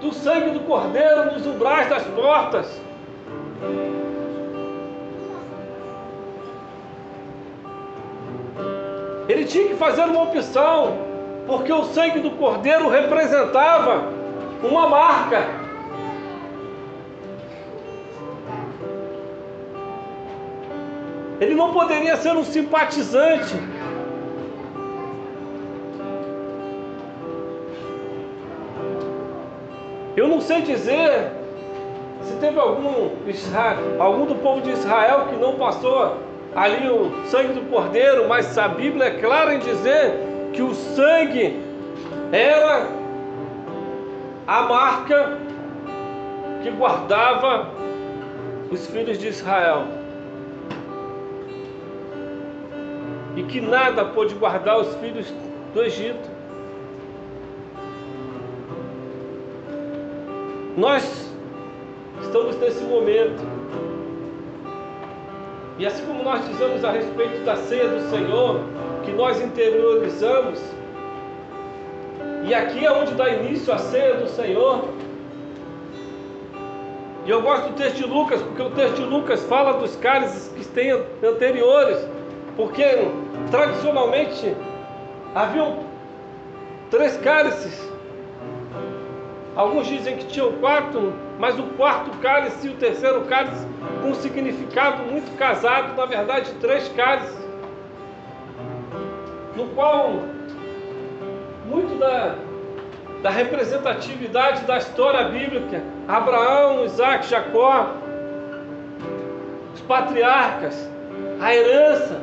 do 0.00 0.12
sangue 0.14 0.50
do 0.50 0.60
cordeiro 0.60 1.32
nos 1.32 1.46
umbrais 1.46 1.88
das 1.90 2.04
portas. 2.04 2.80
Ele 9.28 9.44
tinha 9.44 9.68
que 9.68 9.74
fazer 9.74 10.04
uma 10.04 10.22
opção, 10.22 10.96
porque 11.46 11.70
o 11.70 11.84
sangue 11.84 12.20
do 12.20 12.30
cordeiro 12.30 12.88
representava 12.88 14.04
uma 14.62 14.88
marca. 14.88 15.46
Ele 21.40 21.54
não 21.54 21.72
poderia 21.72 22.16
ser 22.16 22.32
um 22.32 22.42
simpatizante. 22.42 23.54
Eu 30.16 30.26
não 30.26 30.40
sei 30.40 30.62
dizer 30.62 31.30
se 32.22 32.34
teve 32.40 32.58
algum, 32.58 33.10
algum 34.00 34.26
do 34.26 34.34
povo 34.36 34.62
de 34.62 34.70
Israel 34.70 35.26
que 35.28 35.36
não 35.36 35.54
passou 35.54 36.16
ali 36.54 36.88
o 36.88 37.26
sangue 37.26 37.52
do 37.52 37.70
cordeiro, 37.70 38.28
mas 38.28 38.56
a 38.56 38.68
Bíblia 38.68 39.06
é 39.06 39.20
clara 39.20 39.54
em 39.54 39.58
dizer 39.58 40.14
que 40.52 40.62
o 40.62 40.74
sangue 40.74 41.60
era 42.32 42.88
a 44.46 44.62
marca 44.62 45.38
que 46.62 46.70
guardava 46.70 47.70
os 48.70 48.86
filhos 48.86 49.18
de 49.18 49.28
Israel. 49.28 49.84
E 53.36 53.42
que 53.44 53.60
nada 53.60 54.04
pôde 54.06 54.34
guardar 54.34 54.80
os 54.80 54.94
filhos 54.96 55.32
do 55.72 55.82
Egito. 55.82 56.28
Nós 60.76 61.32
estamos 62.20 62.56
nesse 62.56 62.82
momento 62.84 63.57
e 65.78 65.86
assim 65.86 66.04
como 66.04 66.24
nós 66.24 66.46
dizemos 66.48 66.84
a 66.84 66.90
respeito 66.90 67.44
da 67.44 67.56
ceia 67.56 67.88
do 67.88 68.10
Senhor, 68.10 68.60
que 69.04 69.12
nós 69.12 69.40
interiorizamos, 69.40 70.60
e 72.44 72.54
aqui 72.54 72.84
é 72.84 72.90
onde 72.90 73.14
dá 73.14 73.28
início 73.28 73.72
a 73.72 73.78
ceia 73.78 74.14
do 74.14 74.28
Senhor. 74.28 74.88
E 77.24 77.30
eu 77.30 77.42
gosto 77.42 77.68
do 77.68 77.74
texto 77.74 77.96
de 77.96 78.06
Lucas, 78.06 78.40
porque 78.42 78.62
o 78.62 78.70
texto 78.70 78.96
de 78.96 79.02
Lucas 79.02 79.44
fala 79.44 79.74
dos 79.74 79.94
cálices 79.96 80.50
que 80.56 80.64
têm 80.64 80.90
anteriores, 81.22 81.98
porque 82.56 82.82
tradicionalmente 83.50 84.56
haviam 85.34 85.84
três 86.90 87.16
cálices. 87.18 87.87
Alguns 89.58 89.88
dizem 89.88 90.16
que 90.16 90.26
tinham 90.26 90.52
quatro, 90.52 91.12
mas 91.36 91.58
o 91.58 91.64
quarto 91.64 92.16
cálice 92.18 92.68
e 92.68 92.70
o 92.70 92.74
terceiro 92.74 93.22
cálice 93.22 93.66
com 94.00 94.10
um 94.10 94.14
significado 94.14 95.02
muito 95.02 95.36
casado, 95.36 95.96
na 95.96 96.06
verdade, 96.06 96.52
três 96.60 96.88
cálices, 96.90 97.36
no 99.56 99.66
qual 99.70 100.12
muito 101.66 101.98
da, 101.98 102.36
da 103.20 103.30
representatividade 103.30 104.64
da 104.64 104.78
história 104.78 105.24
bíblica, 105.28 105.82
Abraão, 106.06 106.84
Isaac, 106.84 107.26
Jacó, 107.26 107.96
os 109.74 109.80
patriarcas, 109.80 110.88
a 111.40 111.52
herança, 111.52 112.22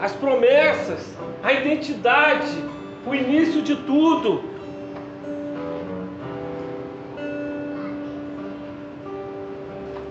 as 0.00 0.12
promessas, 0.14 1.16
a 1.40 1.52
identidade, 1.52 2.50
o 3.06 3.14
início 3.14 3.62
de 3.62 3.76
tudo 3.76 4.53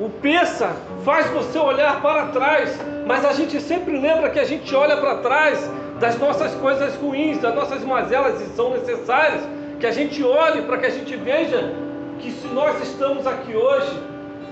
O 0.04 0.10
peça 0.10 0.76
faz 1.06 1.30
você 1.30 1.58
olhar 1.58 2.02
para 2.02 2.26
trás, 2.26 2.78
mas 3.08 3.24
a 3.24 3.32
gente 3.32 3.62
sempre 3.62 3.98
lembra 3.98 4.30
que 4.32 4.38
a 4.38 4.44
gente 4.44 4.76
olha 4.76 4.98
para 4.98 5.20
trás 5.20 5.72
das 5.98 6.20
nossas 6.20 6.54
coisas 6.56 6.94
ruins, 6.98 7.40
das 7.40 7.56
nossas 7.56 7.86
mazelas 7.86 8.42
e 8.42 8.48
são 8.48 8.72
necessárias 8.72 9.42
que 9.80 9.86
a 9.86 9.92
gente 9.92 10.22
olhe 10.22 10.64
para 10.64 10.78
que 10.78 10.88
a 10.88 10.90
gente 10.90 11.16
veja 11.16 11.74
que 12.20 12.32
se 12.32 12.48
nós 12.48 12.82
estamos 12.82 13.26
aqui 13.26 13.56
hoje 13.56 13.98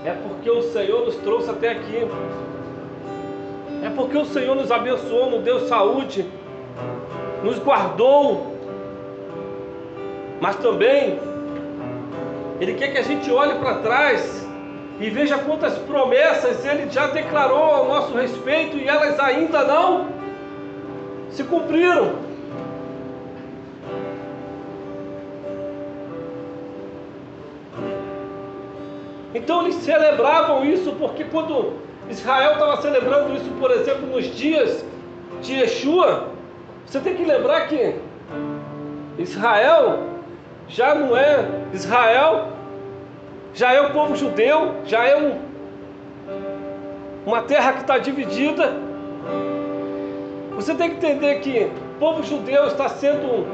é 0.06 0.12
porque 0.12 0.50
o 0.50 0.62
Senhor 0.62 1.04
nos 1.04 1.16
trouxe 1.16 1.50
até 1.50 1.72
aqui. 1.72 2.08
É 3.84 3.90
porque 3.94 4.16
o 4.16 4.24
Senhor 4.24 4.56
nos 4.56 4.72
abençoou, 4.72 5.32
nos 5.32 5.42
deu 5.42 5.68
saúde, 5.68 6.24
nos 7.44 7.58
guardou. 7.58 8.56
Mas 10.40 10.56
também 10.56 11.20
Ele 12.58 12.72
quer 12.72 12.88
que 12.88 12.98
a 12.98 13.02
gente 13.02 13.30
olhe 13.30 13.56
para 13.56 13.74
trás 13.80 14.50
e 15.00 15.10
veja 15.10 15.38
quantas 15.38 15.76
promessas 15.78 16.64
ele 16.64 16.88
já 16.90 17.08
declarou 17.08 17.58
ao 17.58 17.88
nosso 17.88 18.16
respeito 18.16 18.76
e 18.76 18.86
elas 18.86 19.18
ainda 19.18 19.64
não 19.64 20.06
se 21.30 21.42
cumpriram. 21.44 22.12
Então 29.34 29.62
eles 29.62 29.76
celebravam 29.76 30.64
isso 30.64 30.92
porque 30.92 31.24
quando 31.24 31.72
Israel 32.10 32.52
estava 32.52 32.80
celebrando 32.82 33.34
isso, 33.34 33.50
por 33.58 33.70
exemplo, 33.70 34.06
nos 34.06 34.26
dias 34.36 34.84
de 35.40 35.54
Yeshua, 35.54 36.28
você 36.84 37.00
tem 37.00 37.16
que 37.16 37.24
lembrar 37.24 37.66
que 37.68 37.96
Israel 39.18 40.00
já 40.68 40.94
não 40.94 41.16
é 41.16 41.48
Israel 41.72 42.51
já 43.54 43.72
é 43.72 43.80
o 43.80 43.90
povo 43.90 44.16
judeu, 44.16 44.76
já 44.84 45.04
é 45.04 45.16
um, 45.16 45.38
uma 47.26 47.42
terra 47.42 47.74
que 47.74 47.80
está 47.82 47.98
dividida. 47.98 48.72
Você 50.54 50.74
tem 50.74 50.90
que 50.90 50.96
entender 50.96 51.40
que 51.40 51.70
o 51.96 51.98
povo 51.98 52.22
judeu 52.22 52.66
está 52.66 52.88
sendo 52.88 53.46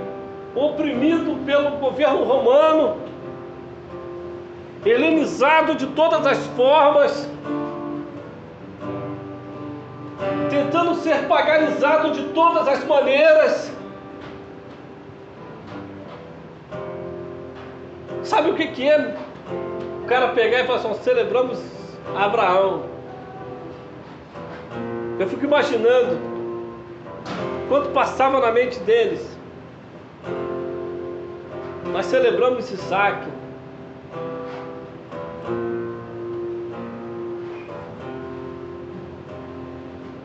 oprimido 0.55 1.45
pelo 1.45 1.71
governo 1.79 2.25
romano, 2.25 2.97
helenizado 4.85 5.75
de 5.75 5.87
todas 5.89 6.27
as 6.27 6.39
formas, 6.49 7.29
tentando 10.49 10.95
ser 10.97 11.27
paganizado 11.27 12.13
de 12.13 12.23
todas 12.29 12.67
as 12.69 12.85
maneiras. 12.85 13.73
Sabe 18.23 18.51
o 18.51 18.55
que, 18.55 18.69
que 18.69 18.89
é 18.89 19.17
cara 20.09 20.29
pegar 20.29 20.61
e 20.61 20.67
falar 20.67 20.79
assim, 20.79 21.03
celebramos 21.03 21.61
Abraão. 22.17 22.85
Eu 25.19 25.29
fico 25.29 25.45
imaginando 25.45 26.19
quanto 27.69 27.91
passava 27.91 28.41
na 28.41 28.51
mente 28.51 28.81
deles. 28.81 29.37
Nós 31.93 32.07
celebramos 32.07 32.71
Isaac. 32.71 33.27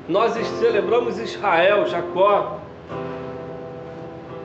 Nós 0.07 0.33
celebramos 0.59 1.17
Israel, 1.17 1.87
Jacó, 1.87 2.59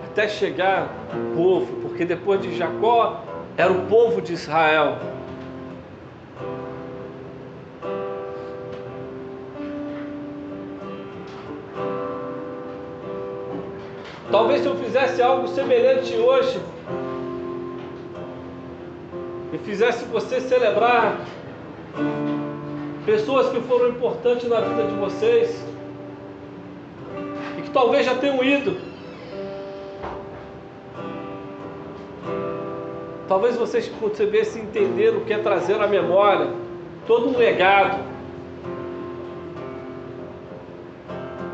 até 0.07 0.27
chegar 0.29 0.89
o 1.13 1.37
povo, 1.37 1.67
porque 1.83 2.05
depois 2.05 2.41
de 2.41 2.57
Jacó 2.57 3.23
era 3.57 3.71
o 3.73 3.87
povo 3.87 4.23
de 4.23 4.33
Israel. 4.33 4.99
Talvez 14.31 14.61
se 14.61 14.69
eu 14.69 14.77
fizesse 14.77 15.23
algo 15.23 15.49
semelhante 15.49 16.15
hoje 16.15 16.61
e 19.53 19.59
fizesse 19.59 20.05
você 20.05 20.39
celebrar 20.41 21.21
pessoas 23.07 23.49
que 23.49 23.61
foram 23.63 23.89
importantes 23.89 24.47
na 24.47 24.61
vida 24.61 24.83
de 24.85 24.95
vocês 24.97 25.65
e 27.57 27.63
que 27.63 27.71
talvez 27.71 28.05
já 28.05 28.15
tenham 28.17 28.45
ido. 28.45 28.77
Talvez 33.27 33.57
vocês 33.57 33.89
concebessem 33.99 34.63
entender 34.63 35.11
o 35.11 35.23
que 35.23 35.33
é 35.33 35.39
trazer 35.39 35.81
à 35.81 35.87
memória 35.87 36.49
todo 37.07 37.31
um 37.31 37.37
legado. 37.39 38.03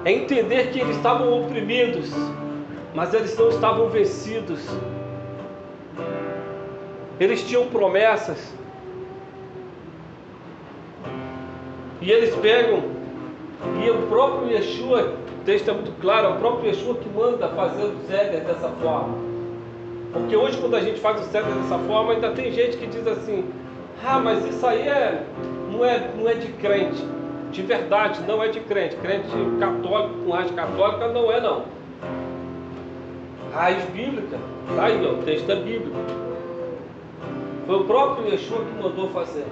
É 0.05 0.13
entender 0.13 0.71
que 0.71 0.81
eles 0.81 0.97
estavam 0.97 1.41
oprimidos, 1.41 2.11
mas 2.95 3.13
eles 3.13 3.37
não 3.37 3.49
estavam 3.49 3.89
vencidos. 3.89 4.61
Eles 7.19 7.43
tinham 7.43 7.67
promessas. 7.67 8.55
E 12.01 12.11
eles 12.11 12.35
pegam, 12.37 12.83
e 13.83 13.91
o 13.91 14.07
próprio 14.09 14.51
Yeshua, 14.51 15.15
o 15.41 15.45
texto 15.45 15.71
é 15.71 15.73
muito 15.73 15.93
claro, 16.01 16.27
é 16.27 16.31
o 16.31 16.37
próprio 16.37 16.69
Yeshua 16.69 16.97
que 16.97 17.09
manda 17.09 17.49
fazer 17.49 17.85
o 17.85 17.97
Seder 18.07 18.45
dessa 18.45 18.69
forma. 18.69 19.17
Porque 20.13 20.37
hoje, 20.37 20.59
quando 20.59 20.77
a 20.77 20.81
gente 20.81 21.01
faz 21.01 21.21
o 21.21 21.25
Seder 21.25 21.51
dessa 21.51 21.79
forma, 21.79 22.13
ainda 22.13 22.31
tem 22.33 22.53
gente 22.53 22.77
que 22.77 22.87
diz 22.87 23.07
assim: 23.07 23.45
ah, 24.05 24.21
mas 24.21 24.45
isso 24.45 24.65
aí 24.67 24.87
é, 24.87 25.25
não, 25.73 25.85
é, 25.85 26.11
não 26.17 26.29
é 26.29 26.35
de 26.35 26.53
crente. 26.53 27.03
De 27.51 27.63
verdade, 27.63 28.21
não 28.27 28.43
é 28.43 28.49
de 28.49 28.61
crente. 28.61 28.97
Crente 28.97 29.29
católico 29.59 30.15
com 30.25 30.31
raiz 30.31 30.51
católica 30.51 31.09
não 31.09 31.33
é, 31.33 31.41
não. 31.41 31.65
Raiz 33.55 33.85
bíblica, 33.91 34.37
tá 34.75 34.87
aí, 34.87 35.07
ó, 35.07 35.13
o 35.13 35.23
texto 35.23 35.49
é 35.49 35.55
bíblico. 35.55 35.97
Foi 37.65 37.77
o 37.77 37.85
próprio 37.85 38.27
Yeshua 38.29 38.65
que 38.65 38.83
mandou 38.83 39.09
fazer. 39.11 39.47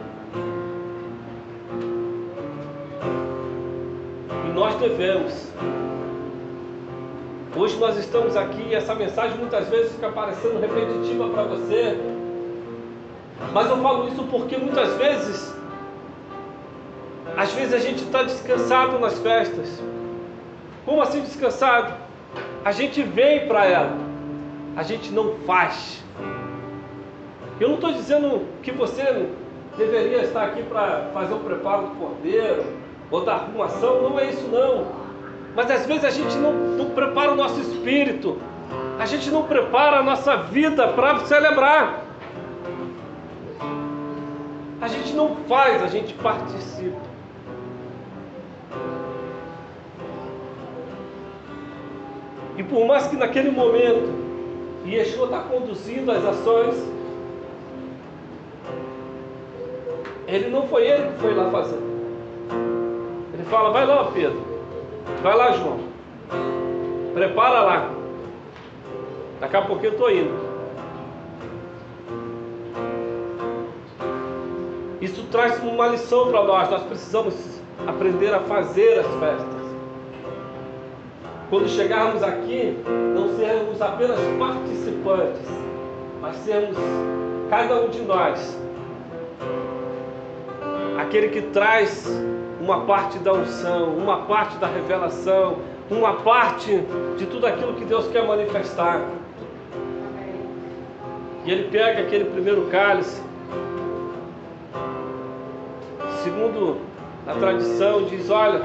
E 4.44 4.53
nós 4.53 4.74
devemos. 4.74 5.53
Hoje 7.57 7.78
nós 7.78 7.96
estamos 7.96 8.36
aqui 8.36 8.62
e 8.70 8.74
essa 8.74 8.92
mensagem 8.92 9.38
muitas 9.38 9.68
vezes 9.68 9.92
fica 9.92 10.11
parecendo 10.11 10.59
repetitiva 10.59 11.28
para 11.28 11.44
você. 11.44 11.96
Mas 13.53 13.70
eu 13.70 13.76
falo 13.76 14.09
isso 14.09 14.24
porque 14.24 14.57
muitas 14.57 14.96
vezes, 14.96 15.55
às 17.36 17.53
vezes 17.53 17.72
a 17.72 17.78
gente 17.78 18.03
está 18.03 18.24
descansado 18.24 18.98
nas 18.98 19.16
festas. 19.20 19.80
Como 20.84 21.00
assim 21.00 21.20
descansado? 21.20 22.01
A 22.65 22.71
gente 22.71 23.03
vem 23.03 23.49
para 23.49 23.67
ela, 23.67 23.97
a 24.77 24.85
gente 24.85 25.11
não 25.11 25.35
faz. 25.47 26.03
Eu 27.59 27.69
não 27.69 27.75
estou 27.75 27.93
dizendo 27.93 28.47
que 28.63 28.71
você 28.71 29.29
deveria 29.77 30.23
estar 30.23 30.45
aqui 30.45 30.63
para 30.63 31.11
fazer 31.13 31.35
o 31.35 31.41
preparo 31.41 31.89
do 31.89 31.97
cordeiro 31.97 32.65
ou 33.11 33.25
da 33.25 33.35
arrumação, 33.35 34.03
não 34.03 34.19
é 34.19 34.31
isso 34.31 34.47
não. 34.47 34.87
Mas 35.57 35.71
às 35.73 35.87
vezes 35.87 36.05
a 36.05 36.11
gente 36.11 36.37
não, 36.37 36.53
não 36.53 36.91
prepara 36.91 37.33
o 37.33 37.37
nosso 37.37 37.61
espírito, 37.61 38.39
a 38.99 39.07
gente 39.07 39.29
não 39.29 39.43
prepara 39.43 39.99
a 39.99 40.03
nossa 40.03 40.37
vida 40.37 40.87
para 40.89 41.19
celebrar. 41.27 42.05
A 44.81 44.87
gente 44.87 45.13
não 45.15 45.35
faz, 45.49 45.83
a 45.83 45.89
gente 45.89 46.15
participa. 46.15 47.12
E 52.57 52.62
por 52.62 52.86
mais 52.86 53.07
que 53.07 53.16
naquele 53.16 53.50
momento 53.50 54.12
Yeshua 54.86 55.26
está 55.26 55.40
conduzindo 55.40 56.11
as 56.11 56.24
ações, 56.24 56.76
Ele 60.32 60.48
não 60.48 60.66
foi 60.66 60.86
ele 60.86 61.12
que 61.12 61.18
foi 61.18 61.34
lá 61.34 61.50
fazer. 61.50 61.78
Ele 63.34 63.44
fala: 63.50 63.70
vai 63.70 63.84
lá, 63.84 64.11
Pedro. 64.12 64.42
Vai 65.22 65.36
lá, 65.36 65.53
João. 65.53 65.80
Prepara 67.12 67.61
lá. 67.61 67.90
Daqui 69.40 69.57
a 69.57 69.62
pouco 69.62 69.84
eu 69.84 69.92
estou 69.92 70.11
indo. 70.11 70.53
Isso 75.03 75.22
traz 75.30 75.62
uma 75.62 75.88
lição 75.88 76.30
para 76.30 76.44
nós. 76.44 76.70
Nós 76.70 76.82
precisamos 76.84 77.34
aprender 77.86 78.32
a 78.32 78.40
fazer 78.40 79.00
as 79.00 79.07
festas. 79.07 79.62
Quando 81.53 81.68
chegarmos 81.68 82.22
aqui, 82.22 82.78
não 83.14 83.36
sermos 83.36 83.82
apenas 83.82 84.18
participantes, 84.38 85.46
mas 86.18 86.34
sermos 86.36 86.78
cada 87.50 87.78
um 87.82 87.90
de 87.90 88.00
nós 88.00 88.59
aquele 90.98 91.28
que 91.28 91.42
traz 91.42 92.09
uma 92.59 92.86
parte 92.86 93.18
da 93.18 93.34
unção, 93.34 93.90
uma 93.90 94.22
parte 94.22 94.57
da 94.57 94.66
revelação, 94.66 95.59
uma 95.90 96.14
parte 96.22 96.82
de 97.18 97.26
tudo 97.26 97.46
aquilo 97.46 97.74
que 97.74 97.84
Deus 97.84 98.09
quer 98.09 98.26
manifestar. 98.26 99.03
E 101.44 101.50
ele 101.50 101.68
pega 101.70 102.00
aquele 102.00 102.24
primeiro 102.24 102.62
cálice, 102.70 103.22
segundo 106.24 106.78
a 107.26 107.34
tradição, 107.34 108.05
diz: 108.05 108.30
Olha, 108.30 108.62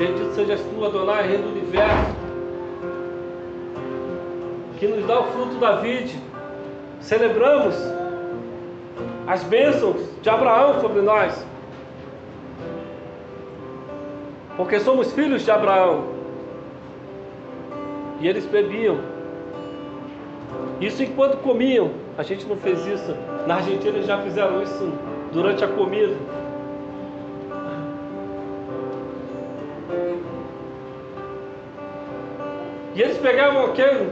bendito 0.00 0.34
sejas 0.34 0.62
tu, 0.62 0.82
Adonai, 0.82 1.28
Rei 1.28 1.36
do 1.36 1.48
universo, 1.50 2.16
que 4.78 4.86
nos 4.86 5.04
dá 5.04 5.20
o 5.20 5.24
fruto 5.24 5.56
da 5.56 5.72
vide. 5.76 6.18
Celebramos 7.00 7.74
as 9.26 9.42
bênçãos 9.44 10.00
de 10.22 10.30
Abraão 10.30 10.80
sobre 10.80 11.02
nós. 11.02 11.46
Porque 14.56 14.80
somos 14.80 15.12
filhos 15.12 15.42
de 15.42 15.50
Abraão. 15.50 16.04
E 18.20 18.28
eles 18.28 18.46
bebiam. 18.46 18.98
Isso 20.80 21.02
enquanto 21.02 21.36
comiam. 21.42 21.90
A 22.16 22.22
gente 22.22 22.46
não 22.46 22.56
fez 22.56 22.86
isso. 22.86 23.14
Na 23.46 23.56
Argentina 23.56 23.96
eles 23.96 24.06
já 24.06 24.18
fizeram 24.22 24.62
isso 24.62 24.92
durante 25.30 25.62
a 25.62 25.68
comida. 25.68 26.16
E 33.00 33.02
eles 33.02 33.16
pegavam 33.16 33.64
aquele, 33.64 34.10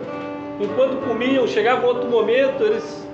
enquanto 0.59 1.07
comiam, 1.07 1.47
chegava 1.47 1.87
outro 1.87 2.09
momento, 2.09 2.63
eles 2.63 3.07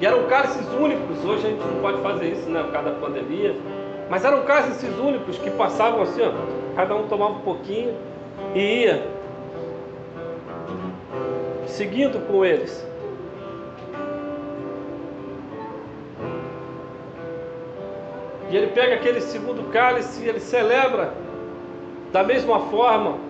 e 0.00 0.04
eram 0.04 0.26
cálices 0.26 0.66
únicos, 0.80 1.24
hoje 1.24 1.46
a 1.46 1.50
gente 1.50 1.64
não 1.64 1.80
pode 1.80 2.02
fazer 2.02 2.32
isso, 2.32 2.50
né, 2.50 2.64
por 2.64 2.72
causa 2.72 2.90
da 2.90 2.96
pandemia. 2.98 3.54
Mas 4.10 4.24
eram 4.24 4.42
cálices 4.42 4.98
únicos 4.98 5.38
que 5.38 5.48
passavam 5.52 6.02
assim, 6.02 6.22
ó, 6.22 6.32
cada 6.74 6.96
um 6.96 7.06
tomava 7.06 7.34
um 7.34 7.40
pouquinho 7.42 7.94
e 8.52 8.82
ia 8.82 9.06
seguindo 11.64 12.18
com 12.26 12.44
eles. 12.44 12.84
E 18.50 18.56
ele 18.56 18.66
pega 18.72 18.96
aquele 18.96 19.20
segundo 19.20 19.70
cálice 19.70 20.24
e 20.24 20.28
ele 20.28 20.40
celebra 20.40 21.14
da 22.10 22.24
mesma 22.24 22.58
forma 22.58 23.27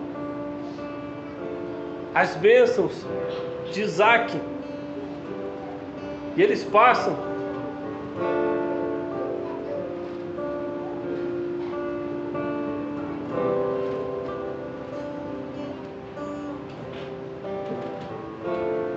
as 2.19 2.35
bênçãos 2.35 2.91
de 3.71 3.81
Isaac 3.81 4.37
e 6.35 6.43
eles 6.43 6.65
passam. 6.65 7.15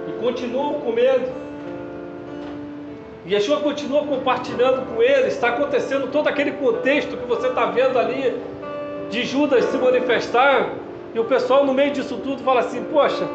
E 0.09 0.13
continuam 0.21 0.81
comendo. 0.81 1.31
E 3.25 3.35
Yeshua 3.35 3.61
continua 3.61 4.05
compartilhando 4.05 4.85
com 4.93 5.01
eles. 5.01 5.35
Está 5.35 5.51
acontecendo 5.51 6.11
todo 6.11 6.27
aquele 6.27 6.51
contexto 6.53 7.17
que 7.17 7.27
você 7.27 7.47
está 7.47 7.67
vendo 7.67 8.01
ali 8.01 8.37
de 9.11 9.23
Judas 9.23 9.65
se 9.67 9.77
manifestar. 9.79 10.82
E 11.15 11.19
o 11.19 11.25
pessoal 11.25 11.65
no 11.65 11.75
meio 11.75 11.93
disso 11.93 12.17
tudo 12.19 12.43
fala 12.43 12.61
assim: 12.61 12.85
Poxa, 12.85 13.29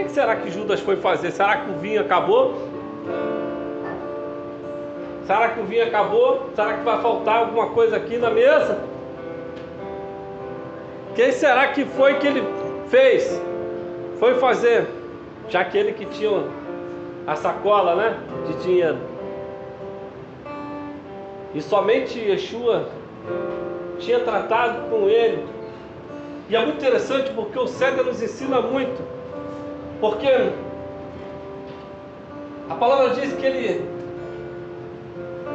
que, 0.00 0.04
que 0.04 0.10
será 0.10 0.36
que 0.36 0.50
Judas 0.50 0.80
foi 0.80 0.96
fazer? 0.96 1.30
Será 1.30 1.58
que 1.58 1.70
o 1.70 1.74
vinho 1.74 2.00
acabou? 2.00 2.54
Será 5.26 5.48
que 5.50 5.60
o 5.60 5.64
vinho 5.64 5.84
acabou? 5.84 6.50
Será 6.54 6.74
que 6.74 6.84
vai 6.84 7.00
faltar 7.00 7.36
alguma 7.38 7.68
coisa 7.70 7.96
aqui 7.96 8.16
na 8.16 8.30
mesa? 8.30 8.82
Quem 11.14 11.32
será 11.32 11.68
que 11.68 11.84
foi 11.84 12.14
que 12.14 12.26
ele 12.26 12.42
fez? 12.88 13.40
Foi 14.18 14.34
fazer, 14.34 14.88
já 15.48 15.64
que 15.64 15.76
ele 15.76 15.92
que 15.92 16.06
tinha 16.06 16.44
a 17.26 17.36
sacola, 17.36 17.94
né, 17.94 18.18
de 18.46 18.62
dinheiro. 18.62 18.98
E 21.54 21.60
somente 21.60 22.18
Yeshua 22.18 22.88
tinha 24.00 24.20
tratado 24.20 24.88
com 24.88 25.08
ele 25.08 25.46
E 26.48 26.56
é 26.56 26.64
muito 26.64 26.78
interessante 26.78 27.30
porque 27.32 27.58
o 27.58 27.66
Céder 27.68 28.04
nos 28.04 28.20
ensina 28.20 28.60
muito. 28.60 29.00
Porque 30.00 30.50
a 32.68 32.74
palavra 32.74 33.10
diz 33.10 33.32
que 33.34 33.46
ele 33.46 33.88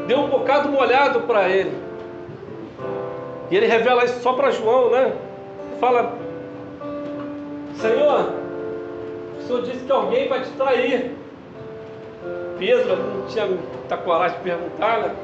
deu 0.08 0.20
um 0.20 0.30
bocado 0.30 0.70
molhado 0.70 1.22
para 1.22 1.50
ele. 1.50 1.74
E 3.52 3.58
ele 3.58 3.66
revela 3.66 4.06
isso 4.06 4.22
só 4.22 4.34
para 4.34 4.52
João, 4.52 4.90
né? 4.92 5.14
Fala, 5.80 6.14
Senhor, 7.76 8.30
o 9.40 9.42
Senhor 9.44 9.62
disse 9.64 9.86
que 9.86 9.92
alguém 9.92 10.30
vai 10.30 10.42
te 10.42 10.50
trair. 10.52 11.12
Pedro 12.58 12.96
não 12.96 13.28
tinha 13.28 13.46
muita 13.46 13.98
coragem 13.98 14.38
de 14.38 14.44
perguntar, 14.44 15.00
né? 15.00 15.16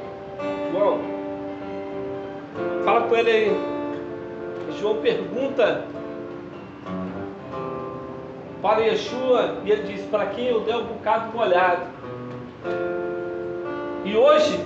João, 0.71 0.99
fala 2.83 3.01
com 3.01 3.15
ele 3.15 3.31
aí. 3.31 3.71
João 4.79 4.97
pergunta 4.97 5.85
para 8.61 8.81
Yeshua 8.81 9.57
e 9.63 9.71
ele 9.71 9.83
diz: 9.83 10.05
Para 10.05 10.27
quem 10.27 10.47
eu 10.47 10.61
dei 10.61 10.75
um 10.75 10.85
bocado 10.85 11.35
molhado? 11.35 11.81
E 14.03 14.15
hoje 14.15 14.59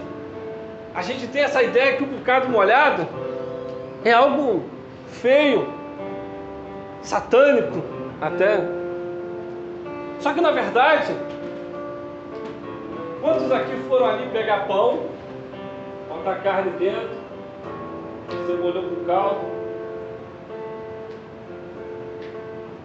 a 0.93 1.01
gente 1.01 1.27
tem 1.27 1.43
essa 1.43 1.61
ideia 1.61 1.97
que 1.97 2.03
o 2.03 2.07
bocado 2.07 2.49
molhado 2.49 3.07
é 4.03 4.11
algo 4.11 4.63
feio, 5.07 5.67
satânico 7.01 7.83
até. 8.21 8.59
Só 10.19 10.33
que 10.33 10.41
na 10.41 10.51
verdade, 10.51 11.13
quantos 13.21 13.51
aqui 13.51 13.75
foram 13.89 14.07
ali 14.07 14.29
pegar 14.29 14.67
pão, 14.67 15.01
botar 16.07 16.35
carne 16.35 16.71
dentro, 16.79 17.24
você 18.27 18.53
molhou 18.53 18.83
com 18.83 19.05
caldo? 19.05 19.55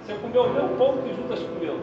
Você 0.04 0.14
comeu 0.14 0.42
o 0.42 0.50
mesmo 0.52 0.76
pão 0.76 0.98
que 0.98 1.14
Judas 1.14 1.40
comeu. 1.40 1.76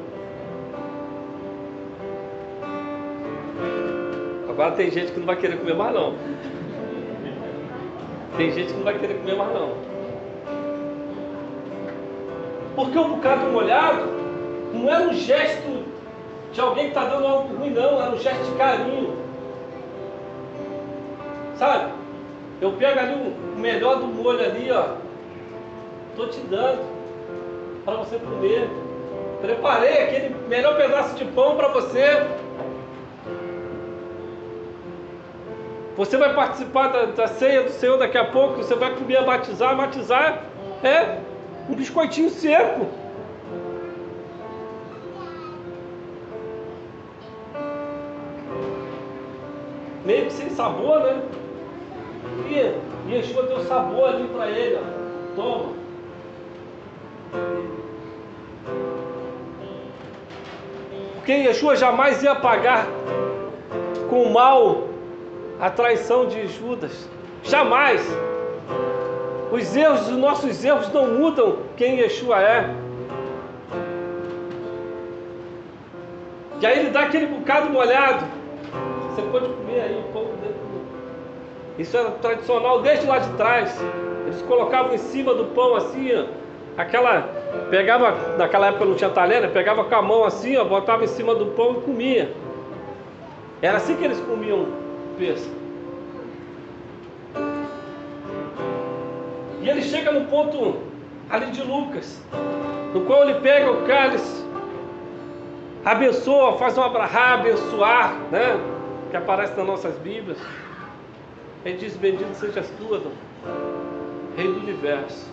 Agora 4.49 4.71
tem 4.71 4.91
gente 4.91 5.11
que 5.11 5.19
não 5.19 5.27
vai 5.27 5.35
querer 5.35 5.57
comer 5.57 5.75
mais 5.75 5.93
não. 5.93 6.15
Tem 8.35 8.51
gente 8.51 8.67
que 8.67 8.77
não 8.77 8.83
vai 8.83 8.97
querer 8.97 9.19
comer 9.19 9.35
mais 9.35 9.53
não. 9.53 9.77
Porque 12.75 12.97
o 12.97 13.07
bocado 13.07 13.47
molhado 13.47 14.05
não 14.73 14.89
era 14.89 15.09
um 15.09 15.13
gesto 15.13 15.85
de 16.51 16.61
alguém 16.61 16.85
que 16.85 16.89
está 16.89 17.05
dando 17.05 17.25
algo 17.25 17.55
ruim, 17.55 17.71
não, 17.71 18.01
era 18.01 18.11
um 18.11 18.17
gesto 18.17 18.43
de 18.43 18.57
carinho. 18.57 19.15
Sabe? 21.55 21.91
Eu 22.61 22.71
pego 22.73 22.99
ali 22.99 23.46
o 23.57 23.59
melhor 23.59 23.99
do 23.99 24.07
molho 24.07 24.39
ali, 24.39 24.71
ó. 24.71 24.95
Estou 26.11 26.27
te 26.29 26.39
dando 26.41 26.85
para 27.83 27.95
você 27.95 28.17
comer. 28.19 28.69
Preparei 29.41 30.03
aquele 30.03 30.35
melhor 30.47 30.77
pedaço 30.77 31.15
de 31.15 31.25
pão 31.25 31.55
para 31.55 31.67
você. 31.69 32.27
Você 35.95 36.15
vai 36.17 36.33
participar 36.35 36.89
da, 36.89 37.05
da, 37.05 37.27
ceia 37.27 37.63
do 37.63 37.71
Senhor 37.71 37.97
daqui 37.97 38.17
a 38.17 38.25
pouco. 38.25 38.57
Você 38.57 38.75
vai 38.75 38.95
comer, 38.95 39.25
batizar. 39.25 39.75
Batizar 39.75 40.43
é 40.83 41.17
um 41.67 41.73
biscoitinho 41.73 42.29
seco. 42.29 42.85
Meio 50.05 50.25
que 50.25 50.33
sem 50.33 50.49
sabor, 50.51 50.99
né? 50.99 51.21
E 52.49 52.86
Yeshua 53.09 53.43
deu 53.43 53.59
sabor 53.61 54.09
ali 54.09 54.27
para 54.27 54.49
ele. 54.49 54.77
Ó. 54.77 55.35
Toma. 55.35 55.73
Porque 61.15 61.31
Yeshua 61.31 61.75
jamais 61.75 62.21
ia 62.23 62.35
pagar 62.35 62.87
com 64.09 64.23
o 64.23 64.33
mal 64.33 64.87
a 65.59 65.69
traição 65.69 66.27
de 66.27 66.47
Judas. 66.47 67.09
Jamais. 67.43 68.01
Os 69.51 69.75
erros, 69.75 70.09
os 70.09 70.17
nossos 70.17 70.63
erros 70.63 70.91
não 70.91 71.07
mudam 71.07 71.57
quem 71.75 71.99
Yeshua 71.99 72.41
é. 72.41 72.69
E 76.59 76.65
aí 76.65 76.79
ele 76.79 76.89
dá 76.89 77.01
aquele 77.01 77.27
bocado 77.27 77.69
molhado. 77.69 78.25
Você 79.09 79.21
pode 79.23 79.47
comer 79.47 79.81
aí 79.81 79.97
um 79.97 80.11
pouco. 80.11 80.36
Isso 81.77 81.95
era 81.95 82.11
tradicional 82.11 82.81
desde 82.81 83.05
lá 83.05 83.19
de 83.19 83.29
trás. 83.37 83.75
Eles 84.25 84.41
colocavam 84.43 84.93
em 84.93 84.97
cima 84.97 85.33
do 85.33 85.45
pão 85.53 85.75
assim, 85.75 86.11
ó 86.13 86.47
aquela. 86.77 87.21
Pegava, 87.71 88.37
naquela 88.37 88.67
época 88.67 88.85
não 88.85 88.95
tinha 88.95 89.09
talher, 89.09 89.41
né? 89.41 89.47
pegava 89.47 89.83
com 89.83 89.95
a 89.95 90.01
mão 90.01 90.23
assim, 90.23 90.55
ó, 90.57 90.63
botava 90.63 91.03
em 91.03 91.07
cima 91.07 91.33
do 91.33 91.47
pão 91.47 91.77
e 91.77 91.81
comia. 91.81 92.31
Era 93.61 93.77
assim 93.77 93.95
que 93.95 94.05
eles 94.05 94.19
comiam 94.19 94.67
peixe. 95.17 95.49
E 99.61 99.67
ele 99.67 99.81
chega 99.81 100.11
no 100.11 100.25
ponto 100.27 100.77
ali 101.29 101.47
de 101.47 101.63
Lucas, 101.63 102.21
no 102.93 103.01
qual 103.01 103.23
ele 103.23 103.39
pega 103.39 103.71
o 103.71 103.87
cálice, 103.87 104.45
abençoa, 105.83 106.57
faz 106.57 106.77
um 106.77 106.83
abrahá, 106.83 107.33
abençoar, 107.33 108.13
né? 108.31 108.59
Que 109.09 109.17
aparece 109.17 109.57
nas 109.57 109.65
nossas 109.65 109.97
Bíblias. 109.97 110.37
Ele 111.67 111.75
diz: 111.79 111.97
Bendito 111.97 112.33
sejas 112.35 112.71
tu, 112.77 112.87
Rei 114.37 114.47
do 114.47 114.59
universo 114.59 115.29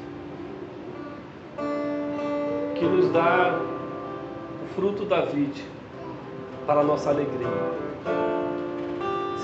que 2.74 2.84
nos 2.84 3.08
dá 3.12 3.60
o 4.64 4.74
fruto 4.74 5.04
da 5.04 5.20
vide 5.26 5.64
para 6.66 6.80
a 6.80 6.82
nossa 6.82 7.10
alegria. 7.10 7.46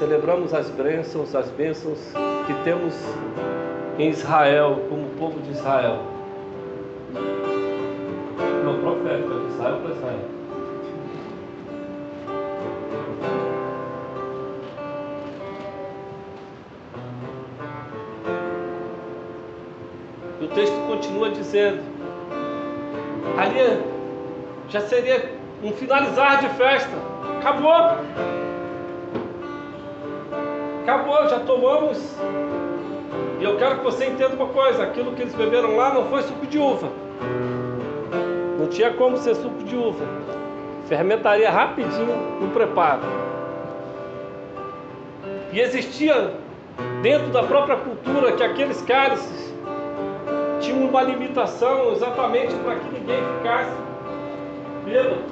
Celebramos 0.01 0.53
as 0.53 0.68
bênçãos, 0.70 1.32
as 1.36 1.49
bênçãos 1.51 2.12
que 2.49 2.55
temos 2.64 2.95
em 3.97 4.11
Israel, 4.11 4.82
como 4.88 5.11
povo 5.11 5.41
de 5.43 5.53
Israel. 5.53 6.03
Não, 8.64 8.80
profética, 8.80 9.38
de 9.38 9.55
Israel 9.55 9.80
para 9.80 9.95
Israel. 9.95 10.41
Texto 20.55 20.74
continua 20.86 21.30
dizendo: 21.30 21.82
ali 23.38 23.82
já 24.68 24.80
seria 24.80 25.32
um 25.62 25.72
finalizar 25.72 26.40
de 26.40 26.48
festa. 26.51 26.90
Acabou. 27.38 27.98
Acabou, 30.82 31.28
já 31.28 31.40
tomamos. 31.40 32.16
E 33.38 33.44
eu 33.44 33.57
quero 33.57 33.78
que 33.78 33.84
você 33.84 34.07
entenda 34.07 34.34
uma 34.34 34.48
coisa: 34.48 34.82
aquilo 34.82 35.12
que 35.12 35.22
eles 35.22 35.34
beberam 35.34 35.76
lá 35.76 35.94
não 35.94 36.07
foi 36.07 36.22
suco 36.22 36.46
de 36.46 36.59
uva. 36.59 36.88
Não 38.59 38.66
tinha 38.68 38.92
como 38.92 39.16
ser 39.16 39.34
suco 39.36 39.62
de 39.64 39.76
uva. 39.76 40.05
Fermentaria 40.86 41.51
rapidinho 41.51 42.40
no 42.40 42.48
preparo. 42.48 43.03
E 45.53 45.61
existia 45.61 46.34
dentro 47.03 47.28
da 47.28 47.42
própria 47.42 47.76
cultura 47.76 48.32
que 48.32 48.42
aqueles 48.42 48.80
cálices 48.82 49.49
tinha 50.71 50.87
uma 50.87 51.03
limitação 51.03 51.93
exatamente 51.93 52.55
para 52.55 52.77
que 52.77 52.89
ninguém 52.99 53.21
ficasse 53.37 53.71
bêbado. 54.85 55.23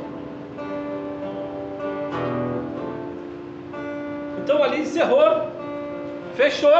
Então 4.38 4.62
ali 4.62 4.80
encerrou, 4.80 5.46
fechou. 6.34 6.70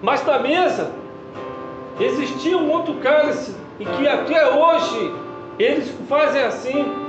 Mas 0.00 0.24
na 0.24 0.38
mesa 0.38 0.90
existia 2.00 2.56
um 2.56 2.70
outro 2.70 2.94
cálice 2.94 3.54
e 3.78 3.84
que 3.84 4.08
até 4.08 4.48
hoje 4.48 5.14
eles 5.58 5.90
fazem 6.08 6.42
assim. 6.42 7.08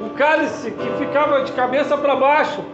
O 0.00 0.10
cálice 0.10 0.70
que 0.70 1.04
ficava 1.04 1.42
de 1.42 1.52
cabeça 1.52 1.96
para 1.96 2.16
baixo 2.16 2.64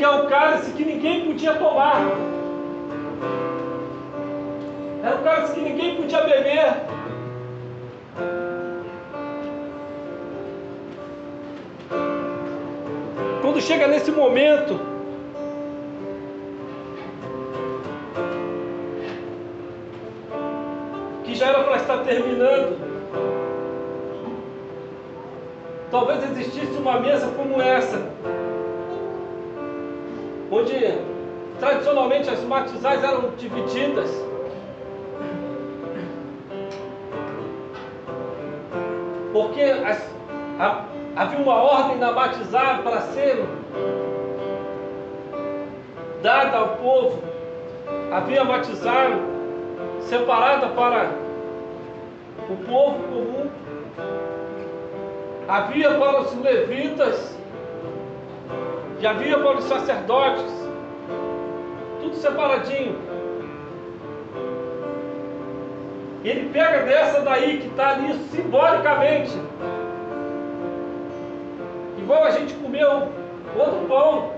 porque 0.00 0.04
é 0.04 0.08
o 0.08 0.26
cálice 0.28 0.72
que 0.72 0.82
ninguém 0.82 1.26
podia 1.26 1.52
tomar. 1.56 2.00
Era 5.04 5.16
o 5.16 5.22
cálice 5.22 5.52
que 5.52 5.60
ninguém 5.60 5.96
podia 5.96 6.22
beber. 6.22 6.74
Quando 13.42 13.60
chega 13.60 13.88
nesse 13.88 14.10
momento, 14.10 14.80
que 21.24 21.34
já 21.34 21.48
era 21.48 21.62
para 21.64 21.76
estar 21.76 21.98
terminando, 22.04 22.80
talvez 25.90 26.24
existisse 26.30 26.78
uma 26.78 27.00
mesa 27.00 27.26
como 27.36 27.60
essa 27.60 28.00
onde 30.50 30.74
tradicionalmente 31.58 32.28
as 32.28 32.42
matizais 32.44 33.04
eram 33.04 33.30
divididas. 33.36 34.10
Porque 39.32 39.62
as, 39.62 40.02
a, 40.58 40.84
havia 41.14 41.38
uma 41.38 41.54
ordem 41.54 41.98
na 41.98 42.12
batizar 42.12 42.82
para 42.82 43.00
ser 43.02 43.44
dada 46.22 46.58
ao 46.58 46.68
povo. 46.76 47.22
Havia 48.10 48.44
batizar 48.44 49.10
separada 50.00 50.68
para 50.70 51.10
o 52.48 52.56
povo 52.66 52.98
comum. 53.04 53.50
Havia 55.46 55.94
para 55.94 56.20
os 56.20 56.34
levitas 56.40 57.39
e 59.00 59.06
havia 59.06 59.38
para 59.38 59.58
os 59.58 59.64
sacerdotes. 59.64 60.52
Tudo 62.02 62.14
separadinho. 62.16 62.96
Ele 66.22 66.50
pega 66.52 66.84
dessa 66.84 67.22
daí 67.22 67.58
que 67.58 67.68
está 67.68 67.90
ali 67.90 68.12
simbolicamente. 68.30 69.38
Igual 71.98 72.24
a 72.24 72.30
gente 72.30 72.52
comeu 72.54 73.08
outro 73.56 73.86
pão. 73.88 74.32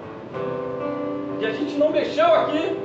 E 1.41 1.47
a 1.47 1.51
gente 1.51 1.77
não 1.77 1.91
mexeu 1.91 2.33
aqui. 2.33 2.79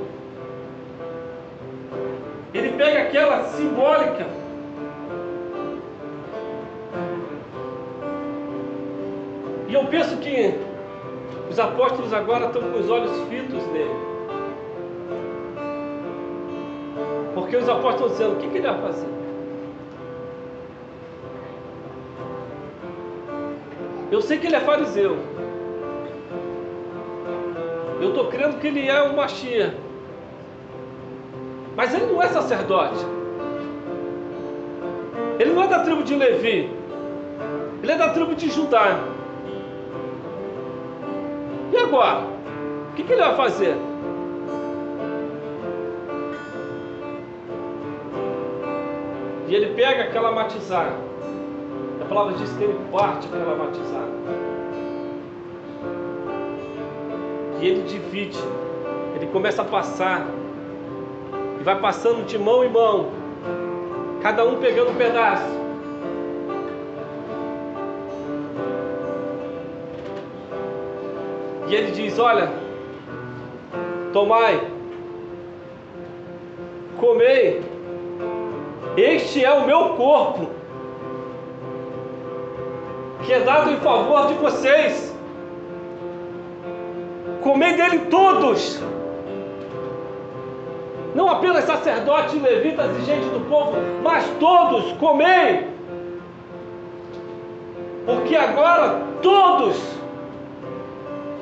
Ele 2.52 2.72
pega 2.76 3.02
aquela 3.02 3.44
simbólica. 3.44 4.26
E 9.68 9.74
eu 9.74 9.84
penso 9.84 10.16
que 10.16 10.58
os 11.50 11.58
apóstolos 11.58 12.12
agora 12.12 12.46
estão 12.46 12.62
com 12.62 12.78
os 12.78 12.90
olhos 12.90 13.10
fitos 13.28 13.66
nele. 13.68 14.08
Porque 17.34 17.56
os 17.56 17.68
apóstolos 17.68 18.12
dizendo, 18.12 18.32
o 18.34 18.36
que, 18.36 18.48
que 18.48 18.58
ele 18.58 18.66
vai 18.66 18.80
fazer? 18.82 19.08
Eu 24.10 24.22
sei 24.22 24.38
que 24.38 24.46
ele 24.46 24.56
é 24.56 24.60
fariseu. 24.60 25.16
Eu 28.00 28.08
estou 28.10 28.26
crendo 28.26 28.58
que 28.58 28.66
ele 28.66 28.88
é 28.88 29.02
um 29.02 29.16
Machia. 29.16 29.74
Mas 31.76 31.94
ele 31.94 32.06
não 32.06 32.22
é 32.22 32.28
sacerdote. 32.28 33.04
Ele 35.38 35.52
não 35.52 35.62
é 35.62 35.68
da 35.68 35.80
tribo 35.80 36.02
de 36.02 36.14
Levi. 36.14 36.70
Ele 37.82 37.92
é 37.92 37.96
da 37.96 38.08
tribo 38.10 38.34
de 38.34 38.50
Judá. 38.50 38.98
Agora? 41.88 42.20
O 42.90 42.94
que, 42.94 43.02
que 43.02 43.12
ele 43.12 43.22
vai 43.22 43.34
fazer? 43.34 43.74
E 49.48 49.54
ele 49.54 49.74
pega 49.74 50.04
aquela 50.04 50.30
matizada. 50.32 50.92
A 52.02 52.04
palavra 52.04 52.34
diz 52.34 52.52
que 52.52 52.64
ele 52.64 52.78
parte 52.92 53.26
aquela 53.26 53.56
matizada. 53.56 54.12
E 57.58 57.66
ele 57.66 57.82
divide. 57.84 58.38
Ele 59.16 59.26
começa 59.28 59.62
a 59.62 59.64
passar. 59.64 60.26
E 61.58 61.62
vai 61.62 61.80
passando 61.80 62.26
de 62.26 62.36
mão 62.36 62.62
em 62.62 62.68
mão. 62.68 63.08
Cada 64.20 64.44
um 64.44 64.56
pegando 64.56 64.90
um 64.90 64.94
pedaço. 64.94 65.57
E 71.68 71.74
ele 71.74 71.90
diz: 71.90 72.18
Olha, 72.18 72.50
tomai, 74.12 74.58
comei, 76.98 77.62
este 78.96 79.44
é 79.44 79.52
o 79.52 79.66
meu 79.66 79.90
corpo, 79.90 80.48
que 83.24 83.32
é 83.34 83.40
dado 83.40 83.70
em 83.70 83.76
favor 83.76 84.28
de 84.28 84.34
vocês. 84.34 85.14
Comei 87.42 87.74
dele 87.74 88.06
todos, 88.10 88.82
não 91.14 91.28
apenas 91.28 91.64
sacerdotes, 91.64 92.42
levitas 92.42 92.96
e 92.98 93.02
gente 93.02 93.28
do 93.28 93.40
povo, 93.48 93.76
mas 94.02 94.24
todos, 94.40 94.92
comei, 94.92 95.66
porque 98.06 98.34
agora 98.34 99.02
todos 99.22 99.97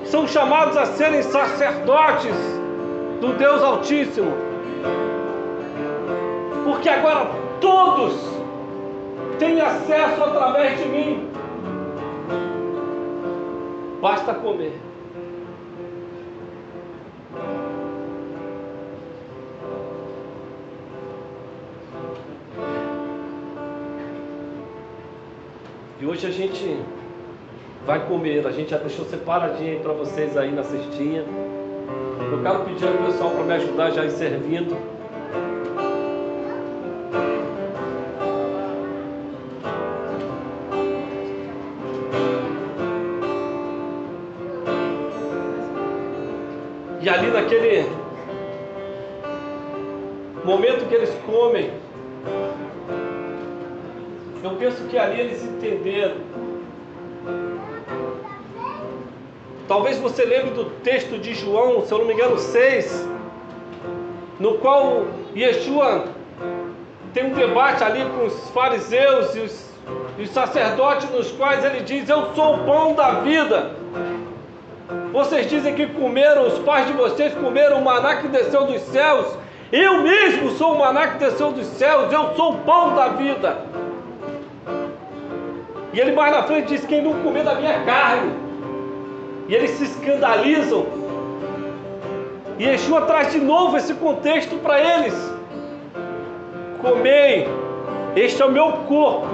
são 0.06 0.26
chamados 0.26 0.76
a 0.76 0.86
serem 0.86 1.22
sacerdotes 1.22 2.34
do 3.20 3.32
Deus 3.36 3.62
Altíssimo. 3.62 4.32
Porque 6.64 6.88
agora 6.88 7.30
todos 7.60 8.14
têm 9.38 9.60
acesso 9.60 10.22
através 10.22 10.78
de 10.78 10.88
mim. 10.88 11.30
Basta 14.00 14.34
comer. 14.34 14.78
E 25.98 26.04
hoje 26.04 26.26
a 26.26 26.30
gente 26.30 26.78
vai 27.86 28.04
comer. 28.04 28.44
A 28.46 28.50
gente 28.50 28.70
já 28.70 28.78
deixou 28.78 29.04
separadinho 29.04 29.70
aí 29.70 29.78
para 29.78 29.92
vocês 29.92 30.36
aí 30.36 30.50
na 30.50 30.64
cestinha. 30.64 31.24
Eu 32.32 32.42
quero 32.42 32.64
pedir 32.64 32.88
ao 32.88 33.06
pessoal 33.06 33.30
para 33.30 33.44
me 33.44 33.52
ajudar 33.54 33.90
já 33.92 34.04
ir 34.04 34.10
servindo. 34.10 34.76
E 47.00 47.08
ali 47.08 47.28
naquele 47.28 47.88
momento 50.44 50.88
que 50.88 50.94
eles 50.96 51.16
comem, 51.24 51.70
eu 54.42 54.50
penso 54.56 54.82
que 54.88 54.98
ali 54.98 55.20
eles 55.20 55.44
entenderam 55.44 56.25
Talvez 59.76 59.98
você 59.98 60.24
lembre 60.24 60.52
do 60.52 60.64
texto 60.82 61.18
de 61.18 61.34
João, 61.34 61.84
se 61.84 61.92
eu 61.92 61.98
não 61.98 62.06
me 62.06 62.14
engano, 62.14 62.38
6, 62.38 63.06
no 64.40 64.54
qual 64.54 65.04
Yeshua 65.36 66.06
tem 67.12 67.26
um 67.26 67.34
debate 67.34 67.84
ali 67.84 68.02
com 68.06 68.24
os 68.24 68.48
fariseus 68.52 69.36
e 69.36 69.40
os, 69.40 69.70
e 70.16 70.22
os 70.22 70.30
sacerdotes, 70.30 71.10
nos 71.10 71.30
quais 71.32 71.62
ele 71.62 71.80
diz: 71.80 72.08
Eu 72.08 72.34
sou 72.34 72.54
o 72.54 72.58
pão 72.64 72.94
da 72.94 73.20
vida. 73.20 73.72
Vocês 75.12 75.46
dizem 75.46 75.74
que 75.74 75.86
comeram, 75.88 76.46
os 76.46 76.58
pais 76.60 76.86
de 76.86 76.94
vocês 76.94 77.34
comeram 77.34 77.76
o 77.80 77.84
maná 77.84 78.16
que 78.16 78.28
desceu 78.28 78.64
dos 78.64 78.80
céus. 78.80 79.26
Eu 79.70 80.00
mesmo 80.00 80.52
sou 80.52 80.72
o 80.72 80.78
maná 80.78 81.08
que 81.08 81.18
desceu 81.18 81.52
dos 81.52 81.66
céus, 81.66 82.10
eu 82.10 82.34
sou 82.34 82.54
o 82.54 82.58
pão 82.60 82.94
da 82.94 83.08
vida. 83.08 83.58
E 85.92 86.00
ele 86.00 86.12
mais 86.12 86.34
na 86.34 86.44
frente 86.44 86.68
diz: 86.68 86.86
Quem 86.86 87.02
não 87.02 87.22
comer 87.22 87.44
da 87.44 87.56
minha 87.56 87.84
carne 87.84 88.45
e 89.48 89.54
eles 89.54 89.70
se 89.72 89.84
escandalizam. 89.84 90.86
E 92.58 92.64
Yeshua 92.64 93.02
traz 93.02 93.32
de 93.32 93.38
novo 93.38 93.76
esse 93.76 93.94
contexto 93.94 94.56
para 94.56 94.80
eles. 94.80 95.14
Comei, 96.80 97.46
este 98.16 98.42
é 98.42 98.44
o 98.44 98.50
meu 98.50 98.72
corpo. 98.72 99.26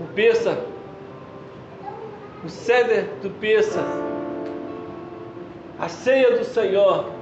O 0.00 0.04
Peça, 0.14 0.58
o 2.44 2.48
ceder 2.48 3.08
do 3.22 3.30
Peça, 3.30 3.84
a 5.78 5.88
ceia 5.88 6.36
do 6.36 6.44
Senhor 6.44 7.17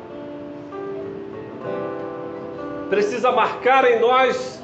precisa 2.89 3.33
marcar 3.33 3.85
em 3.91 4.01
nós 4.01 4.63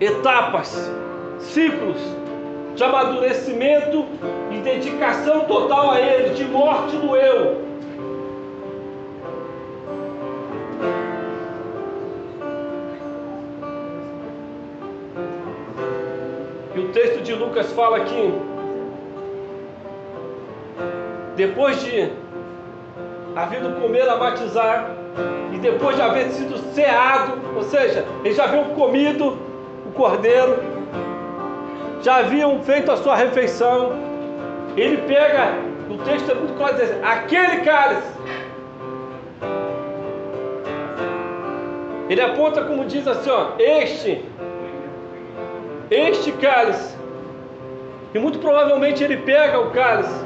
etapas, 0.00 0.90
ciclos 1.38 2.00
de 2.74 2.82
amadurecimento 2.82 4.06
e 4.50 4.58
dedicação 4.58 5.44
total 5.44 5.90
a 5.90 6.00
Ele, 6.00 6.34
de 6.34 6.44
morte 6.44 6.96
do 6.96 7.14
eu. 7.16 7.62
E 16.74 16.78
o 16.78 16.88
texto 16.88 17.22
de 17.22 17.34
Lucas 17.34 17.70
fala 17.72 18.00
que 18.00 18.32
depois 21.36 21.82
de 21.82 22.10
havido 23.36 23.72
comer 23.80 24.08
a 24.08 24.16
batizar, 24.16 25.01
e 25.52 25.58
depois 25.58 25.96
de 25.96 26.02
haver 26.02 26.28
sido 26.30 26.56
ceado, 26.72 27.38
ou 27.54 27.62
seja, 27.62 28.04
eles 28.24 28.36
já 28.36 28.44
haviam 28.44 28.64
comido 28.70 29.38
o 29.86 29.92
cordeiro, 29.92 30.56
já 32.02 32.16
haviam 32.16 32.60
feito 32.62 32.90
a 32.90 32.96
sua 32.96 33.14
refeição. 33.14 33.92
Ele 34.76 34.96
pega, 34.98 35.54
o 35.90 35.98
texto 35.98 36.30
é 36.30 36.34
muito 36.34 36.54
claro, 36.54 36.76
diz, 36.76 36.90
aquele 37.02 37.58
cálice. 37.58 38.12
Ele 42.08 42.20
aponta 42.20 42.64
como 42.64 42.84
diz 42.84 43.06
assim, 43.06 43.30
ó, 43.30 43.52
este, 43.58 44.24
este 45.90 46.32
cálice. 46.32 46.96
E 48.14 48.18
muito 48.18 48.38
provavelmente 48.38 49.02
ele 49.02 49.16
pega 49.18 49.58
o 49.58 49.70
cálice, 49.70 50.24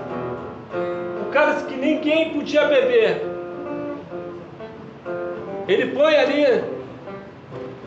o 1.23 1.31
cálice 1.31 1.65
que 1.67 1.77
ninguém 1.77 2.31
podia 2.31 2.65
beber. 2.65 3.36
Ele 5.69 5.87
põe 5.93 6.17
ali 6.17 6.45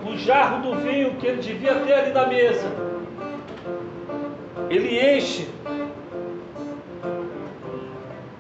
o 0.06 0.18
jarro 0.18 0.62
do 0.62 0.76
vinho 0.82 1.16
que 1.16 1.28
ele 1.28 1.42
devia 1.42 1.76
ter 1.76 1.94
ali 1.94 2.12
na 2.12 2.28
mesa. 2.28 2.68
Ele 4.70 5.18
enche. 5.18 5.48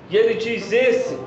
E 0.09 0.17
ele 0.17 0.33
diz: 0.35 0.71
Esse 0.71 1.17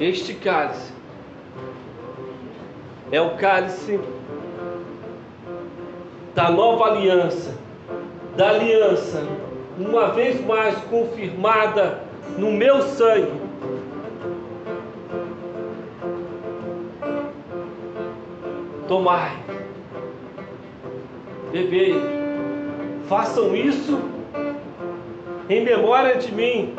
Este 0.00 0.34
cálice 0.34 0.92
é 3.12 3.20
o 3.20 3.36
cálice 3.36 3.98
da 6.34 6.50
nova 6.50 6.86
aliança, 6.86 7.56
da 8.36 8.50
aliança, 8.50 9.22
uma 9.78 10.08
vez 10.08 10.44
mais 10.44 10.76
confirmada 10.84 12.00
no 12.38 12.52
meu 12.52 12.82
sangue. 12.82 13.44
Tomai, 18.86 19.32
bebei, 21.50 21.94
façam 23.08 23.56
isso 23.56 23.98
em 25.48 25.64
memória 25.64 26.16
de 26.16 26.32
mim. 26.32 26.74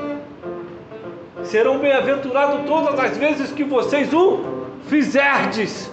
Serão 1.43 1.79
bem-aventurados 1.79 2.65
todas 2.67 2.99
as 2.99 3.17
vezes 3.17 3.51
que 3.51 3.63
vocês 3.63 4.13
o 4.13 4.43
fizerdes. 4.87 5.91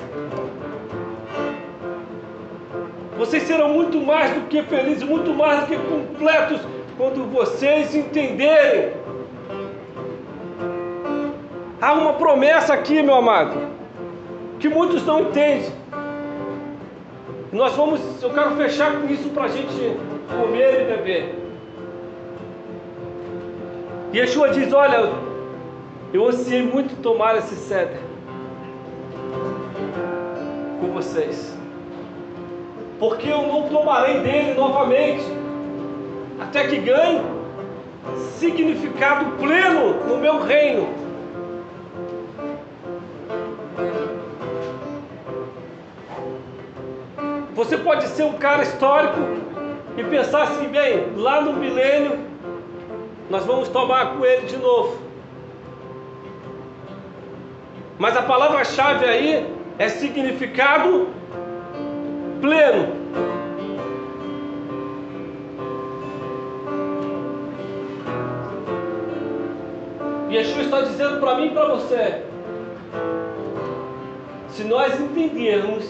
Vocês 3.18 3.44
serão 3.44 3.70
muito 3.70 4.00
mais 4.00 4.32
do 4.34 4.48
que 4.48 4.62
felizes, 4.62 5.02
muito 5.02 5.32
mais 5.34 5.60
do 5.60 5.66
que 5.66 5.76
completos, 5.76 6.60
quando 6.96 7.30
vocês 7.30 7.94
entenderem. 7.94 8.92
Há 11.80 11.92
uma 11.94 12.12
promessa 12.14 12.74
aqui, 12.74 13.02
meu 13.02 13.14
amado, 13.16 13.58
que 14.60 14.68
muitos 14.68 15.04
não 15.04 15.20
entendem. 15.20 15.72
Nós 17.52 17.74
vamos, 17.74 18.00
eu 18.22 18.30
quero 18.30 18.52
fechar 18.52 19.00
com 19.00 19.08
isso 19.08 19.28
para 19.30 19.44
a 19.44 19.48
gente 19.48 19.96
comer 20.30 20.82
e 20.82 20.96
beber. 20.96 21.34
Yeshua 24.14 24.50
diz: 24.50 24.72
Olha, 24.72 25.12
eu 26.12 26.28
ansiei 26.28 26.62
muito 26.62 27.00
tomar 27.02 27.36
esse 27.36 27.56
ceder 27.56 28.00
com 30.80 30.88
vocês, 30.92 31.56
porque 32.98 33.28
eu 33.28 33.42
não 33.42 33.68
tomarei 33.68 34.20
dele 34.20 34.54
novamente, 34.54 35.24
até 36.42 36.66
que 36.66 36.76
ganhe 36.78 37.22
significado 38.36 39.36
pleno 39.36 39.94
no 40.08 40.18
meu 40.18 40.42
reino. 40.42 40.88
Você 47.54 47.78
pode 47.78 48.08
ser 48.08 48.24
um 48.24 48.32
cara 48.34 48.62
histórico 48.62 49.20
e 49.96 50.02
pensar 50.02 50.42
assim, 50.44 50.66
bem, 50.66 51.12
lá 51.16 51.40
no 51.40 51.52
milênio 51.52 52.18
nós 53.30 53.44
vamos 53.46 53.68
tomar 53.68 54.16
com 54.16 54.24
ele 54.24 54.46
de 54.46 54.56
novo. 54.56 54.98
Mas 57.98 58.16
a 58.16 58.22
palavra-chave 58.22 59.04
aí 59.04 59.46
é 59.78 59.88
significado 59.88 61.08
pleno. 62.40 63.01
Yeshua 70.32 70.62
está 70.62 70.80
dizendo 70.82 71.20
para 71.20 71.36
mim 71.36 71.46
e 71.46 71.50
para 71.50 71.74
você: 71.74 72.22
se 74.50 74.64
nós 74.64 74.98
entendermos 75.00 75.84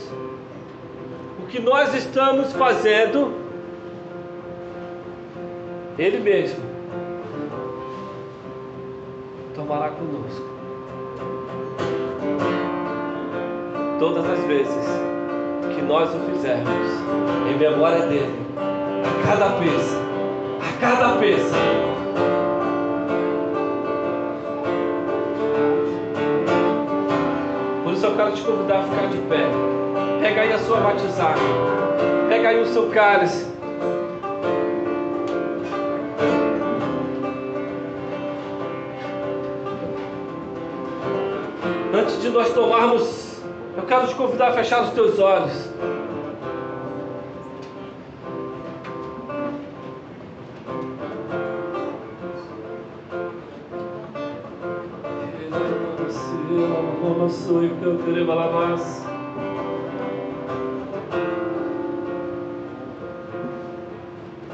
o 1.43 1.47
que 1.47 1.61
nós 1.61 1.95
estamos 1.95 2.53
fazendo, 2.53 3.35
Ele 5.99 6.19
mesmo 6.19 6.63
tomará 9.55 9.91
conosco. 9.91 10.53
todas 14.03 14.29
as 14.29 14.45
vezes 14.47 14.85
que 15.77 15.81
nós 15.83 16.13
o 16.13 16.19
fizermos 16.33 16.67
em 17.49 17.57
memória 17.57 18.05
dele, 18.09 18.35
a 18.59 19.27
cada 19.29 19.51
peça, 19.51 19.97
a 20.61 20.81
cada 20.81 21.19
peça. 21.21 21.55
Isso 28.03 28.11
eu 28.11 28.17
quero 28.17 28.33
te 28.33 28.43
convidar 28.43 28.81
a 28.81 28.83
ficar 28.83 29.07
de 29.07 29.19
pé. 29.29 29.47
Pega 30.21 30.41
aí 30.41 30.53
a 30.53 30.59
sua 30.59 30.81
batizada, 30.81 31.39
pega 32.29 32.49
aí 32.49 32.61
o 32.61 32.67
seu 32.67 32.91
cálice. 32.91 33.47
Antes 41.95 42.21
de 42.21 42.31
nós 42.31 42.53
tomarmos 42.53 43.41
eu 43.77 43.85
quero 43.85 44.09
te 44.09 44.17
convidar 44.17 44.49
a 44.49 44.53
fechar 44.53 44.83
os 44.83 44.91
teus 44.91 45.21
olhos. 45.21 45.71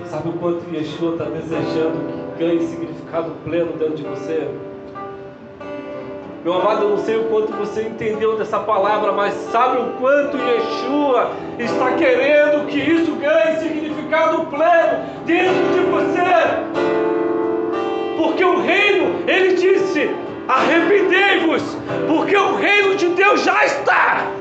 Sabe 0.05 0.29
o 0.29 0.33
quanto 0.35 0.65
Yeshua 0.73 1.13
está 1.13 1.25
desejando 1.25 1.99
que 2.37 2.45
ganhe 2.45 2.61
significado 2.61 3.33
pleno 3.45 3.73
dentro 3.73 3.97
de 3.97 4.05
você? 4.05 4.49
Meu 6.45 6.55
amado, 6.55 6.85
eu 6.85 6.91
não 6.91 6.99
sei 6.99 7.17
o 7.17 7.25
quanto 7.25 7.53
você 7.53 7.83
entendeu 7.83 8.39
dessa 8.39 8.61
palavra, 8.61 9.13
mas 9.13 9.35
sabe 9.51 9.79
o 9.79 9.93
quanto 9.99 10.37
Yeshua 10.39 11.33
está 11.59 11.93
querendo 11.97 12.67
que 12.69 12.79
isso 12.79 13.13
ganhe 13.17 13.57
significado 13.59 14.47
pleno 14.47 15.05
dentro 15.27 15.73
de 15.75 15.81
você. 15.91 16.23
Porque 18.17 18.45
o 18.45 18.61
reino, 18.61 19.29
ele 19.29 19.55
disse: 19.55 20.11
arrependei-vos, 20.49 21.63
porque 22.07 22.37
o 22.37 22.57
reino 22.57 22.97
de 22.97 23.09
Deus 23.09 23.45
já 23.45 23.65
está. 23.67 24.38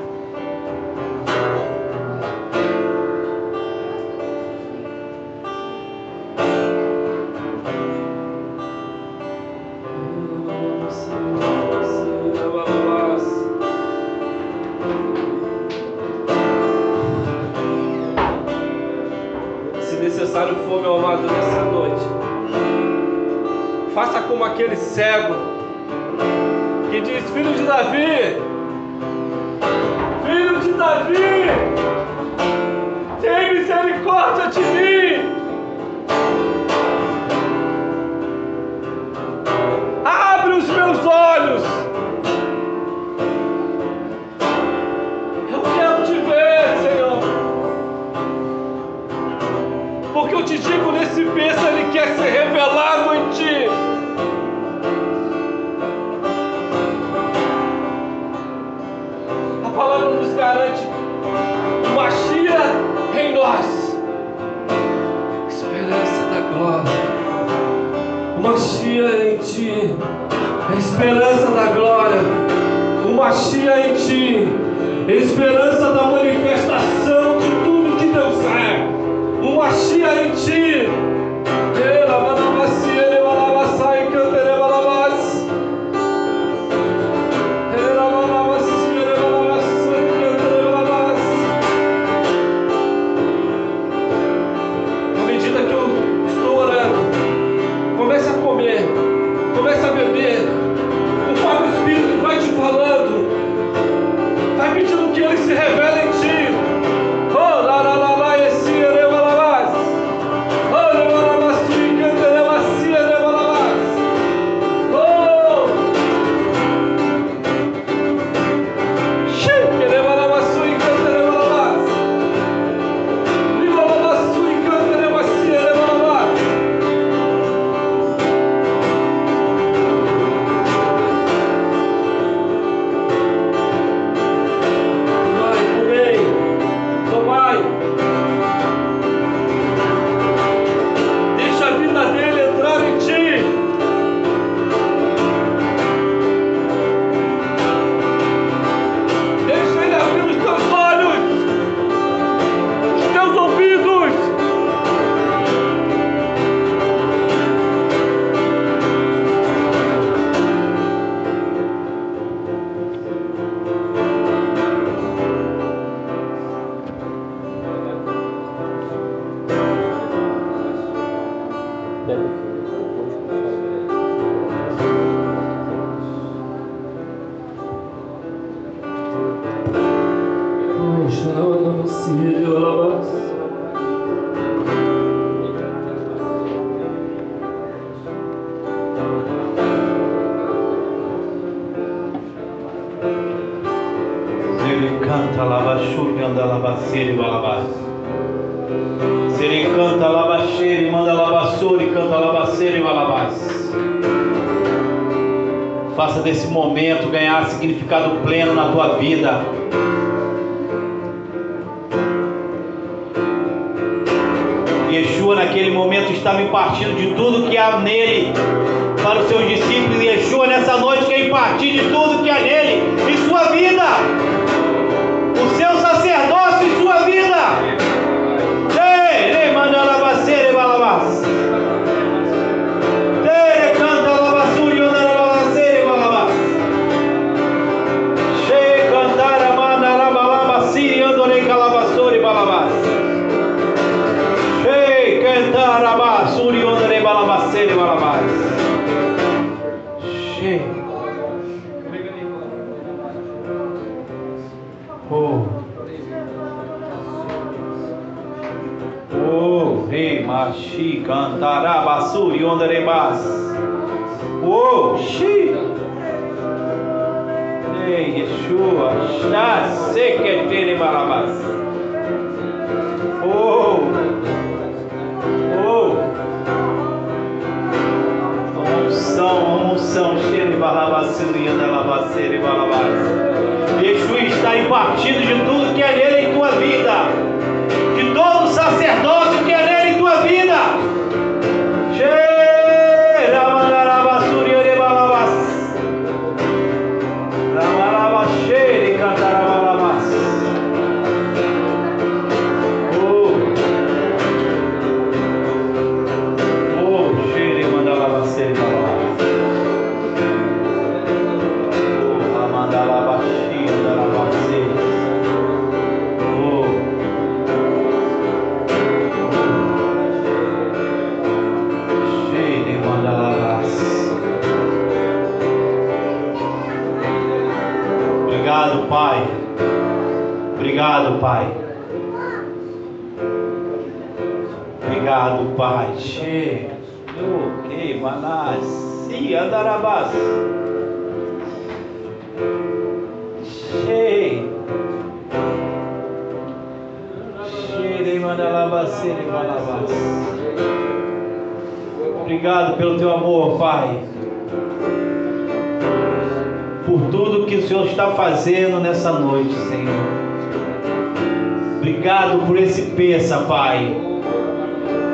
Peça, 363.37 363.45
Pai. 363.45 363.95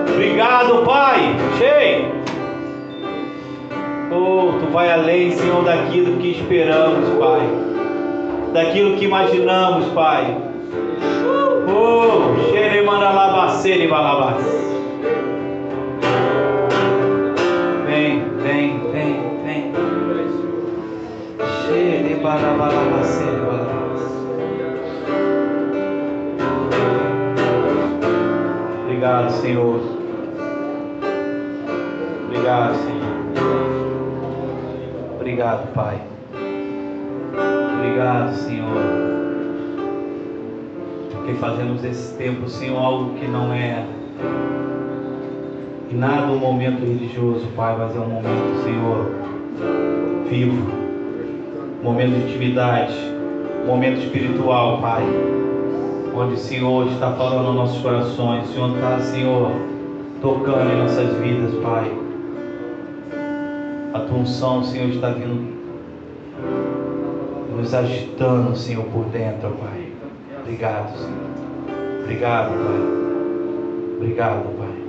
Obrigado, 0.09 0.83
Pai. 0.85 1.35
Cheio. 1.57 2.23
vai 4.71 4.91
além, 4.91 5.31
Senhor, 5.31 5.63
daquilo 5.63 6.17
que 6.17 6.31
esperamos, 6.31 7.09
Pai. 7.19 7.41
Daquilo 8.53 8.97
que 8.97 9.05
imaginamos, 9.05 9.85
Pai. 9.89 10.37
Oh, 11.67 12.51
xeremanalabacere 12.51 13.87
balabas. 13.87 14.43
Vem, 17.85 18.23
vem, 18.41 18.79
vem, 18.91 19.21
vem. 19.43 19.73
Xerebalabacere 21.67 23.32
Senhor. 29.43 29.81
Obrigado, 32.27 32.75
Senhor. 32.75 33.03
Obrigado, 35.15 35.73
Pai. 35.73 36.01
Obrigado, 37.75 38.33
Senhor. 38.35 38.81
Porque 41.11 41.33
fazemos 41.33 41.83
esse 41.83 42.15
tempo, 42.17 42.47
Senhor, 42.47 42.77
algo 42.77 43.15
que 43.15 43.27
não 43.27 43.51
é 43.53 43.85
nada 45.91 46.31
um 46.31 46.39
momento 46.39 46.79
religioso, 46.79 47.45
Pai, 47.53 47.75
mas 47.77 47.93
é 47.97 47.99
um 47.99 48.07
momento, 48.07 48.63
Senhor, 48.63 49.11
vivo. 50.29 50.71
Momento 51.83 52.11
de 52.11 52.29
intimidade, 52.29 52.93
momento 53.67 53.99
espiritual, 53.99 54.79
Pai. 54.79 55.03
Onde 56.15 56.35
o 56.35 56.37
Senhor 56.37 56.87
está 56.87 57.11
falando 57.13 57.47
aos 57.47 57.55
nossos 57.55 57.81
corações, 57.81 58.49
o 58.49 58.53
Senhor 58.53 58.75
está, 58.75 58.99
Senhor, 58.99 59.51
tocando 60.21 60.71
em 60.71 60.77
nossas 60.77 61.11
vidas, 61.17 61.53
Pai. 61.63 61.91
A 63.93 63.99
tua 63.99 64.17
unção, 64.19 64.63
Senhor, 64.63 64.89
está 64.89 65.09
vindo 65.09 65.53
nos 67.55 67.73
agitando, 67.73 68.55
Senhor, 68.55 68.85
por 68.85 69.05
dentro, 69.05 69.49
Pai. 69.51 69.91
Obrigado, 70.41 70.97
Senhor. 70.97 72.03
Obrigado, 72.03 72.49
Pai. 72.49 73.97
Obrigado, 73.97 74.57
Pai. 74.57 74.83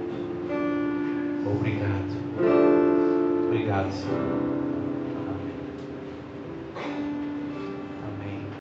Obrigado. 1.46 2.04
Obrigado, 3.46 3.90
Senhor. 3.92 4.53